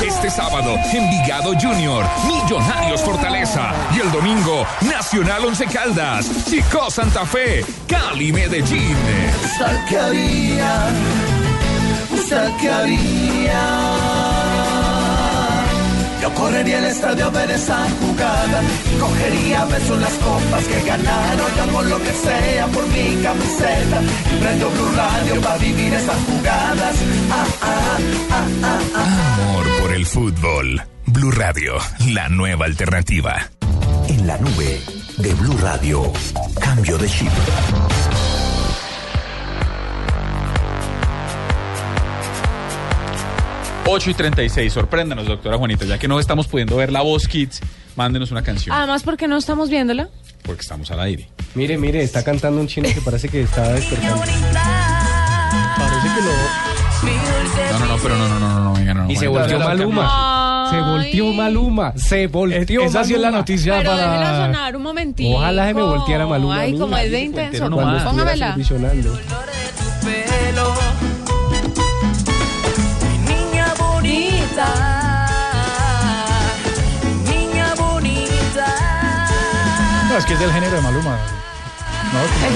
Este 0.05 0.29
sábado, 0.29 0.75
Envigado 0.93 1.53
Junior, 1.59 2.05
Millonarios 2.27 3.01
Fortaleza. 3.01 3.71
Y 3.95 4.01
el 4.01 4.11
domingo, 4.11 4.67
Nacional 4.82 5.45
Once 5.45 5.65
Caldas, 5.65 6.29
Chico 6.47 6.91
Santa 6.91 7.25
Fe, 7.25 7.65
Cali 7.88 8.32
Medellín. 8.32 8.95
¿Usted 9.45 9.86
qué 9.89 9.97
haría? 9.97 10.89
¿Usted 12.11 12.51
qué 12.59 12.69
haría? 12.69 14.11
Yo 16.22 16.34
correría 16.36 16.78
al 16.78 16.86
estadio 16.86 17.26
a 17.26 17.30
ver 17.30 17.49
esa 17.51 17.88
jugada. 17.99 18.61
Cogería 18.99 19.65
besos 19.65 19.99
las 19.99 20.13
copas 20.13 20.63
que 20.65 20.82
ganaron. 20.88 21.47
Yo 21.55 21.63
hago 21.63 21.82
lo 21.84 21.97
que 21.97 22.11
sea 22.11 22.67
por 22.67 22.88
mi 22.88 23.22
camiseta. 23.24 24.01
Y 24.32 24.39
prendo 24.41 24.69
Blue 24.69 24.91
Radio 24.95 25.41
para 25.41 25.57
vivir 25.57 25.93
esas 25.93 26.17
jugadas. 26.26 26.95
Ah, 27.32 27.45
ah, 27.61 28.47
ah. 28.63 29.36
Amor 29.39 29.65
por 29.82 29.93
el 29.93 30.05
fútbol. 30.05 30.82
Blue 31.07 31.32
Radio, 31.32 31.74
la 32.13 32.30
nueva 32.30 32.65
alternativa. 32.65 33.49
En 34.07 34.28
la 34.28 34.38
nube 34.38 34.80
de 35.17 35.34
Blue 35.34 35.57
Radio, 35.57 36.11
cambio 36.59 36.97
de 36.97 37.09
chip. 37.09 37.32
8 43.92 44.10
y 44.10 44.14
36. 44.14 44.72
Sorpréndanos, 44.74 45.28
doctora 45.28 45.58
Juanita, 45.58 45.86
ya 45.86 45.98
que 45.98 46.08
no 46.08 46.20
estamos 46.20 46.48
pudiendo 46.48 46.78
ver 46.78 46.92
la 46.92 47.02
voz 47.02 47.28
Kids, 47.28 47.60
mándenos 47.96 48.32
una 48.32 48.42
canción. 48.42 48.76
Además, 48.76 49.04
¿por 49.04 49.18
qué 49.18 49.28
no 49.28 49.38
estamos 49.38 49.70
viéndola? 49.70 50.08
Porque 50.44 50.62
estamos 50.62 50.89
al 50.92 51.02
aire. 51.02 51.30
Mire, 51.56 51.78
mire, 51.78 52.02
está 52.02 52.24
cantando 52.24 52.62
un 52.62 52.68
chino 52.68 52.88
que 52.94 53.02
parece 53.02 53.28
que 53.30 53.42
está 53.42 53.74
despertando. 53.74 54.22
Parece 54.22 56.08
que 56.16 56.22
lo. 56.22 56.32
No, 57.72 57.80
no, 57.80 57.86
no, 57.86 57.98
pero 58.02 58.16
no, 58.16 58.28
no, 58.30 58.39
no, 58.39 58.50
no, 58.50 58.64
no, 58.64 58.74
venga, 58.74 58.94
no. 58.94 59.12
Y 59.12 59.16
se 59.16 59.28
volteó 59.28 59.60
Maluma. 59.60 60.68
Se 60.72 60.80
volteó 60.80 61.34
Maluma. 61.34 61.94
Se 61.98 62.28
volteó 62.28 62.84
Esa 62.84 63.04
sí 63.04 63.14
es 63.16 63.20
la 63.20 63.32
noticia 63.32 63.78
Pero 63.80 63.92
déjela 63.96 64.16
para. 64.16 64.46
sonar 64.46 64.76
un 64.78 64.84
momentito. 64.84 65.30
Ojalá 65.38 65.68
se 65.68 65.74
me 65.74 65.82
volteara 65.82 66.28
Maluma. 66.28 66.56
a 66.56 66.60
Ay, 66.62 66.78
como 66.78 66.96
es 66.96 67.12
de 67.12 67.22
intenso. 67.22 67.70
nomás, 67.70 68.04
Póngamela. 68.04 68.56
Bonita. 74.52 75.28
Niña 77.30 77.74
bonita. 77.76 78.68
No, 80.10 80.18
es 80.18 80.26
que 80.26 80.34
es 80.34 80.39
del 80.39 80.52
género 80.52 80.76
de 80.76 80.82
Maluma. 80.82 81.18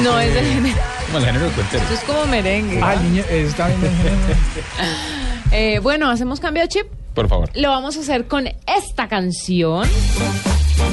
No, 0.03 0.19
es 0.19 0.33
del 0.33 0.45
género. 0.45 0.77
Como 1.05 1.17
el 1.19 1.25
género 1.25 1.45
de. 1.49 1.61
Esto 1.61 1.93
es 1.93 1.99
como 2.01 2.25
merengue. 2.25 2.79
Ah, 2.83 2.93
el 2.93 3.03
niño 3.03 3.23
está 3.29 3.67
bien 3.67 3.81
género. 3.81 4.15
Eh, 5.51 5.79
bueno, 5.79 6.09
¿hacemos 6.09 6.41
cambio 6.41 6.63
de 6.63 6.67
chip? 6.67 6.87
Por 7.13 7.29
favor. 7.29 7.49
Lo 7.53 7.69
vamos 7.69 7.95
a 7.95 8.01
hacer 8.01 8.27
con 8.27 8.47
esta 8.67 9.07
canción 9.07 9.87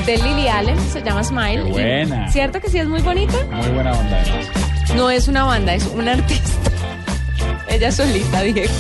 de 0.07 0.18
Lily 0.18 0.46
Allen, 0.46 0.78
se 0.92 1.03
llama 1.03 1.24
Smile. 1.24 1.64
Qué 1.64 1.70
buena. 1.70 2.30
¿Cierto 2.30 2.61
que 2.61 2.68
sí 2.68 2.78
es 2.78 2.86
muy 2.86 3.00
bonita? 3.00 3.34
Muy 3.50 3.68
buena 3.70 3.92
onda. 3.92 4.20
además. 4.20 4.94
No 4.94 5.11
es 5.11 5.26
una 5.26 5.44
banda, 5.44 5.74
es 5.74 5.84
un 5.86 6.07
artista. 6.07 6.70
Ella 7.68 7.90
solita, 7.90 8.42
Diego. 8.42 8.70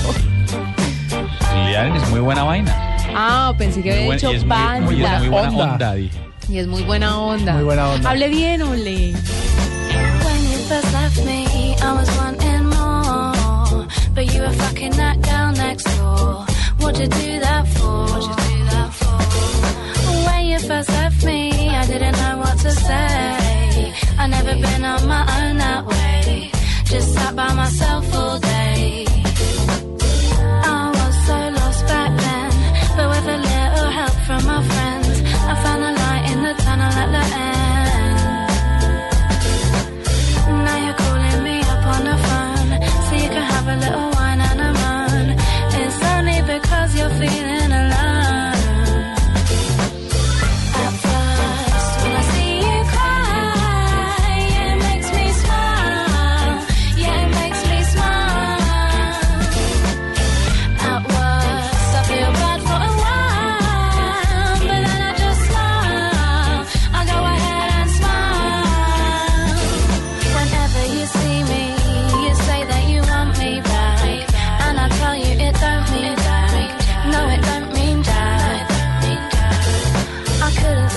Es 1.74 2.10
muy 2.10 2.20
buena 2.20 2.42
vaina. 2.44 2.96
Ah, 3.14 3.52
pensé 3.56 3.82
que 3.82 3.92
había 3.92 4.12
dicho 4.12 4.26
muy, 4.28 4.38
banda. 4.44 4.80
muy 4.80 4.94
buena, 5.00 5.18
muy 5.20 5.28
buena 5.28 5.48
Onda. 5.48 5.72
onda, 5.72 5.94
dije. 5.94 6.18
Y 6.48 6.58
es 6.58 6.66
muy 6.66 6.82
buena 6.82 7.18
onda. 7.18 7.52
Muy 7.54 7.64
buena 7.64 7.88
onda. 7.88 8.10
Hable 8.10 8.28
bien, 8.28 8.62
Ole. 8.62 9.12
When 9.14 10.42
you 10.50 10.58
first 10.68 10.92
left 10.92 11.24
me, 11.24 11.74
I 11.80 11.92
was 11.94 12.08
wanting 12.18 12.64
more. 12.66 13.86
But 14.14 14.34
you 14.34 14.42
were 14.42 14.52
fucking 14.52 14.92
that 14.96 15.16
girl 15.22 15.52
next 15.52 15.84
door. 15.96 16.44
What'd 16.78 17.00
you 17.00 17.08
do 17.08 17.40
that 17.40 17.66
for? 17.68 18.04
What'd 18.04 18.28
you 18.28 18.36
do 18.36 18.64
that 18.70 18.92
for? 18.92 20.26
When 20.30 20.44
you 20.46 20.58
first 20.58 20.88
left 20.90 21.24
me, 21.24 21.70
I 21.70 21.86
didn't 21.86 22.12
know 22.18 22.38
what 22.38 22.58
to 22.58 22.70
say. 22.70 23.92
I 24.18 24.26
never 24.26 24.54
been 24.54 24.84
on 24.84 25.06
my 25.08 25.22
own 25.42 25.56
that 25.56 25.86
way. 25.86 26.50
Just 26.84 27.14
sat 27.14 27.34
by 27.34 27.52
myself 27.54 28.14
all 28.14 28.38
day. 28.38 29.06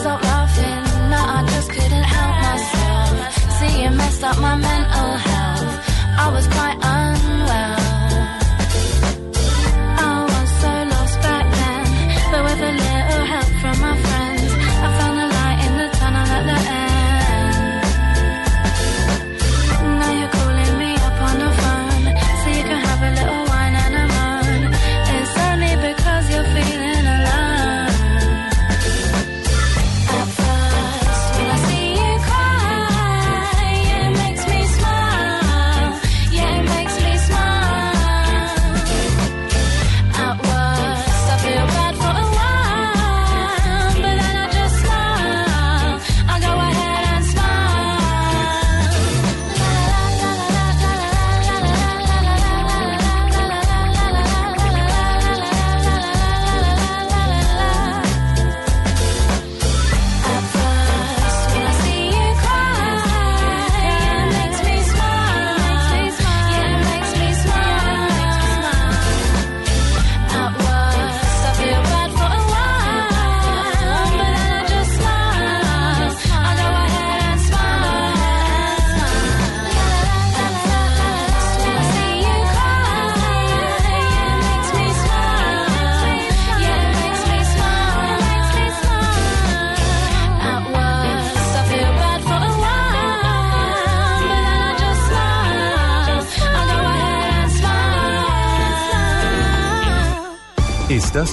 so 0.03 0.09
often. 0.09 0.77
No, 1.11 1.19
I 1.37 1.45
just 1.53 1.69
couldn't 1.69 2.07
help 2.15 2.35
myself. 2.47 3.33
See, 3.57 3.83
you 3.83 3.89
messed 3.91 4.23
up 4.23 4.37
my 4.39 4.55
mind. 4.55 4.74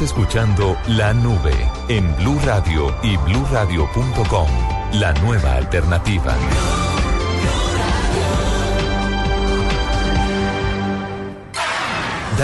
Escuchando 0.02 0.76
La 0.88 1.14
Nube 1.14 1.54
en 1.88 2.14
Blue 2.16 2.38
Radio 2.44 2.94
y 3.02 3.16
bluradio.com. 3.16 4.48
La 4.94 5.12
nueva 5.14 5.54
alternativa. 5.54 6.36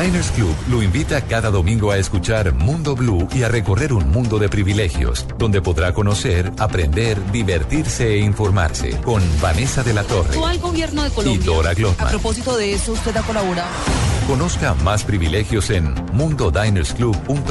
Diners 0.00 0.30
Club 0.30 0.54
lo 0.70 0.82
invita 0.82 1.20
cada 1.22 1.50
domingo 1.50 1.90
a 1.90 1.98
escuchar 1.98 2.52
Mundo 2.54 2.94
Blue 2.94 3.26
y 3.34 3.42
a 3.42 3.48
recorrer 3.48 3.92
un 3.92 4.10
mundo 4.10 4.38
de 4.38 4.48
privilegios, 4.48 5.26
donde 5.38 5.60
podrá 5.60 5.92
conocer, 5.92 6.52
aprender, 6.58 7.18
divertirse 7.32 8.14
e 8.14 8.18
informarse 8.18 9.00
con 9.00 9.22
Vanessa 9.40 9.82
de 9.82 9.94
la 9.94 10.04
Torre 10.04 10.30
Actual 10.30 10.58
gobierno 10.60 11.02
de 11.02 11.08
y 11.08 11.12
Colombia. 11.12 11.44
Dora 11.44 11.70
A 11.70 11.74
Glotman. 11.74 12.10
propósito 12.10 12.56
de 12.56 12.74
eso, 12.74 12.92
usted 12.92 13.16
ha 13.16 13.22
colaborado. 13.22 13.68
Conozca 14.28 14.74
más 14.84 15.04
privilegios 15.04 15.70
en 15.70 15.94
mundodinersclub.com. 16.12 17.46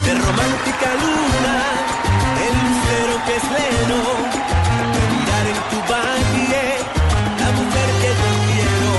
De 0.00 0.12
romántica 0.12 0.88
luna, 1.02 1.56
el 2.42 2.54
lucero 2.66 3.14
que 3.26 3.36
es 3.36 3.44
leno, 3.44 3.98
mirar 5.12 5.46
en 5.46 5.60
tu 5.70 5.78
valle, 5.92 6.64
la 7.38 7.50
mujer 7.52 7.88
que 8.00 8.10
yo 8.18 8.30
quiero, 8.50 8.90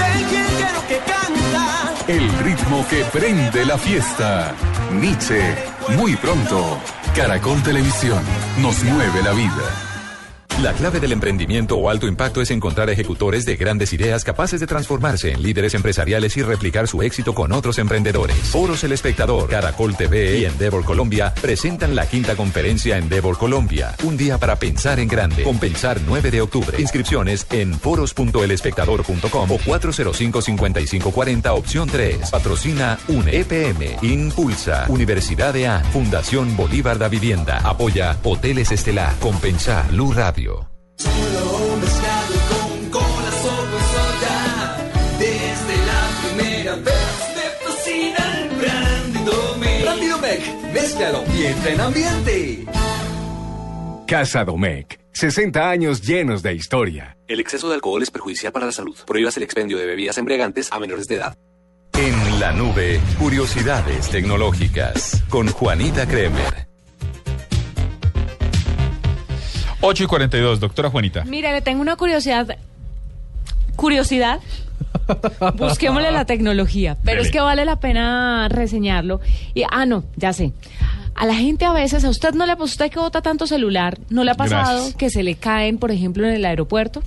de 0.00 0.08
quien 0.30 0.46
quiero 0.56 0.80
que 0.88 0.98
canta. 1.12 1.64
El 2.08 2.26
ritmo 2.38 2.86
que 2.88 3.04
prende 3.04 3.66
la 3.66 3.76
fiesta. 3.76 4.54
Nietzsche, 4.98 5.56
muy 5.98 6.16
pronto. 6.16 6.80
Caracol 7.14 7.62
Televisión, 7.62 8.22
nos 8.62 8.82
mueve 8.82 9.22
la 9.22 9.32
vida. 9.32 9.95
La 10.62 10.72
clave 10.72 11.00
del 11.00 11.12
emprendimiento 11.12 11.76
o 11.76 11.90
alto 11.90 12.06
impacto 12.06 12.40
es 12.40 12.50
encontrar 12.50 12.88
ejecutores 12.88 13.44
de 13.44 13.56
grandes 13.56 13.92
ideas 13.92 14.24
capaces 14.24 14.58
de 14.58 14.66
transformarse 14.66 15.32
en 15.32 15.42
líderes 15.42 15.74
empresariales 15.74 16.34
y 16.38 16.42
replicar 16.42 16.88
su 16.88 17.02
éxito 17.02 17.34
con 17.34 17.52
otros 17.52 17.78
emprendedores. 17.78 18.34
Foros 18.38 18.82
El 18.82 18.92
Espectador, 18.92 19.50
Caracol 19.50 19.94
TV 19.94 20.38
y 20.38 20.44
Endeavor 20.46 20.82
Colombia 20.82 21.34
presentan 21.42 21.94
la 21.94 22.06
quinta 22.06 22.36
conferencia 22.36 22.96
Endeavor 22.96 23.36
Colombia. 23.36 23.94
Un 24.02 24.16
día 24.16 24.38
para 24.38 24.56
pensar 24.56 24.98
en 24.98 25.08
grande. 25.08 25.42
Compensar 25.42 26.00
9 26.06 26.30
de 26.30 26.40
octubre. 26.40 26.80
Inscripciones 26.80 27.46
en 27.50 27.74
foros.elespectador.com 27.78 29.50
o 29.50 29.58
405-5540 29.58 31.48
opción 31.50 31.86
3. 31.86 32.30
Patrocina 32.30 32.98
UNE, 33.08 33.40
EPM, 33.40 33.98
Impulsa, 34.00 34.86
Universidad 34.88 35.52
de 35.52 35.66
A, 35.66 35.80
Fundación 35.80 36.56
Bolívar 36.56 36.96
da 36.96 37.08
Vivienda. 37.08 37.58
Apoya 37.62 38.16
Hoteles 38.22 38.72
Estelar. 38.72 39.14
Compensar 39.18 39.86
Blue 39.88 40.14
Radio. 40.14 40.45
Solo 40.96 41.76
mezclado 41.80 42.34
con 42.48 42.90
cola 42.90 43.30
con 43.42 43.68
soda, 43.92 44.78
desde 45.18 45.76
la 45.86 46.02
primera 46.22 46.74
vez 46.76 47.16
me 47.36 47.46
fascina 47.64 48.22
el 48.38 48.48
Brandy 48.56 49.24
Domec. 49.30 49.82
Brandy 49.82 50.06
Domec, 50.06 50.72
mézclalo 50.72 51.24
y 51.36 51.46
entra 51.46 51.72
en 51.72 51.80
ambiente. 51.80 52.66
Casa 54.06 54.44
Domecq, 54.44 54.98
60 55.12 55.68
años 55.68 56.00
llenos 56.00 56.42
de 56.42 56.54
historia. 56.54 57.16
El 57.28 57.40
exceso 57.40 57.68
de 57.68 57.74
alcohol 57.74 58.02
es 58.02 58.10
perjudicial 58.10 58.52
para 58.52 58.66
la 58.66 58.72
salud. 58.72 58.96
Prohíbas 59.06 59.36
el 59.36 59.42
expendio 59.42 59.78
de 59.78 59.86
bebidas 59.86 60.16
embriagantes 60.16 60.72
a 60.72 60.78
menores 60.78 61.08
de 61.08 61.16
edad. 61.16 61.36
En 61.92 62.40
la 62.40 62.52
nube, 62.52 63.00
curiosidades 63.18 64.10
tecnológicas 64.10 65.22
con 65.28 65.48
Juanita 65.48 66.06
Kremer. 66.06 66.65
8 69.86 70.02
y 70.02 70.06
42, 70.08 70.58
doctora 70.60 70.90
Juanita. 70.90 71.24
Mire, 71.24 71.52
le 71.52 71.60
tengo 71.62 71.80
una 71.80 71.94
curiosidad. 71.96 72.56
Curiosidad. 73.76 74.40
Busquémosle 75.56 76.10
la 76.10 76.24
tecnología, 76.24 76.96
pero 77.04 77.18
Dele. 77.18 77.26
es 77.28 77.32
que 77.32 77.40
vale 77.40 77.64
la 77.64 77.76
pena 77.78 78.48
reseñarlo. 78.48 79.20
Y, 79.54 79.62
ah, 79.70 79.86
no, 79.86 80.04
ya 80.16 80.32
sé. 80.32 80.52
A 81.14 81.24
la 81.24 81.34
gente 81.34 81.64
a 81.64 81.72
veces, 81.72 82.04
a 82.04 82.10
usted 82.10 82.34
no 82.34 82.46
le 82.46 82.52
ha 82.52 82.56
pasado, 82.56 82.64
usted 82.64 82.90
que 82.90 82.98
bota 82.98 83.22
tanto 83.22 83.46
celular, 83.46 83.98
¿no 84.10 84.24
le 84.24 84.32
ha 84.32 84.34
pasado 84.34 84.72
Gracias. 84.72 84.96
que 84.96 85.08
se 85.10 85.22
le 85.22 85.36
caen, 85.36 85.78
por 85.78 85.90
ejemplo, 85.92 86.26
en 86.26 86.34
el 86.34 86.44
aeropuerto? 86.44 87.02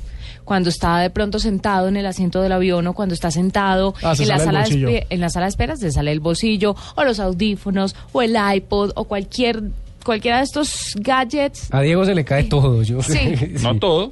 Cuando 0.46 0.70
está 0.70 0.98
de 1.00 1.10
pronto 1.12 1.38
sentado 1.38 1.90
en 1.90 1.98
el 1.98 2.06
asiento 2.08 2.42
del 2.42 2.54
avión 2.54 2.88
o 2.88 2.94
cuando 2.94 3.14
está 3.14 3.30
sentado 3.30 3.94
Ah, 4.02 4.16
en, 4.18 4.28
la 4.28 4.40
sala 4.40 4.64
de 4.64 5.06
en 5.10 5.20
la 5.20 5.30
sala 5.30 5.46
de 5.46 5.50
esperas, 5.50 5.80
se 5.80 5.92
sale 5.92 6.12
el 6.12 6.22
bolsillo 6.22 6.76
o 6.96 7.04
los 7.04 7.20
audífonos 7.20 7.96
o 8.14 8.22
el 8.24 8.36
iPod 8.56 8.94
o 8.96 9.04
cualquier 9.04 9.62
cualquiera 10.10 10.38
de 10.38 10.44
estos 10.46 10.94
gadgets 10.96 11.68
A 11.72 11.82
Diego 11.82 12.04
se 12.04 12.16
le 12.16 12.26
cae 12.26 12.46
todo. 12.46 12.82
Yo. 12.82 13.04
Sí. 13.04 13.36
No 13.62 13.78
todo. 13.78 14.12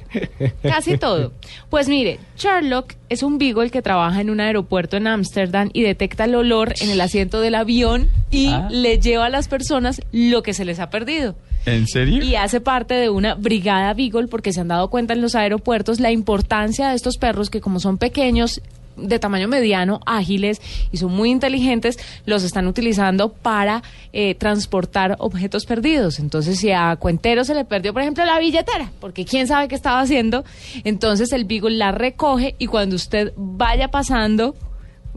Casi 0.62 0.96
todo. 0.96 1.32
Pues 1.70 1.88
mire, 1.88 2.20
Sherlock 2.36 2.94
es 3.08 3.24
un 3.24 3.38
beagle 3.38 3.70
que 3.70 3.82
trabaja 3.82 4.20
en 4.20 4.30
un 4.30 4.38
aeropuerto 4.40 4.96
en 4.96 5.08
Ámsterdam 5.08 5.70
y 5.72 5.82
detecta 5.82 6.24
el 6.26 6.36
olor 6.36 6.72
en 6.80 6.90
el 6.90 7.00
asiento 7.00 7.40
del 7.40 7.56
avión 7.56 8.08
y 8.30 8.46
Ah. 8.48 8.68
le 8.70 9.00
lleva 9.00 9.26
a 9.26 9.28
las 9.28 9.48
personas 9.48 10.00
lo 10.12 10.42
que 10.44 10.54
se 10.54 10.64
les 10.64 10.78
ha 10.78 10.88
perdido. 10.90 11.34
¿En 11.66 11.88
serio? 11.88 12.22
Y 12.22 12.36
hace 12.36 12.60
parte 12.60 12.94
de 12.94 13.10
una 13.10 13.34
brigada 13.34 13.92
beagle 13.92 14.28
porque 14.28 14.52
se 14.52 14.60
han 14.60 14.68
dado 14.68 14.88
cuenta 14.90 15.14
en 15.14 15.20
los 15.20 15.34
aeropuertos 15.34 15.98
la 15.98 16.12
importancia 16.12 16.88
de 16.90 16.94
estos 16.94 17.16
perros 17.18 17.50
que 17.50 17.60
como 17.60 17.80
son 17.80 17.98
pequeños 17.98 18.60
de 18.98 19.18
tamaño 19.18 19.48
mediano, 19.48 20.00
ágiles 20.06 20.60
y 20.92 20.98
son 20.98 21.12
muy 21.12 21.30
inteligentes, 21.30 21.98
los 22.26 22.42
están 22.42 22.66
utilizando 22.66 23.30
para 23.30 23.82
eh, 24.12 24.34
transportar 24.34 25.16
objetos 25.18 25.66
perdidos. 25.66 26.18
Entonces, 26.18 26.58
si 26.58 26.70
a 26.70 26.96
Cuentero 26.96 27.44
se 27.44 27.54
le 27.54 27.64
perdió, 27.64 27.92
por 27.92 28.02
ejemplo, 28.02 28.24
la 28.24 28.38
billetera, 28.38 28.90
porque 29.00 29.24
quién 29.24 29.46
sabe 29.46 29.68
qué 29.68 29.74
estaba 29.74 30.00
haciendo, 30.00 30.44
entonces 30.84 31.32
el 31.32 31.44
Beagle 31.44 31.76
la 31.76 31.92
recoge 31.92 32.54
y 32.58 32.66
cuando 32.66 32.96
usted 32.96 33.32
vaya 33.36 33.88
pasando, 33.88 34.54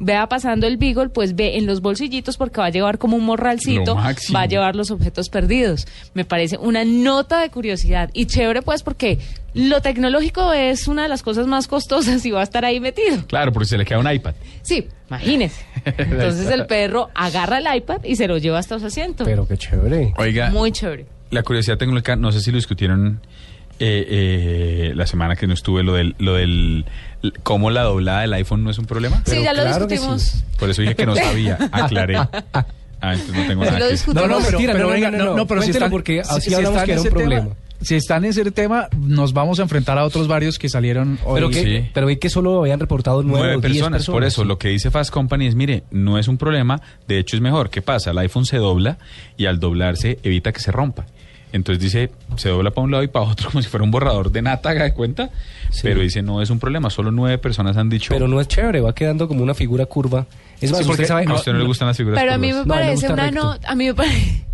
vea 0.01 0.27
pasando 0.27 0.67
el 0.67 0.77
Beagle, 0.77 1.09
pues 1.09 1.35
ve 1.35 1.57
en 1.57 1.67
los 1.67 1.81
bolsillitos 1.81 2.35
porque 2.35 2.59
va 2.59 2.65
a 2.65 2.69
llevar 2.71 2.97
como 2.97 3.15
un 3.15 3.23
morralcito, 3.23 3.95
va 3.95 4.41
a 4.41 4.45
llevar 4.47 4.75
los 4.75 4.89
objetos 4.91 5.29
perdidos. 5.29 5.87
Me 6.13 6.25
parece 6.25 6.57
una 6.57 6.83
nota 6.83 7.39
de 7.39 7.49
curiosidad 7.49 8.09
y 8.13 8.25
chévere 8.25 8.63
pues 8.63 8.81
porque 8.83 9.19
lo 9.53 9.81
tecnológico 9.81 10.53
es 10.53 10.87
una 10.87 11.03
de 11.03 11.09
las 11.09 11.21
cosas 11.21 11.45
más 11.45 11.67
costosas 11.67 12.25
y 12.25 12.31
va 12.31 12.41
a 12.41 12.43
estar 12.43 12.65
ahí 12.65 12.79
metido. 12.79 13.25
Claro, 13.27 13.51
porque 13.53 13.67
se 13.67 13.77
le 13.77 13.85
queda 13.85 13.99
un 13.99 14.11
iPad. 14.11 14.33
Sí, 14.63 14.87
imagínese. 15.09 15.63
Entonces 15.85 16.49
el 16.49 16.65
perro 16.65 17.09
agarra 17.13 17.59
el 17.59 17.77
iPad 17.77 18.03
y 18.03 18.15
se 18.15 18.27
lo 18.27 18.37
lleva 18.39 18.57
hasta 18.59 18.79
su 18.79 18.87
asiento. 18.87 19.23
Pero 19.23 19.47
qué 19.47 19.57
chévere. 19.57 20.13
Oiga, 20.17 20.49
Muy 20.49 20.71
chévere. 20.71 21.05
la 21.29 21.43
curiosidad 21.43 21.77
tecnológica, 21.77 22.15
no 22.15 22.31
sé 22.31 22.41
si 22.41 22.51
lo 22.51 22.57
discutieron 22.57 23.21
eh, 23.79 24.05
eh, 24.09 24.91
la 24.95 25.05
semana 25.07 25.35
que 25.35 25.47
no 25.47 25.53
estuve, 25.53 25.83
lo 25.83 25.93
del, 25.93 26.15
lo 26.19 26.33
del 26.35 26.85
cómo 27.43 27.69
la 27.69 27.83
doblada 27.83 28.21
del 28.21 28.33
iPhone 28.33 28.63
no 28.63 28.71
es 28.71 28.77
un 28.77 28.85
problema. 28.85 29.21
sí, 29.25 29.41
ya 29.43 29.53
lo 29.53 29.65
discutimos. 29.65 30.43
Por 30.59 30.69
eso 30.69 30.81
dije 30.81 30.95
que 30.95 31.05
no 31.05 31.15
sabía, 31.15 31.57
aclaré. 31.71 32.17
Ah, 32.17 33.13
entonces 33.13 33.35
no 33.35 33.47
tengo 33.47 33.63
Sí 33.63 33.69
nada 33.69 33.79
lo 33.79 33.85
que 33.85 33.91
discutimos. 33.91 34.29
No, 34.29 34.35
no, 34.37 34.45
pero, 34.45 34.51
Mentira, 34.57 34.73
pero 34.73 34.83
no, 34.85 34.89
no, 34.89 34.93
venga, 34.93 35.11
no, 35.11 35.17
no, 35.17 35.25
no, 35.31 35.35
no, 35.37 35.47
pero 35.47 35.61
si 35.63 35.71
están, 35.71 35.89
porque 35.89 36.21
así 36.21 36.49
si 36.49 36.53
hablamos 36.53 36.81
están 36.81 36.85
que 36.85 36.91
era 36.93 37.01
un 37.01 37.07
ese 37.07 37.15
tema- 37.15 37.19
problema. 37.29 37.55
si 37.81 37.95
están 37.95 38.23
en 38.25 38.29
ese 38.29 38.51
tema, 38.51 38.87
nos 38.95 39.33
vamos 39.33 39.59
a 39.59 39.63
enfrentar 39.63 39.97
a 39.97 40.05
otros 40.05 40.27
varios 40.27 40.59
que 40.59 40.69
salieron 40.69 41.17
hoy. 41.25 41.33
Pero, 41.35 41.49
que, 41.49 41.63
Sí. 41.63 41.89
pero 41.95 42.05
vi 42.05 42.17
que 42.17 42.29
solo 42.29 42.59
habían 42.61 42.79
reportado 42.79 43.23
nueve, 43.23 43.57
personas. 43.59 43.99
personas. 44.01 44.05
Por 44.15 44.23
eso, 44.23 44.43
lo 44.45 44.59
que 44.59 44.67
dice 44.67 44.91
Fast 44.91 45.09
Company 45.11 45.47
es, 45.47 45.55
mire, 45.55 45.83
no 45.89 46.19
es 46.19 46.27
un 46.27 46.37
problema, 46.37 46.79
de 47.07 47.17
hecho 47.17 47.35
es 47.35 47.41
mejor. 47.41 47.71
¿Qué 47.71 47.81
pasa? 47.81 48.11
El 48.11 48.19
iPhone 48.19 48.45
se 48.45 48.57
dobla 48.57 48.99
y 49.35 49.47
al 49.47 49.59
doblarse 49.59 50.19
evita 50.21 50.51
que 50.51 50.59
se 50.59 50.71
rompa. 50.71 51.07
Entonces 51.53 51.83
dice, 51.83 52.11
se 52.37 52.49
dobla 52.49 52.71
para 52.71 52.85
un 52.85 52.91
lado 52.91 53.03
y 53.03 53.07
para 53.07 53.25
otro 53.25 53.49
como 53.51 53.61
si 53.61 53.69
fuera 53.69 53.83
un 53.83 53.91
borrador 53.91 54.31
de 54.31 54.41
nata, 54.41 54.69
¿haga 54.69 54.83
de 54.85 54.93
cuenta? 54.93 55.29
Pero 55.83 56.01
dice, 56.01 56.21
no 56.21 56.41
es 56.41 56.49
un 56.49 56.59
problema, 56.59 56.89
solo 56.89 57.11
nueve 57.11 57.37
personas 57.37 57.77
han 57.77 57.89
dicho... 57.89 58.13
Pero 58.13 58.27
no 58.27 58.39
es 58.41 58.47
chévere, 58.47 58.81
va 58.81 58.93
quedando 58.93 59.27
como 59.27 59.43
una 59.43 59.53
figura 59.53 59.85
curva. 59.85 60.25
Es 60.59 60.71
más, 60.71 60.79
Sí, 60.81 60.85
porque 60.85 61.03
usted 61.03 61.07
sabe... 61.07 61.25
a 61.27 61.33
usted 61.33 61.53
no 61.53 61.59
le 61.59 61.65
gustan 61.65 61.87
las 61.87 61.97
figuras 61.97 62.19
Pero 62.19 62.33
a 62.33 62.37
mí 62.37 62.51
me 62.53 62.61
curvas. 62.63 62.67
No, 62.67 62.73
a 62.73 62.77
mí 62.77 62.83
me 62.83 62.85
parece 62.97 63.13
una 63.13 63.31
nota, 63.31 63.69
a 63.69 63.75
mí 63.75 63.85
me 63.85 63.93
parece... 63.93 64.45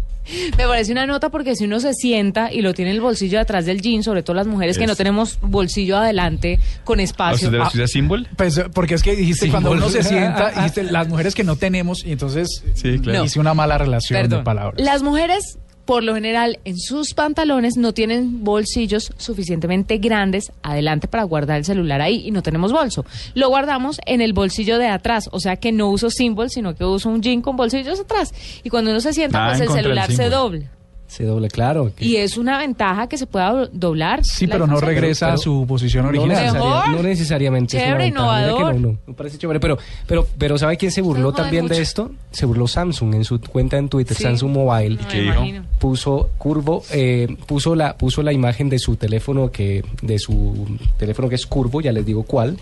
Me 0.57 0.65
parece 0.67 0.91
una 0.91 1.07
nota 1.07 1.29
porque 1.29 1.55
si 1.55 1.63
uno 1.63 1.79
se 1.79 1.93
sienta 1.93 2.51
y 2.51 2.59
lo 2.61 2.73
tiene 2.73 2.91
en 2.91 2.95
el 2.97 3.01
bolsillo 3.01 3.37
de 3.37 3.43
atrás 3.43 3.65
del 3.65 3.79
jean, 3.81 4.03
sobre 4.03 4.23
todo 4.23 4.35
las 4.35 4.45
mujeres 4.45 4.77
que 4.77 4.85
no 4.85 4.93
tenemos 4.93 5.39
bolsillo 5.41 5.95
adelante 5.95 6.59
con 6.83 6.99
¿A 6.99 7.03
espacio. 7.03 7.49
de 7.49 7.59
la 7.59 7.67
Ah, 7.67 7.69
ciudad? 7.69 7.87
Pues, 8.35 8.61
porque 8.73 8.95
es 8.95 9.03
que 9.03 9.15
dijiste 9.15 9.49
cuando 9.49 9.71
uno 9.71 9.87
se 9.87 10.03
sienta, 10.03 10.49
dijiste 10.57 10.83
las 10.83 11.07
mujeres 11.07 11.33
que 11.33 11.45
no 11.45 11.55
tenemos, 11.55 12.03
y 12.05 12.11
entonces 12.11 12.61
Sí, 12.73 12.99
claro. 12.99 13.23
hice 13.23 13.39
una 13.39 13.53
mala 13.53 13.77
relación 13.77 14.19
Perdón. 14.19 14.39
de 14.39 14.43
palabras. 14.43 14.81
Las 14.85 15.01
mujeres, 15.01 15.59
por 15.88 16.03
lo 16.03 16.13
general, 16.13 16.59
en 16.65 16.77
sus 16.77 17.13
pantalones 17.13 17.77
no 17.77 17.93
tienen 17.93 18.43
bolsillos 18.43 19.13
suficientemente 19.17 19.97
grandes 19.99 20.51
adelante 20.61 21.07
para 21.07 21.23
guardar 21.23 21.59
el 21.59 21.65
celular 21.65 22.01
ahí 22.01 22.27
y 22.27 22.31
no 22.31 22.43
tenemos 22.43 22.73
bolso. 22.73 23.05
Lo 23.33 23.47
guardamos 23.47 23.99
en 24.05 24.19
el 24.19 24.33
bolsillo 24.33 24.77
de 24.77 24.88
atrás, 24.88 25.29
o 25.31 25.39
sea 25.39 25.55
que 25.55 25.71
no 25.71 25.89
uso 25.89 26.09
symbol, 26.09 26.49
sino 26.49 26.75
que 26.75 26.83
uso 26.83 27.09
un 27.09 27.21
jean 27.21 27.41
con 27.41 27.55
bolsillos 27.55 28.01
atrás. 28.01 28.33
Y 28.63 28.69
cuando 28.69 28.91
uno 28.91 28.99
se 28.99 29.13
sienta, 29.13 29.39
Nada 29.39 29.51
pues 29.51 29.61
en 29.61 29.67
el 29.69 29.83
celular 29.83 30.11
se 30.11 30.29
dobla. 30.29 30.76
Se 31.07 31.23
doble, 31.23 31.47
claro. 31.47 31.91
que- 31.95 32.03
Y 32.05 32.17
es 32.17 32.37
una 32.37 32.57
ventaja 32.57 33.07
que 33.07 33.17
se 33.17 33.25
pueda 33.27 33.51
do- 33.51 33.67
doblar. 33.71 34.19
Sí, 34.25 34.45
pero 34.45 34.67
no 34.67 34.79
regresa 34.81 35.27
a 35.27 35.29
pero- 35.31 35.41
su 35.41 35.65
posición 35.65 36.03
No, 36.03 36.09
original. 36.09 36.37
necesaria- 36.37 36.63
Mejor. 36.69 36.89
no 36.89 37.03
necesariamente. 37.03 37.77
es 37.77 37.87
una 37.87 37.97
que 37.97 38.07
innovador. 38.07 38.75
no, 38.75 38.89
no, 38.91 38.97
me 39.07 39.13
parece 39.13 39.37
chévere. 39.37 39.59
Pero, 39.61 39.77
pero, 40.05 40.27
pero 40.37 40.57
¿sabe 40.57 40.75
quién 40.77 40.91
se 40.91 41.01
burló 41.01 41.23
No 41.29 41.33
también 41.33 41.67
de 41.67 41.81
esto? 41.81 42.11
Se 42.31 42.45
burló 42.45 42.67
Samsung 42.67 43.15
en 43.15 43.23
su 43.23 43.39
cuenta 43.39 43.77
en 43.77 43.87
Twitter, 43.87 44.17
Sí. 44.17 44.23
Samsung 44.23 44.51
Mobile. 44.51 44.95
No, 45.01 45.07
qué 45.07 45.21
dijo? 45.21 45.43
Puso 45.79 46.29
curvo, 46.37 46.83
eh, 46.91 47.27
puso 47.45 47.73
la, 47.73 47.97
puso 47.97 48.21
la 48.21 48.33
imagen 48.33 48.67
de 48.69 48.77
su 48.77 48.97
teléfono 48.97 49.49
que, 49.49 49.83
de 50.01 50.19
su 50.19 50.77
teléfono 50.97 51.29
que 51.29 51.35
es 51.35 51.45
curvo, 51.45 51.79
ya 51.79 51.93
les 51.93 52.05
digo 52.05 52.23
cuál, 52.23 52.57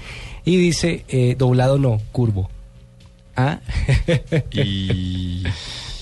y 0.46 0.56
dice 0.58 1.04
eh, 1.08 1.36
doblado 1.38 1.80
no, 1.80 2.00
curvo. 2.12 2.50
Ah. 3.36 3.60
y... 4.52 5.44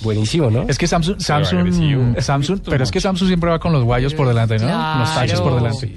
Buenísimo, 0.03 0.49
¿no? 0.51 0.63
Es 0.67 0.77
que 0.77 0.85
Samsung, 0.87 1.19
Samsung, 1.19 1.59
agresivo. 1.61 2.21
Samsung, 2.21 2.59
pero 2.65 2.83
es 2.83 2.91
que 2.91 2.99
Samsung 3.01 3.27
siempre 3.27 3.49
va 3.49 3.59
con 3.59 3.71
los 3.71 3.83
guayos 3.83 4.13
por 4.13 4.27
delante, 4.27 4.55
¿no? 4.59 4.65
Claro. 4.67 4.99
Los 4.99 5.15
taches 5.15 5.41
por 5.41 5.55
delante. 5.55 5.91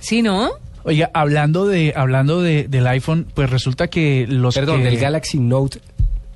Sí, 0.00 0.22
¿no? 0.22 0.50
Oiga, 0.84 1.10
hablando 1.14 1.66
de, 1.66 1.94
hablando 1.96 2.42
de, 2.42 2.66
del 2.68 2.86
iPhone, 2.88 3.26
pues 3.34 3.48
resulta 3.50 3.88
que 3.88 4.26
los 4.28 4.54
Perdón, 4.54 4.78
que- 4.80 4.84
del 4.90 4.98
Galaxy 4.98 5.38
Note 5.38 5.80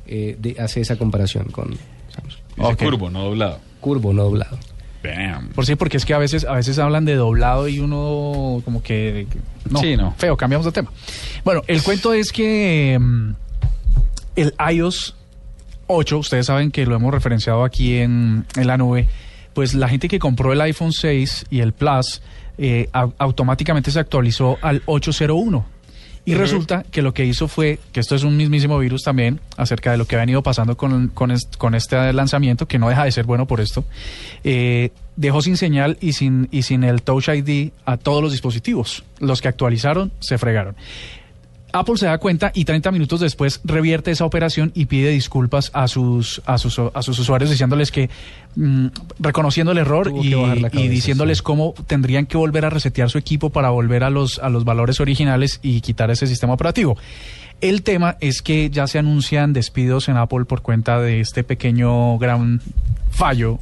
eh, 0.07 0.37
de- 0.39 0.57
hace 0.61 0.81
esa 0.81 0.97
comparación 0.97 1.47
con 1.51 1.77
Samsung. 2.15 2.41
Dice 2.57 2.77
curvo, 2.77 3.11
no 3.11 3.25
doblado. 3.25 3.59
Curvo, 3.81 4.13
no 4.13 4.23
doblado. 4.25 4.57
Bam. 5.03 5.49
Por 5.51 5.67
sí, 5.67 5.75
porque 5.77 5.97
es 5.99 6.05
que 6.05 6.15
a 6.15 6.19
veces, 6.19 6.45
a 6.45 6.53
veces 6.55 6.79
hablan 6.79 7.05
de 7.05 7.15
doblado 7.17 7.69
y 7.69 7.79
uno 7.81 8.63
como 8.65 8.83
que... 8.83 9.27
No, 9.71 9.81
Sí, 9.81 9.97
no. 9.97 10.15
feo, 10.17 10.37
cambiamos 10.37 10.65
de 10.65 10.73
tema. 10.73 10.91
Bueno, 11.45 11.63
el 11.67 11.83
cuento 11.83 12.13
es 12.13 12.33
que 12.33 12.97
mm, 13.01 13.31
el 14.37 14.55
iOS 14.73 15.15
8, 15.87 16.19
ustedes 16.19 16.47
saben 16.47 16.71
que 16.71 16.87
lo 16.87 16.97
hemos 16.97 17.13
referenciado 17.13 17.65
aquí 17.65 17.97
en, 17.99 18.45
en 18.57 18.67
la 18.67 18.77
nube, 18.77 19.07
pues 19.55 19.75
la 19.75 19.89
gente 19.89 20.09
que 20.09 20.19
compró 20.19 20.53
el 20.53 20.61
iPhone 20.61 20.93
6 20.93 21.47
y 21.51 21.61
el 21.61 21.73
Plus 21.73 22.23
eh, 22.59 22.89
au- 22.93 23.13
automáticamente 23.19 23.91
se 23.91 23.99
actualizó 24.01 24.59
al 24.63 24.83
801. 24.87 25.65
Y 26.29 26.33
Ujú. 26.33 26.41
resulta 26.41 26.83
que 26.91 27.03
lo 27.03 27.15
que 27.15 27.25
hizo 27.25 27.47
fue, 27.47 27.79
que 27.93 28.01
esto 28.01 28.17
es 28.17 28.25
un 28.25 28.37
mismísimo 28.37 28.77
virus 28.81 29.03
también, 29.05 29.39
acerca 29.57 29.93
de 29.93 29.97
lo 29.97 30.07
que 30.07 30.17
ha 30.17 30.19
venido 30.19 30.43
pasando 30.43 30.77
con, 30.77 31.07
con, 31.09 31.31
est- 31.31 31.57
con 31.57 31.77
este 31.77 32.13
lanzamiento, 32.13 32.67
que 32.67 32.81
no 32.81 32.89
deja 32.89 33.05
de 33.05 33.13
ser 33.13 33.27
bueno 33.27 33.47
por 33.47 33.61
esto, 33.61 33.85
eh, 34.43 34.91
dejó 35.15 35.41
sin 35.41 35.57
señal 35.57 35.99
y 36.01 36.15
sin, 36.15 36.49
y 36.51 36.63
sin 36.63 36.83
el 36.83 37.03
Touch 37.03 37.29
ID 37.29 37.71
a 37.85 37.97
todos 37.97 38.23
los 38.25 38.33
dispositivos. 38.33 39.05
Los 39.21 39.41
que 39.41 39.47
actualizaron 39.47 40.11
se 40.19 40.37
fregaron. 40.37 40.75
Apple 41.77 41.97
se 41.97 42.07
da 42.07 42.19
cuenta 42.19 42.51
y 42.55 42.65
30 42.65 42.91
minutos 42.91 43.21
después 43.21 43.61
revierte 43.65 44.11
esa 44.11 44.25
operación 44.25 44.73
y 44.75 44.87
pide 44.87 45.11
disculpas 45.11 45.71
a 45.75 45.89
sus, 45.89 46.43
a 46.47 46.59
sus, 46.59 46.79
a 46.79 47.03
sus 47.03 47.19
usuarios 47.19 47.51
diciéndoles 47.51 47.91
que, 47.91 48.11
mm, 48.57 48.87
reconociendo 49.19 49.73
el 49.73 49.79
error 49.79 50.13
y, 50.21 50.89
diciéndoles 50.89 51.39
sí. 51.39 51.45
cómo 51.45 51.75
tendrían 51.87 52.27
que 52.27 52.37
volver 52.37 52.65
a 52.65 52.71
resetear 52.71 53.11
su 53.11 53.19
equipo 53.19 53.51
para 53.51 53.71
volver 53.71 54.05
a 54.05 54.11
los, 54.11 54.39
a 54.39 54.49
los 54.49 54.65
valores 54.65 55.01
originales 55.01 55.61
y 55.63 55.81
quitar 55.81 56.11
ese 56.11 56.27
sistema 56.27 56.55
operativo. 56.55 56.97
El 57.61 57.83
tema 57.83 58.17
es 58.21 58.43
que 58.43 58.69
ya 58.71 58.87
se 58.87 58.99
anuncian 58.99 59.53
despidos 59.53 60.09
en 60.09 60.17
Apple 60.17 60.45
por 60.45 60.63
cuenta 60.63 61.01
de 61.01 61.21
este 61.21 61.43
pequeño 61.43 62.19
gran 62.19 62.61
fallo, 63.11 63.59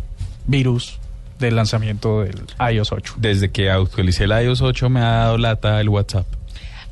virus 0.47 0.99
del 1.39 1.57
lanzamiento 1.57 2.23
del 2.23 2.43
iOS 2.73 2.93
8. 2.93 3.15
Desde 3.19 3.51
que 3.51 3.71
actualicé 3.71 4.25
el 4.25 4.33
iOS 4.33 4.63
8 4.63 4.89
me 4.89 5.01
ha 5.01 5.11
dado 5.11 5.39
lata 5.39 5.81
el 5.81 5.89
WhatsApp. 5.89 6.27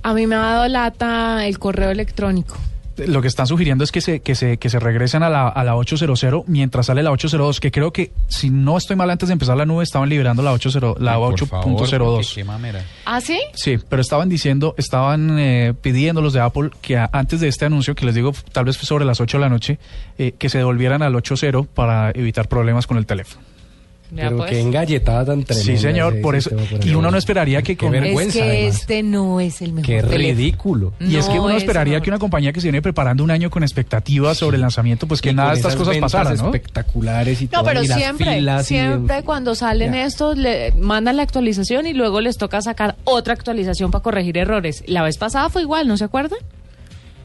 A 0.03 0.14
mí 0.14 0.26
me 0.26 0.34
ha 0.36 0.40
dado 0.40 0.68
lata 0.68 1.46
el 1.46 1.59
correo 1.59 1.90
electrónico. 1.90 2.57
Lo 3.07 3.22
que 3.22 3.28
están 3.28 3.46
sugiriendo 3.46 3.84
es 3.84 3.90
que 3.90 4.03
se, 4.03 4.20
que 4.20 4.34
se, 4.34 4.59
que 4.59 4.68
se 4.68 4.78
regresen 4.78 5.22
a 5.22 5.30
la, 5.30 5.48
a 5.48 5.64
la 5.64 5.76
800 5.76 6.44
mientras 6.46 6.86
sale 6.86 7.03
la 7.03 7.11
802, 7.11 7.59
que 7.59 7.70
creo 7.70 7.90
que, 7.90 8.12
si 8.28 8.50
no 8.50 8.76
estoy 8.76 8.96
mal, 8.96 9.09
antes 9.11 9.30
de 9.30 9.32
empezar 9.32 9.57
la 9.57 9.64
nube 9.64 9.82
estaban 9.82 10.11
liberando 10.11 10.42
la 10.42 10.53
80, 10.53 10.78
la 11.00 11.16
Por 11.16 11.38
favor, 11.46 11.70
8.02. 11.88 11.98
porque 11.98 12.26
qué 12.34 12.44
mamera. 12.44 12.84
¿Ah, 13.07 13.22
sí? 13.22 13.40
Sí, 13.55 13.78
pero 13.88 14.03
estaban 14.03 14.28
diciendo, 14.28 14.74
estaban 14.76 15.38
eh, 15.38 15.72
pidiendo 15.80 16.20
los 16.20 16.34
de 16.34 16.40
Apple 16.40 16.68
que 16.82 16.98
a- 16.98 17.09
antes 17.14 17.40
de 17.40 17.48
este 17.48 17.64
anuncio, 17.64 17.94
que 17.94 18.05
les 18.05 18.14
digo 18.14 18.32
tal 18.53 18.66
vez 18.66 18.76
sobre 18.76 19.07
las 19.07 19.22
8 19.22 19.38
de 19.38 19.40
la 19.40 19.48
noche, 19.48 19.78
eh, 20.18 20.34
que 20.38 20.50
se 20.50 20.59
devolvieran 20.59 21.00
al 21.03 21.14
80 21.16 21.62
para 21.74 22.11
evitar 22.11 22.46
problemas 22.46 22.86
con 22.86 22.98
el 22.98 23.07
teléfono. 23.07 23.42
Pero 24.14 24.36
pues. 24.36 24.50
qué 24.50 24.60
engalletada 24.60 25.24
tan 25.24 25.42
tremenda. 25.44 25.72
Sí, 25.72 25.78
señor, 25.78 26.20
por 26.20 26.36
eso. 26.36 26.50
Y 26.84 26.94
uno 26.94 27.10
no 27.10 27.16
esperaría 27.16 27.62
que 27.62 27.76
Qué 27.76 27.84
con 27.84 27.92
vergüenza, 27.92 28.38
es 28.40 28.44
que 28.44 28.50
además. 28.58 28.76
este 28.80 29.02
no 29.02 29.40
es 29.40 29.62
el 29.62 29.72
mejor 29.72 29.86
Qué 29.86 30.02
teléfono. 30.02 30.18
ridículo. 30.18 30.92
Y 31.00 31.16
es 31.16 31.26
que 31.28 31.34
No 31.36 31.44
uno 31.44 31.50
es 31.56 31.62
esperaría 31.62 32.00
que 32.00 32.10
una 32.10 32.18
compañía 32.18 32.52
que 32.52 32.60
se 32.60 32.66
viene 32.66 32.82
preparando 32.82 33.24
un 33.24 33.30
año 33.30 33.48
con 33.48 33.62
expectativas 33.62 34.36
sobre 34.36 34.56
el 34.56 34.60
lanzamiento, 34.60 35.06
pues 35.06 35.20
que 35.22 35.30
Y 35.30 35.34
nada 35.34 35.50
de 35.50 35.56
estas 35.56 35.76
cosas 35.76 35.96
pasaran, 35.96 36.36
¿no? 36.36 36.44
espectaculares 36.46 37.40
y 37.40 37.44
No, 37.46 37.50
todo, 37.50 37.64
pero 37.64 37.82
y 37.82 37.86
las 37.86 37.98
siempre, 37.98 38.34
filas 38.34 38.62
y- 38.70 38.74
siempre 38.74 39.22
cuando 39.22 39.54
salen 39.54 39.92
Ya. 39.94 40.04
estos, 40.04 40.36
le 40.36 40.72
mandan 40.72 41.16
la 41.16 41.22
actualización 41.22 41.86
y 41.86 41.92
luego 41.94 42.20
les 42.20 42.36
toca 42.36 42.60
sacar 42.60 42.96
otra 43.04 43.32
actualización 43.34 43.90
para 43.90 44.02
corregir 44.02 44.36
errores. 44.38 44.84
La 44.86 45.02
vez 45.02 45.16
pasada 45.16 45.48
fue 45.48 45.62
igual, 45.62 45.88
¿no 45.88 45.96
se 45.96 46.04
acuerdan? 46.04 46.38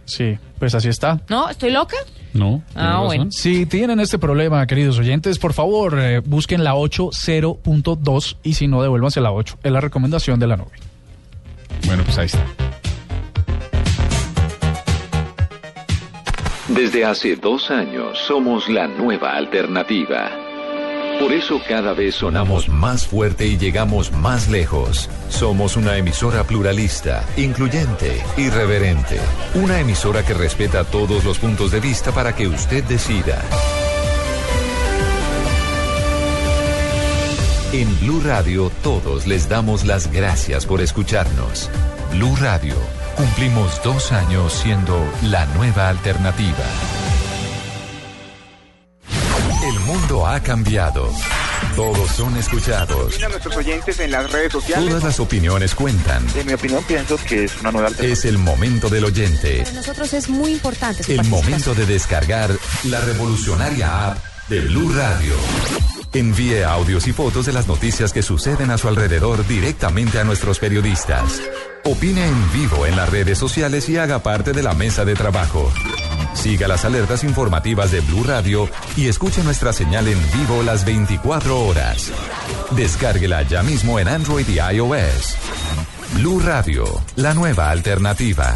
Sí, 0.08 0.38
pues 0.58 0.74
así 0.74 0.88
está. 0.88 1.22
¿No? 1.30 1.50
¿Estoy 1.50 1.70
loca? 1.72 1.98
No. 2.34 2.64
Ah, 2.76 3.04
bueno. 3.06 3.28
Si 3.30 3.66
tienen 3.66 4.00
este 4.00 4.18
problema, 4.18 4.66
queridos 4.66 4.98
oyentes, 4.98 5.38
por 5.38 5.54
favor, 5.54 6.00
eh, 6.00 6.20
busquen 6.20 6.64
la 6.64 6.76
80.2 6.76 8.38
y 8.44 8.54
si 8.54 8.68
no, 8.68 8.82
devuélvanse 8.82 9.22
la 9.22 9.32
8. 9.32 9.60
Es 9.64 9.72
la 9.72 9.82
recomendación 9.82 10.40
de 10.40 10.48
la 10.48 10.58
nube. 10.58 10.72
Bueno, 11.86 12.04
pues 12.04 12.18
ahí 12.18 12.26
está. 12.26 12.44
Desde 16.70 17.06
hace 17.06 17.36
dos 17.36 17.70
años 17.70 18.18
somos 18.18 18.70
la 18.70 18.88
nueva 18.88 19.36
alternativa. 19.36 20.47
Por 21.20 21.34
eso 21.34 21.60
cada 21.68 21.94
vez 21.94 22.16
sonamos 22.16 22.70
más 22.70 23.08
fuerte 23.08 23.48
y 23.48 23.58
llegamos 23.58 24.12
más 24.12 24.50
lejos. 24.50 25.10
Somos 25.30 25.76
una 25.76 25.98
emisora 25.98 26.44
pluralista, 26.44 27.24
incluyente, 27.36 28.24
irreverente. 28.38 29.20
Una 29.56 29.80
emisora 29.80 30.24
que 30.24 30.34
respeta 30.34 30.84
todos 30.84 31.24
los 31.24 31.40
puntos 31.40 31.72
de 31.72 31.80
vista 31.80 32.12
para 32.12 32.36
que 32.36 32.48
usted 32.48 32.84
decida. 32.84 33.44
En 37.74 38.00
Blue 38.00 38.22
Radio 38.24 38.72
todos 38.82 39.28
les 39.28 39.50
damos 39.50 39.86
las 39.86 40.12
gracias 40.12 40.66
por 40.66 40.82
escucharnos. 40.82 41.70
Blue 42.12 42.36
Radio, 42.40 42.76
cumplimos 43.16 43.82
dos 43.84 44.12
años 44.12 44.54
siendo 44.54 44.98
la 45.24 45.46
nueva 45.48 45.90
alternativa. 45.90 47.17
Mundo 50.18 50.28
ha 50.28 50.40
cambiado. 50.42 51.12
Todos 51.76 52.10
son 52.12 52.36
escuchados. 52.38 53.22
a 53.22 53.30
nuestros 53.30 53.56
oyentes 53.56 54.00
en 54.00 54.12
las 54.12 54.32
redes 54.32 54.52
sociales. 54.52 54.88
Todas 54.88 55.04
las 55.04 55.20
opiniones 55.20 55.76
cuentan. 55.76 56.26
En 56.36 56.46
mi 56.46 56.54
opinión, 56.54 56.84
pienso 56.84 57.18
que 57.18 57.46
es 57.46 57.60
una 57.60 57.72
nueva 57.72 57.88
alternativa. 57.90 58.14
Es 58.14 58.26
el 58.26 58.38
momento 58.38 58.90
del 58.90 59.06
oyente. 59.06 59.64
Para 59.64 59.74
nosotros 59.74 60.14
es 60.14 60.30
muy 60.30 60.52
importante 60.54 61.04
su 61.04 61.12
El 61.12 61.24
momento 61.26 61.74
de 61.76 61.86
descargar 61.86 62.52
la 62.86 63.02
revolucionaria 63.02 64.12
app 64.12 64.18
de 64.50 64.62
Blue 64.62 64.92
Radio. 64.94 65.36
Envíe 66.14 66.64
audios 66.64 67.08
y 67.08 67.14
fotos 67.14 67.46
de 67.46 67.54
las 67.54 67.68
noticias 67.68 68.14
que 68.14 68.24
suceden 68.24 68.72
a 68.72 68.78
su 68.78 68.88
alrededor 68.88 69.46
directamente 69.48 70.20
a 70.20 70.24
nuestros 70.24 70.60
periodistas. 70.60 71.42
Opine 71.84 72.26
en 72.28 72.52
vivo 72.54 72.86
en 72.86 72.96
las 72.96 73.10
redes 73.10 73.38
sociales 73.38 73.88
y 73.90 73.98
haga 73.98 74.24
parte 74.24 74.52
de 74.52 74.64
la 74.64 74.74
mesa 74.74 75.06
de 75.06 75.16
trabajo. 75.16 75.72
Siga 76.34 76.68
las 76.68 76.86
alertas 76.86 77.24
informativas 77.24 77.92
de 77.92 78.02
Blue 78.02 78.24
Radio 78.24 78.70
y 78.96 79.08
escuche 79.08 79.44
nuestra 79.44 79.74
señal 79.74 80.08
en 80.08 80.20
vivo 80.34 80.64
las 80.64 80.86
24 80.86 81.60
horas. 81.60 82.12
Descárguela 82.72 83.44
ya 83.44 83.64
mismo 83.64 84.00
en 84.00 84.08
Android 84.08 84.48
y 84.48 84.60
iOS. 84.76 85.36
Blue 86.14 86.40
Radio, 86.40 86.86
la 87.16 87.34
nueva 87.34 87.70
alternativa. 87.70 88.54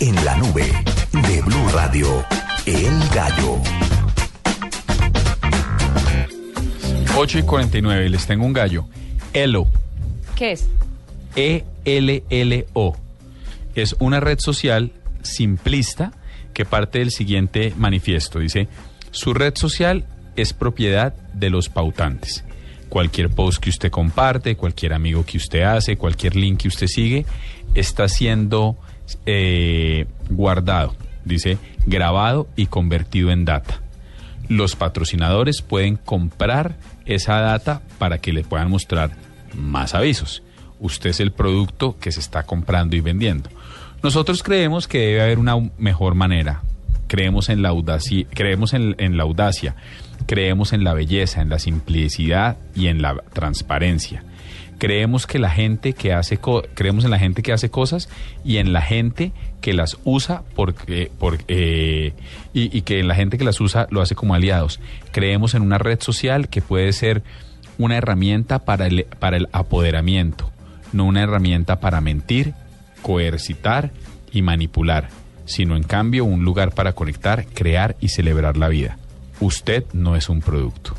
En 0.00 0.24
la 0.24 0.36
nube 0.36 0.72
de 1.12 1.42
Blue 1.42 1.68
Radio, 1.72 2.24
El 2.66 3.08
Gallo. 3.14 3.91
8 7.14 7.38
y 7.38 7.42
49, 7.42 8.08
les 8.08 8.26
tengo 8.26 8.46
un 8.46 8.54
gallo. 8.54 8.86
Elo, 9.34 9.68
¿Qué 10.34 10.52
es? 10.52 10.68
E-L-L-O. 11.36 12.96
Es 13.74 13.96
una 13.98 14.18
red 14.20 14.38
social 14.38 14.92
simplista 15.22 16.12
que 16.54 16.64
parte 16.64 17.00
del 17.00 17.10
siguiente 17.10 17.74
manifiesto. 17.76 18.38
Dice, 18.38 18.68
su 19.10 19.34
red 19.34 19.54
social 19.56 20.06
es 20.36 20.54
propiedad 20.54 21.14
de 21.34 21.50
los 21.50 21.68
pautantes. 21.68 22.44
Cualquier 22.88 23.28
post 23.30 23.62
que 23.62 23.70
usted 23.70 23.90
comparte, 23.90 24.56
cualquier 24.56 24.94
amigo 24.94 25.24
que 25.24 25.36
usted 25.36 25.62
hace, 25.62 25.96
cualquier 25.96 26.34
link 26.34 26.62
que 26.62 26.68
usted 26.68 26.86
sigue, 26.86 27.26
está 27.74 28.08
siendo 28.08 28.76
eh, 29.26 30.06
guardado, 30.30 30.94
dice, 31.24 31.58
grabado 31.86 32.48
y 32.56 32.66
convertido 32.66 33.30
en 33.30 33.44
data. 33.44 33.81
Los 34.52 34.76
patrocinadores 34.76 35.62
pueden 35.62 35.96
comprar 35.96 36.76
esa 37.06 37.40
data 37.40 37.80
para 37.98 38.18
que 38.18 38.34
le 38.34 38.44
puedan 38.44 38.70
mostrar 38.70 39.12
más 39.54 39.94
avisos. 39.94 40.42
Usted 40.78 41.08
es 41.08 41.20
el 41.20 41.32
producto 41.32 41.96
que 41.98 42.12
se 42.12 42.20
está 42.20 42.42
comprando 42.42 42.94
y 42.94 43.00
vendiendo. 43.00 43.48
Nosotros 44.02 44.42
creemos 44.42 44.86
que 44.86 44.98
debe 44.98 45.22
haber 45.22 45.38
una 45.38 45.56
mejor 45.78 46.14
manera. 46.14 46.60
Creemos 47.08 47.48
en 47.48 47.62
la 47.62 47.70
audacia, 47.70 48.26
creemos 48.28 48.74
en, 48.74 49.16
la 49.16 49.22
audacia, 49.22 49.74
creemos 50.26 50.74
en 50.74 50.84
la 50.84 50.92
belleza, 50.92 51.40
en 51.40 51.48
la 51.48 51.58
simplicidad 51.58 52.58
y 52.74 52.88
en 52.88 53.00
la 53.00 53.22
transparencia. 53.32 54.22
Creemos 54.78 55.26
que 55.28 55.38
la 55.38 55.50
gente 55.50 55.92
que 55.92 56.12
hace 56.12 56.38
co- 56.38 56.64
creemos 56.74 57.04
en 57.04 57.10
la 57.12 57.18
gente 57.18 57.42
que 57.42 57.52
hace 57.52 57.70
cosas 57.70 58.08
y 58.44 58.56
en 58.56 58.72
la 58.72 58.82
gente 58.82 59.30
que 59.60 59.72
las 59.74 59.96
usa 60.04 60.42
porque 60.56 61.10
por, 61.18 61.38
eh, 61.46 62.14
y, 62.52 62.76
y 62.76 62.82
que 62.82 63.02
la 63.04 63.14
gente 63.14 63.38
que 63.38 63.44
las 63.44 63.60
usa 63.60 63.86
lo 63.90 64.00
hace 64.02 64.14
como 64.16 64.34
aliados. 64.34 64.80
Creemos 65.12 65.54
en 65.54 65.62
una 65.62 65.78
red 65.78 66.00
social 66.00 66.48
que 66.48 66.62
puede 66.62 66.92
ser 66.92 67.22
una 67.78 67.96
herramienta 67.96 68.58
para 68.60 68.86
el, 68.88 69.04
para 69.20 69.36
el 69.36 69.48
apoderamiento, 69.52 70.50
no 70.92 71.04
una 71.04 71.22
herramienta 71.22 71.78
para 71.78 72.00
mentir, 72.00 72.54
coercitar 73.02 73.92
y 74.32 74.42
manipular, 74.42 75.08
sino 75.44 75.76
en 75.76 75.82
cambio 75.84 76.24
un 76.24 76.44
lugar 76.44 76.72
para 76.72 76.92
conectar, 76.92 77.46
crear 77.46 77.96
y 78.00 78.08
celebrar 78.08 78.56
la 78.56 78.68
vida. 78.68 78.98
Usted 79.40 79.84
no 79.92 80.16
es 80.16 80.28
un 80.28 80.40
producto. 80.40 80.94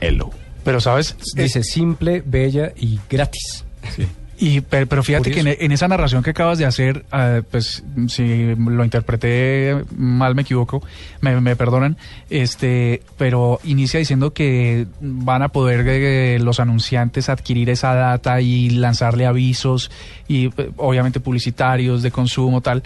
Hello. 0.00 0.30
Pero, 0.64 0.80
¿sabes? 0.80 1.16
Dice 1.34 1.62
simple, 1.64 2.22
bella 2.24 2.72
y 2.76 2.98
gratis. 3.10 3.64
Y, 4.38 4.60
pero, 4.60 4.88
pero 4.88 5.04
fíjate 5.04 5.30
que 5.30 5.38
en, 5.40 5.46
en 5.46 5.70
esa 5.70 5.86
narración 5.86 6.22
que 6.24 6.30
acabas 6.30 6.58
de 6.58 6.64
hacer, 6.64 7.04
eh, 7.12 7.42
pues 7.48 7.84
si 8.08 8.54
lo 8.56 8.82
interpreté 8.82 9.84
mal, 9.96 10.34
me 10.34 10.42
equivoco, 10.42 10.82
me, 11.20 11.40
me 11.40 11.54
perdonan, 11.54 11.96
este, 12.28 13.02
pero 13.16 13.60
inicia 13.62 14.00
diciendo 14.00 14.32
que 14.32 14.86
van 15.00 15.42
a 15.42 15.48
poder 15.50 15.84
eh, 15.86 16.38
los 16.40 16.58
anunciantes 16.58 17.28
adquirir 17.28 17.70
esa 17.70 17.94
data 17.94 18.40
y 18.40 18.70
lanzarle 18.70 19.26
avisos 19.26 19.92
y 20.26 20.46
eh, 20.46 20.70
obviamente 20.76 21.20
publicitarios 21.20 22.02
de 22.02 22.10
consumo 22.10 22.62
tal. 22.62 22.82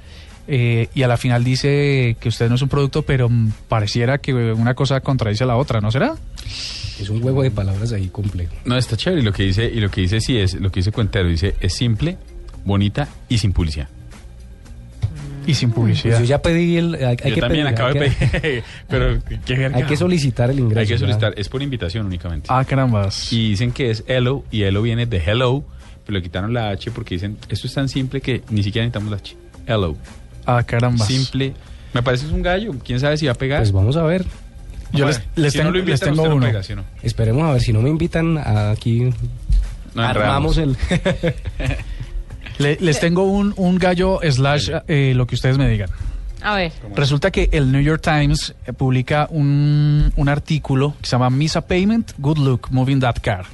eh, 0.48 0.88
y 0.94 1.04
a 1.04 1.08
la 1.08 1.16
final 1.16 1.42
dice 1.42 2.16
que 2.20 2.28
usted 2.28 2.50
no 2.50 2.56
es 2.56 2.62
un 2.62 2.68
producto, 2.68 3.00
pero 3.02 3.30
mm, 3.30 3.52
pareciera 3.68 4.18
que 4.18 4.34
una 4.34 4.74
cosa 4.74 5.00
contradice 5.00 5.44
a 5.44 5.46
la 5.46 5.56
otra, 5.56 5.80
¿no 5.80 5.90
será? 5.90 6.16
Es 7.00 7.10
un 7.10 7.20
juego 7.20 7.42
de 7.42 7.50
palabras 7.50 7.92
ahí 7.92 8.08
complejo. 8.08 8.54
No, 8.64 8.76
está 8.76 8.96
chévere. 8.96 9.20
Y 9.22 9.24
lo 9.24 9.32
que 9.32 9.42
dice, 9.42 9.66
y 9.66 9.80
lo 9.80 9.90
que 9.90 10.00
dice 10.02 10.20
sí 10.20 10.38
es, 10.38 10.54
lo 10.54 10.70
que 10.70 10.80
dice 10.80 10.92
Cuentero, 10.92 11.28
dice, 11.28 11.54
es 11.60 11.74
simple, 11.74 12.16
bonita 12.64 13.08
y 13.28 13.38
sin 13.38 13.52
publicidad. 13.52 13.88
Y 15.46 15.54
sin 15.54 15.70
publicidad. 15.70 16.16
Pues 16.16 16.28
yo 16.28 16.34
ya 16.34 16.42
pedí 16.42 16.76
el. 16.76 16.94
Hay, 16.96 17.04
hay 17.04 17.16
Yo 17.16 17.34
que 17.34 17.40
también 17.40 17.66
pedir, 17.66 17.66
acabo 17.66 17.88
hay 17.88 17.94
de 17.94 18.40
pedir. 18.40 18.64
pero 18.88 19.18
qué 19.44 19.54
verga. 19.54 19.76
Hay 19.76 19.84
que 19.84 19.96
solicitar 19.96 20.50
el 20.50 20.58
ingreso. 20.58 20.80
Hay 20.80 20.86
que 20.86 20.98
solicitar, 20.98 21.34
es 21.36 21.48
por 21.48 21.62
invitación 21.62 22.06
únicamente. 22.06 22.48
Ah, 22.50 22.64
carambas. 22.64 23.32
Y 23.32 23.50
dicen 23.50 23.70
que 23.70 23.90
es 23.90 24.02
hello, 24.08 24.44
y 24.50 24.62
hello 24.62 24.82
viene 24.82 25.06
de 25.06 25.18
hello, 25.18 25.64
pero 26.04 26.18
le 26.18 26.22
quitaron 26.22 26.52
la 26.52 26.70
H 26.70 26.90
porque 26.90 27.14
dicen, 27.14 27.36
esto 27.48 27.68
es 27.68 27.74
tan 27.74 27.88
simple 27.88 28.20
que 28.20 28.42
ni 28.50 28.62
siquiera 28.62 28.86
necesitamos 28.86 29.10
la 29.10 29.18
H. 29.18 29.36
Hello. 29.66 29.96
Ah, 30.46 30.62
carambas. 30.64 31.06
Simple. 31.06 31.52
Me 31.94 32.02
parece 32.02 32.24
que 32.24 32.28
es 32.28 32.34
un 32.34 32.42
gallo, 32.42 32.74
quién 32.84 32.98
sabe 32.98 33.16
si 33.16 33.26
va 33.26 33.32
a 33.32 33.36
pegar. 33.36 33.60
Pues 33.60 33.72
vamos 33.72 33.96
a 33.96 34.02
ver. 34.02 34.24
Yo 34.96 35.06
les, 35.06 35.22
les 35.36 35.52
si 35.52 35.58
tengo, 35.58 35.70
no 35.70 35.78
lo 35.78 35.84
les 35.84 35.88
invitan, 35.88 36.08
tengo 36.08 36.22
usted 36.22 36.30
no 36.30 36.36
uno. 36.36 36.46
Esperemos 37.02 37.42
a 37.44 37.52
ver 37.52 37.60
si 37.62 37.72
no 37.72 37.80
me 37.82 37.90
invitan 37.90 38.38
a 38.38 38.70
aquí. 38.70 39.10
No, 39.94 40.02
armamos 40.02 40.58
el. 40.58 40.76
Le- 42.58 42.78
les 42.80 43.00
tengo 43.00 43.24
un, 43.24 43.52
un 43.56 43.78
gallo 43.78 44.20
slash 44.22 44.70
eh, 44.88 45.12
lo 45.14 45.26
que 45.26 45.34
ustedes 45.34 45.58
me 45.58 45.68
digan. 45.68 45.90
A 46.42 46.54
ver. 46.54 46.72
Resulta 46.94 47.30
que 47.30 47.48
el 47.52 47.70
New 47.72 47.80
York 47.82 48.02
Times 48.02 48.54
eh, 48.66 48.72
publica 48.72 49.26
un, 49.30 50.12
un 50.16 50.28
artículo 50.28 50.94
que 51.00 51.06
se 51.06 51.12
llama 51.12 51.28
Misa 51.30 51.66
Payment, 51.66 52.12
Good 52.18 52.38
Look, 52.38 52.68
Moving 52.70 53.00
That 53.00 53.16
Car. 53.22 53.44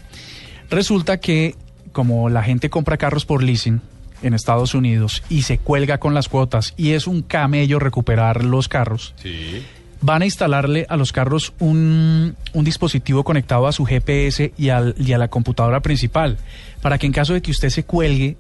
Resulta 0.71 1.19
que 1.19 1.55
como 1.93 2.29
la 2.29 2.43
gente 2.43 2.71
compra 2.71 2.97
carros 2.97 3.25
por 3.27 3.43
leasing 3.43 3.81
en 4.23 4.35
Estados 4.35 4.75
Unidos 4.75 5.23
y 5.29 5.43
se 5.43 5.59
cuelga 5.59 5.99
con 5.99 6.15
las 6.15 6.29
cuotas 6.29 6.75
y 6.77 6.93
es 6.93 7.07
un 7.07 7.23
camello 7.23 7.79
recuperar 7.81 8.45
los 8.45 8.69
carros, 8.69 9.15
Sí. 9.21 9.63
Van 10.03 10.23
a 10.23 10.25
instalarle 10.27 10.85
a 10.89 10.97
los 10.97 11.13
carros 11.13 11.53
un, 11.61 12.37
un 12.53 12.65
dispositivo 12.65 13.25
conectado 13.25 13.67
a 13.67 13.73
su 13.73 13.85
GPS 13.87 14.53
y, 14.59 14.69
al- 14.69 14.95
y 14.99 15.13
a 15.13 15.19
la 15.19 15.29
computadora 15.29 15.81
principal, 15.81 16.37
para 16.83 16.99
que 16.99 17.07
en 17.07 17.13
caso 17.13 17.33
de 17.35 17.41
que 17.43 17.51
usted 17.53 17.71
se 17.71 17.85
cuelgue, 17.85 18.37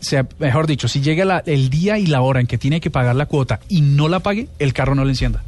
sea, 0.00 0.26
mejor 0.38 0.66
dicho, 0.66 0.88
si 0.88 1.00
llega 1.00 1.24
la- 1.24 1.42
el 1.46 1.68
día 1.70 1.98
y 1.98 2.06
la 2.06 2.22
hora 2.22 2.40
en 2.40 2.46
que 2.46 2.56
tiene 2.58 2.80
que 2.80 2.90
pagar 2.90 3.16
la 3.16 3.26
cuota 3.26 3.60
y 3.68 3.80
no 3.80 4.08
la 4.08 4.20
pague, 4.20 4.48
el 4.58 4.72
carro 4.72 4.94
no 4.94 5.04
le 5.04 5.10
encienda. 5.10 5.42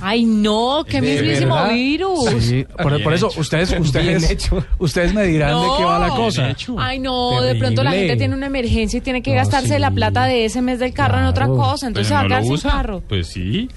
Ay, 0.00 0.24
no, 0.24 0.84
qué 0.86 1.00
¿De 1.00 1.12
mismísimo 1.22 1.54
verdad? 1.54 1.72
virus. 1.72 2.24
Sí, 2.40 2.66
por, 2.82 3.14
eso 3.14 3.28
hecho. 3.30 3.40
ustedes, 3.40 3.74
ustedes, 3.78 4.50
ustedes 4.78 5.14
me 5.14 5.22
dirán 5.22 5.54
de 5.60 5.66
qué 5.78 5.84
va 5.84 5.98
la 6.00 6.08
cosa. 6.10 6.54
Ay, 6.78 6.98
no, 6.98 7.40
de 7.40 7.54
pronto 7.54 7.82
la 7.84 7.92
gente 7.92 8.16
tiene 8.16 8.34
una 8.34 8.46
emergencia 8.46 8.98
y 8.98 9.00
tiene 9.00 9.22
que 9.22 9.30
No, 9.30 9.36
gastarse 9.36 9.74
sí. 9.74 9.78
la 9.80 9.92
plata 9.92 10.24
de 10.26 10.44
ese 10.46 10.62
mes 10.62 10.80
del 10.80 10.92
carro 10.92 11.18
en 11.18 11.24
otra 11.24 11.46
cosa. 11.46 11.86
Entonces 11.86 12.12
no 12.12 12.26
quedar 12.26 12.44
lo 12.44 12.56
sin 12.56 12.70
carro. 12.70 13.02
Pues 13.08 13.28
sí. 13.28 13.68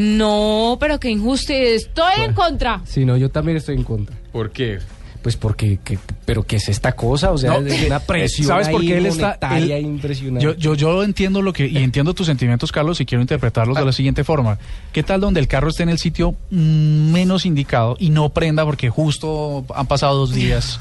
No, 0.00 0.76
pero 0.78 1.00
qué 1.00 1.08
injusto. 1.10 1.54
Estoy 1.54 2.12
en 2.26 2.34
contra. 2.34 2.82
Si 2.84 3.06
no, 3.06 3.16
yo 3.16 3.30
también 3.30 3.56
estoy 3.56 3.76
en 3.76 3.82
contra. 3.82 4.14
¿Por 4.30 4.50
qué? 4.50 4.78
Pues 5.22 5.36
porque, 5.38 5.78
que- 5.82 5.98
pero 6.26 6.42
¿qué 6.42 6.56
es 6.56 6.68
esta 6.68 6.92
cosa? 6.92 7.32
O 7.32 7.38
sea, 7.38 7.58
No, 7.58 7.66
es 7.66 7.82
una 7.86 7.98
presión 7.98 8.46
¿Sabes 8.46 8.68
por 8.68 8.82
qué 8.82 8.98
él 8.98 9.06
está? 9.06 9.38
él- 9.56 9.70
impresionante. 9.84 10.44
yo, 10.44 10.54
yo, 10.54 10.74
yo 10.74 11.02
entiendo 11.02 11.40
lo 11.40 11.52
que 11.54 11.66
y 11.66 11.78
entiendo 11.78 12.12
tus 12.12 12.26
sentimientos, 12.26 12.70
Carlos, 12.70 13.00
y 13.00 13.06
quiero 13.06 13.22
interpretarlos 13.22 13.76
de 13.78 13.84
la 13.86 13.92
siguiente 13.92 14.22
forma. 14.22 14.58
¿Qué 14.92 15.02
tal 15.02 15.22
donde 15.22 15.40
el 15.40 15.48
carro 15.48 15.70
esté 15.70 15.82
en 15.82 15.88
el 15.88 15.98
sitio 15.98 16.34
menos 16.50 17.46
indicado 17.46 17.96
y 17.98 18.10
no 18.10 18.28
prenda 18.28 18.64
porque 18.66 18.90
justo 18.90 19.64
han 19.74 19.86
pasado 19.86 20.18
dos 20.18 20.32
días? 20.34 20.78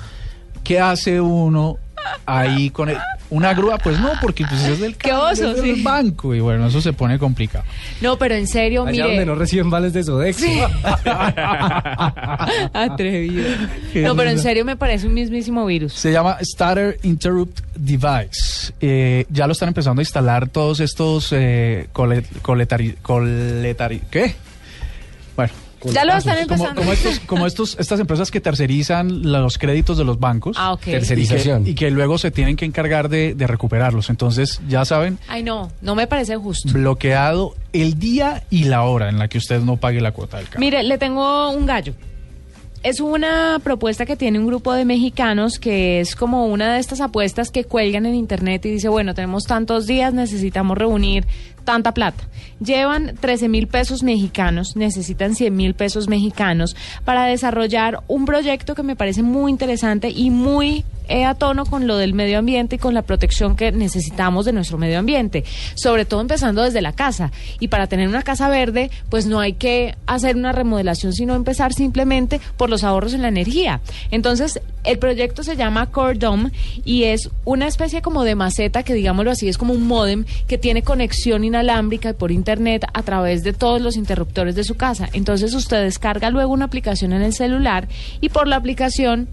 ¿Qué 0.65 0.79
hace 0.81 1.21
uno 1.21 1.77
ahí 2.25 2.69
con 2.69 2.89
el- 2.89 2.97
una 3.35 3.53
grúa? 3.53 3.77
Pues 3.77 3.99
no, 3.99 4.11
porque 4.21 4.45
pues 4.47 4.63
es 4.63 4.79
del, 4.79 4.95
Qué 4.97 5.09
carro, 5.09 5.27
oso, 5.29 5.51
es 5.51 5.61
del 5.61 5.75
sí. 5.75 5.83
banco 5.83 6.33
y 6.33 6.39
bueno, 6.39 6.67
eso 6.67 6.81
se 6.81 6.93
pone 6.93 7.19
complicado. 7.19 7.65
No, 8.01 8.17
pero 8.17 8.35
en 8.35 8.47
serio, 8.47 8.83
Allá 8.83 8.91
mire. 8.91 9.03
donde 9.03 9.25
no 9.25 9.35
reciben 9.35 9.69
vales 9.69 9.93
de 9.93 10.03
Sodexo. 10.03 10.45
Atrevido. 12.73 13.43
No, 13.95 14.15
pero 14.15 14.29
en 14.29 14.39
serio 14.39 14.65
me 14.65 14.75
parece 14.77 15.07
un 15.07 15.13
mismísimo 15.13 15.65
virus. 15.65 15.93
Se 15.93 16.11
llama 16.11 16.37
Starter 16.41 16.97
Interrupt 17.03 17.59
Device. 17.75 18.73
Eh, 18.81 19.25
ya 19.29 19.47
lo 19.47 19.53
están 19.53 19.69
empezando 19.69 19.99
a 19.99 20.03
instalar 20.03 20.47
todos 20.49 20.79
estos 20.79 21.29
eh, 21.31 21.87
cole- 21.93 22.23
coletari- 22.41 22.95
coletari- 23.01 24.01
¿Qué? 24.09 24.35
Bueno. 25.35 25.53
Ya 25.91 26.03
lo 26.05 26.13
están 26.15 26.35
Como, 26.35 26.41
empezando. 26.53 26.81
como 26.81 26.93
estos, 26.93 27.19
como 27.21 27.45
estos, 27.47 27.77
estas 27.79 27.99
empresas 27.99 28.31
que 28.31 28.41
tercerizan 28.41 29.31
los 29.31 29.57
créditos 29.57 29.97
de 29.97 30.03
los 30.03 30.19
bancos. 30.19 30.55
Ah, 30.59 30.73
ok. 30.73 30.87
Y 30.87 30.91
Tercerización. 30.91 31.63
que, 31.63 31.71
y 31.71 31.75
que 31.75 31.91
luego 31.91 32.17
se 32.17 32.31
tienen 32.31 32.55
que 32.55 32.65
encargar 32.65 33.09
de, 33.09 33.35
de 33.35 33.47
recuperarlos. 33.47 34.09
Entonces, 34.09 34.61
ya 34.67 34.85
saben, 34.85 35.19
Ay, 35.27 35.43
no, 35.43 35.71
no 35.81 35.95
me 35.95 36.07
parece 36.07 36.35
justo. 36.37 36.71
bloqueado 36.73 37.55
el 37.73 37.99
día 37.99 38.43
y 38.49 38.63
la 38.65 38.83
hora 38.83 39.09
en 39.09 39.19
la 39.19 39.27
que 39.27 39.37
usted 39.37 39.61
no 39.61 39.77
pague 39.77 40.01
la 40.01 40.11
cuota 40.11 40.37
del 40.37 40.47
carro. 40.47 40.59
Mire, 40.59 40.81
le 40.83 40.97
tengo 40.97 41.51
un 41.51 41.65
gallo. 41.65 41.93
Es 42.83 42.99
una 42.99 43.59
propuesta 43.63 44.05
que 44.05 44.15
tiene 44.15 44.37
un 44.37 44.45
grupo 44.45 44.71
de 44.73 44.85
mexicanos 44.85 45.57
que 45.57 45.99
es 46.01 46.15
como 46.15 46.45
una 46.45 46.71
de 46.75 46.79
estas 46.79 47.01
apuestas 47.01 47.49
que 47.49 47.63
cuelgan 47.63 48.05
en 48.05 48.13
internet 48.13 48.63
y 48.67 48.69
dice, 48.69 48.89
bueno, 48.89 49.15
tenemos 49.15 49.45
tantos 49.45 49.87
días, 49.87 50.13
necesitamos 50.13 50.77
reunir 50.77 51.25
tanta 51.65 51.93
plata. 51.93 52.23
Llevan 52.59 53.15
13 53.19 53.49
mil 53.49 53.67
pesos 53.67 54.03
mexicanos, 54.03 54.77
necesitan 54.77 55.35
100 55.35 55.53
mil 55.55 55.73
pesos 55.73 56.07
mexicanos 56.07 56.75
para 57.03 57.25
desarrollar 57.25 58.01
un 58.07 58.25
proyecto 58.25 58.75
que 58.75 58.83
me 58.83 58.95
parece 58.95 59.23
muy 59.23 59.51
interesante 59.51 60.09
y 60.09 60.29
muy 60.29 60.85
eh, 61.09 61.25
a 61.25 61.35
tono 61.35 61.65
con 61.65 61.87
lo 61.87 61.97
del 61.97 62.13
medio 62.13 62.39
ambiente 62.39 62.75
y 62.75 62.79
con 62.79 62.93
la 62.93 63.01
protección 63.01 63.55
que 63.55 63.71
necesitamos 63.71 64.45
de 64.45 64.53
nuestro 64.53 64.77
medio 64.77 64.99
ambiente, 64.99 65.43
sobre 65.75 66.05
todo 66.05 66.21
empezando 66.21 66.63
desde 66.63 66.81
la 66.81 66.93
casa. 66.93 67.31
Y 67.59 67.67
para 67.67 67.87
tener 67.87 68.07
una 68.07 68.23
casa 68.23 68.49
verde, 68.49 68.89
pues 69.09 69.25
no 69.25 69.39
hay 69.39 69.53
que 69.53 69.95
hacer 70.07 70.35
una 70.35 70.51
remodelación, 70.51 71.13
sino 71.13 71.35
empezar 71.35 71.73
simplemente 71.73 72.39
por 72.57 72.69
los 72.69 72.83
ahorros 72.83 73.13
en 73.13 73.21
la 73.21 73.27
energía. 73.27 73.81
Entonces, 74.11 74.61
el 74.83 74.99
proyecto 74.99 75.43
se 75.43 75.55
llama 75.55 75.91
Core 75.91 76.17
Dome 76.17 76.51
y 76.83 77.03
es 77.03 77.29
una 77.43 77.67
especie 77.67 78.01
como 78.01 78.23
de 78.23 78.35
maceta 78.35 78.83
que, 78.83 78.93
digámoslo 78.93 79.31
así, 79.31 79.47
es 79.47 79.57
como 79.57 79.73
un 79.73 79.87
módem 79.87 80.25
que 80.47 80.57
tiene 80.57 80.83
conexión 80.83 81.43
inalámbrica 81.43 82.09
y 82.09 82.13
por 82.13 82.31
internet 82.31 82.85
a 82.93 83.03
través 83.03 83.43
de 83.43 83.53
todos 83.53 83.81
los 83.81 83.95
interruptores 83.97 84.55
de 84.55 84.63
su 84.63 84.75
casa. 84.75 85.09
Entonces, 85.13 85.53
usted 85.53 85.83
descarga 85.83 86.29
luego 86.29 86.53
una 86.53 86.65
aplicación 86.65 87.13
en 87.13 87.21
el 87.21 87.33
celular 87.33 87.87
y 88.21 88.29
por 88.29 88.47
la 88.47 88.55
aplicación 88.57 89.27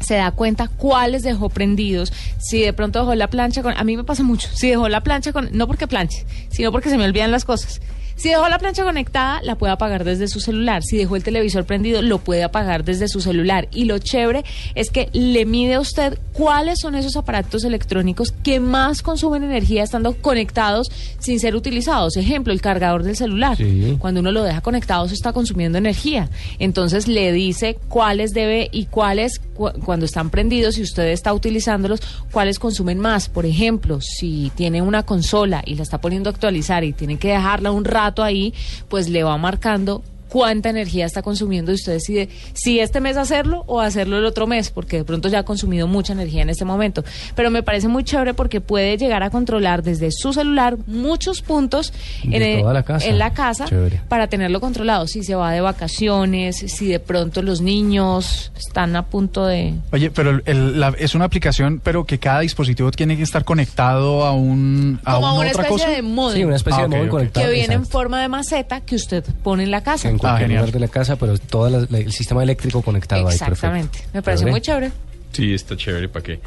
se 0.00 0.14
da 0.14 0.30
cuenta 0.30 0.68
cuáles 0.68 1.22
dejó 1.22 1.48
prendidos, 1.48 2.12
si 2.38 2.60
de 2.60 2.72
pronto 2.72 3.00
dejó 3.00 3.14
la 3.14 3.28
plancha 3.28 3.62
con... 3.62 3.76
A 3.76 3.84
mí 3.84 3.96
me 3.96 4.04
pasa 4.04 4.22
mucho, 4.22 4.48
si 4.52 4.68
dejó 4.68 4.88
la 4.88 5.02
plancha 5.02 5.32
con... 5.32 5.48
No 5.52 5.66
porque 5.66 5.86
planche, 5.86 6.24
sino 6.50 6.72
porque 6.72 6.90
se 6.90 6.98
me 6.98 7.04
olvidan 7.04 7.30
las 7.30 7.44
cosas. 7.44 7.80
Si 8.16 8.30
dejó 8.30 8.48
la 8.48 8.58
plancha 8.58 8.82
conectada, 8.82 9.42
la 9.42 9.56
puede 9.56 9.72
apagar 9.74 10.02
desde 10.02 10.26
su 10.26 10.40
celular. 10.40 10.82
Si 10.82 10.96
dejó 10.96 11.16
el 11.16 11.22
televisor 11.22 11.66
prendido, 11.66 12.00
lo 12.00 12.18
puede 12.18 12.44
apagar 12.44 12.82
desde 12.82 13.08
su 13.08 13.20
celular. 13.20 13.68
Y 13.72 13.84
lo 13.84 13.98
chévere 13.98 14.42
es 14.74 14.90
que 14.90 15.10
le 15.12 15.44
mide 15.44 15.74
a 15.74 15.80
usted 15.80 16.18
cuáles 16.32 16.80
son 16.80 16.94
esos 16.94 17.14
aparatos 17.16 17.64
electrónicos 17.64 18.32
que 18.42 18.58
más 18.58 19.02
consumen 19.02 19.44
energía 19.44 19.82
estando 19.82 20.14
conectados 20.16 20.90
sin 21.18 21.40
ser 21.40 21.54
utilizados. 21.54 22.16
Ejemplo, 22.16 22.54
el 22.54 22.62
cargador 22.62 23.02
del 23.02 23.16
celular. 23.16 23.58
Sí. 23.58 23.96
Cuando 23.98 24.20
uno 24.20 24.32
lo 24.32 24.42
deja 24.44 24.62
conectado, 24.62 25.06
se 25.08 25.14
está 25.14 25.34
consumiendo 25.34 25.76
energía. 25.76 26.30
Entonces 26.58 27.08
le 27.08 27.32
dice 27.32 27.76
cuáles 27.88 28.32
debe 28.32 28.70
y 28.72 28.86
cuáles, 28.86 29.40
cu- 29.54 29.72
cuando 29.84 30.06
están 30.06 30.30
prendidos 30.30 30.78
y 30.78 30.82
usted 30.82 31.08
está 31.08 31.34
utilizándolos, 31.34 32.00
cuáles 32.32 32.58
consumen 32.58 32.98
más. 32.98 33.28
Por 33.28 33.44
ejemplo, 33.44 34.00
si 34.00 34.50
tiene 34.54 34.80
una 34.80 35.02
consola 35.04 35.62
y 35.66 35.74
la 35.74 35.82
está 35.82 36.00
poniendo 36.00 36.30
a 36.30 36.32
actualizar 36.32 36.82
y 36.82 36.94
tiene 36.94 37.18
que 37.18 37.28
dejarla 37.28 37.72
un 37.72 37.84
rato 37.84 38.05
ahí, 38.22 38.54
pues 38.88 39.08
le 39.08 39.22
va 39.22 39.36
marcando 39.36 40.02
cuánta 40.28 40.70
energía 40.70 41.06
está 41.06 41.22
consumiendo 41.22 41.72
y 41.72 41.74
usted 41.76 41.92
decide 41.92 42.28
si 42.54 42.80
este 42.80 43.00
mes 43.00 43.16
hacerlo 43.16 43.64
o 43.66 43.80
hacerlo 43.80 44.18
el 44.18 44.24
otro 44.24 44.46
mes, 44.46 44.70
porque 44.70 44.98
de 44.98 45.04
pronto 45.04 45.28
ya 45.28 45.40
ha 45.40 45.44
consumido 45.44 45.86
mucha 45.86 46.12
energía 46.12 46.42
en 46.42 46.50
este 46.50 46.64
momento. 46.64 47.04
Pero 47.34 47.50
me 47.50 47.62
parece 47.62 47.88
muy 47.88 48.04
chévere 48.04 48.34
porque 48.34 48.60
puede 48.60 48.96
llegar 48.96 49.22
a 49.22 49.30
controlar 49.30 49.82
desde 49.82 50.10
su 50.12 50.32
celular 50.32 50.76
muchos 50.86 51.42
puntos 51.42 51.92
De 52.24 52.36
en, 52.36 52.42
el- 52.42 52.60
toda 52.60 52.72
la 52.74 52.82
casa. 52.82 53.06
en 53.06 53.18
la 53.18 53.32
casa 53.32 53.64
Chévere. 53.66 54.00
para 54.08 54.26
tenerlo 54.28 54.60
controlado. 54.60 55.06
Si 55.06 55.22
se 55.22 55.34
va 55.34 55.52
de 55.52 55.60
vacaciones, 55.60 56.56
si 56.56 56.88
de 56.88 57.00
pronto 57.00 57.42
los 57.42 57.60
niños 57.60 58.52
están 58.56 58.96
a 58.96 59.06
punto 59.06 59.46
de... 59.46 59.74
Oye, 59.92 60.10
pero 60.10 60.30
el- 60.30 60.42
el- 60.46 60.80
la- 60.80 60.94
es 60.98 61.14
una 61.14 61.24
aplicación, 61.26 61.80
pero 61.82 62.04
que 62.04 62.18
cada 62.18 62.40
dispositivo 62.40 62.90
tiene 62.90 63.16
que 63.16 63.22
estar 63.22 63.44
conectado 63.44 64.24
a 64.24 64.32
un 64.32 65.00
a 65.04 65.14
Como 65.14 65.26
una 65.26 65.34
una 65.40 65.50
otra 65.50 65.62
especie 65.62 65.68
cosa. 65.86 65.90
de 65.90 66.02
modem. 66.02 66.36
Sí, 66.38 66.44
una 66.44 66.56
especie 66.56 66.80
Ah, 66.80 66.88
de 66.88 66.96
móvil 66.96 67.08
conectado. 67.10 67.46
que 67.46 67.52
viene 67.52 67.74
en 67.74 67.86
forma 67.86 68.20
de 68.20 68.28
maceta 68.28 68.80
que 68.80 68.94
usted 68.96 69.24
pone 69.42 69.62
en 69.62 69.70
la 69.70 69.82
casa. 69.82 70.08
En 70.16 70.18
cualquier 70.20 70.48
genial. 70.48 70.62
lugar 70.62 70.72
de 70.72 70.80
la 70.80 70.88
casa, 70.88 71.16
pero 71.16 71.38
todo 71.38 71.68
la- 71.70 71.86
la- 71.88 71.98
el 71.98 72.12
sistema 72.12 72.42
eléctrico 72.42 72.82
conectado 72.82 73.26
ahí. 73.28 73.34
Exactamente. 73.34 74.00
Me 74.12 74.22
parece 74.22 74.40
Chévere. 74.40 74.50
muy 74.52 74.60
chévere. 74.60 74.90
Sí, 75.32 75.54
está 75.54 75.76
chévere, 75.76 76.08
¿para 76.08 76.22
qué? 76.24 76.40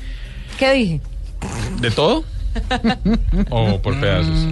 ¿Qué 0.57 0.73
dije? 0.73 1.01
¿De 1.81 1.91
todo? 1.91 2.23
¿O 3.49 3.79
por 3.81 3.99
pedazos? 3.99 4.47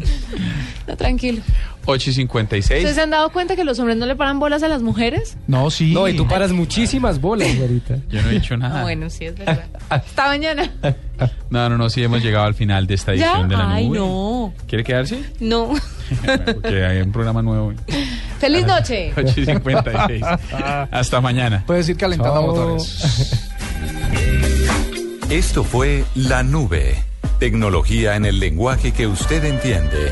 No, 0.88 0.95
tranquilo. 0.95 1.41
8 1.88 2.09
y 2.09 2.13
56. 2.13 2.79
¿Ustedes 2.81 2.95
se 2.95 3.01
han 3.01 3.09
dado 3.09 3.31
cuenta 3.31 3.55
que 3.55 3.63
los 3.63 3.79
hombres 3.79 3.97
no 3.97 4.05
le 4.05 4.15
paran 4.15 4.39
bolas 4.39 4.61
a 4.63 4.67
las 4.67 4.81
mujeres? 4.81 5.38
No, 5.47 5.71
sí. 5.71 5.93
No, 5.93 6.07
y 6.07 6.15
tú 6.15 6.27
paras 6.27 6.51
muchísimas 6.51 7.19
bolas, 7.21 7.47
ahorita. 7.59 7.97
Yo 8.09 8.21
no 8.21 8.29
he 8.29 8.33
dicho 8.33 8.53
Ah, 8.55 8.57
nada. 8.57 8.81
bueno, 8.83 9.09
sí, 9.09 9.25
es 9.25 9.38
verdad. 9.38 9.65
Hasta 9.89 10.25
mañana. 10.27 10.71
No, 11.49 11.67
no, 11.67 11.79
no, 11.79 11.89
sí 11.89 12.03
hemos 12.03 12.21
llegado 12.21 12.45
al 12.45 12.53
final 12.53 12.85
de 12.85 12.93
esta 12.93 13.11
edición 13.13 13.43
¿Ya? 13.43 13.47
de 13.47 13.57
la 13.57 13.73
Ay, 13.73 13.88
nube. 13.88 13.97
no. 13.97 14.53
¿Quiere 14.67 14.83
quedarse? 14.83 15.23
No. 15.39 15.73
Porque 16.45 16.85
hay 16.85 17.01
un 17.01 17.11
programa 17.11 17.41
nuevo. 17.41 17.73
¡Feliz 18.38 18.67
noche! 18.67 19.13
8 19.17 19.33
y 19.41 19.45
56. 19.45 20.23
Hasta 20.91 21.19
mañana. 21.21 21.63
Puedes 21.65 21.89
ir 21.89 21.97
calentando 21.97 22.35
Chao. 22.41 22.47
motores. 22.51 23.41
Esto 25.31 25.63
fue 25.63 26.05
La 26.13 26.43
Nube. 26.43 27.03
Tecnología 27.39 28.15
en 28.15 28.25
el 28.25 28.39
lenguaje 28.39 28.91
que 28.91 29.07
usted 29.07 29.43
entiende. 29.43 30.11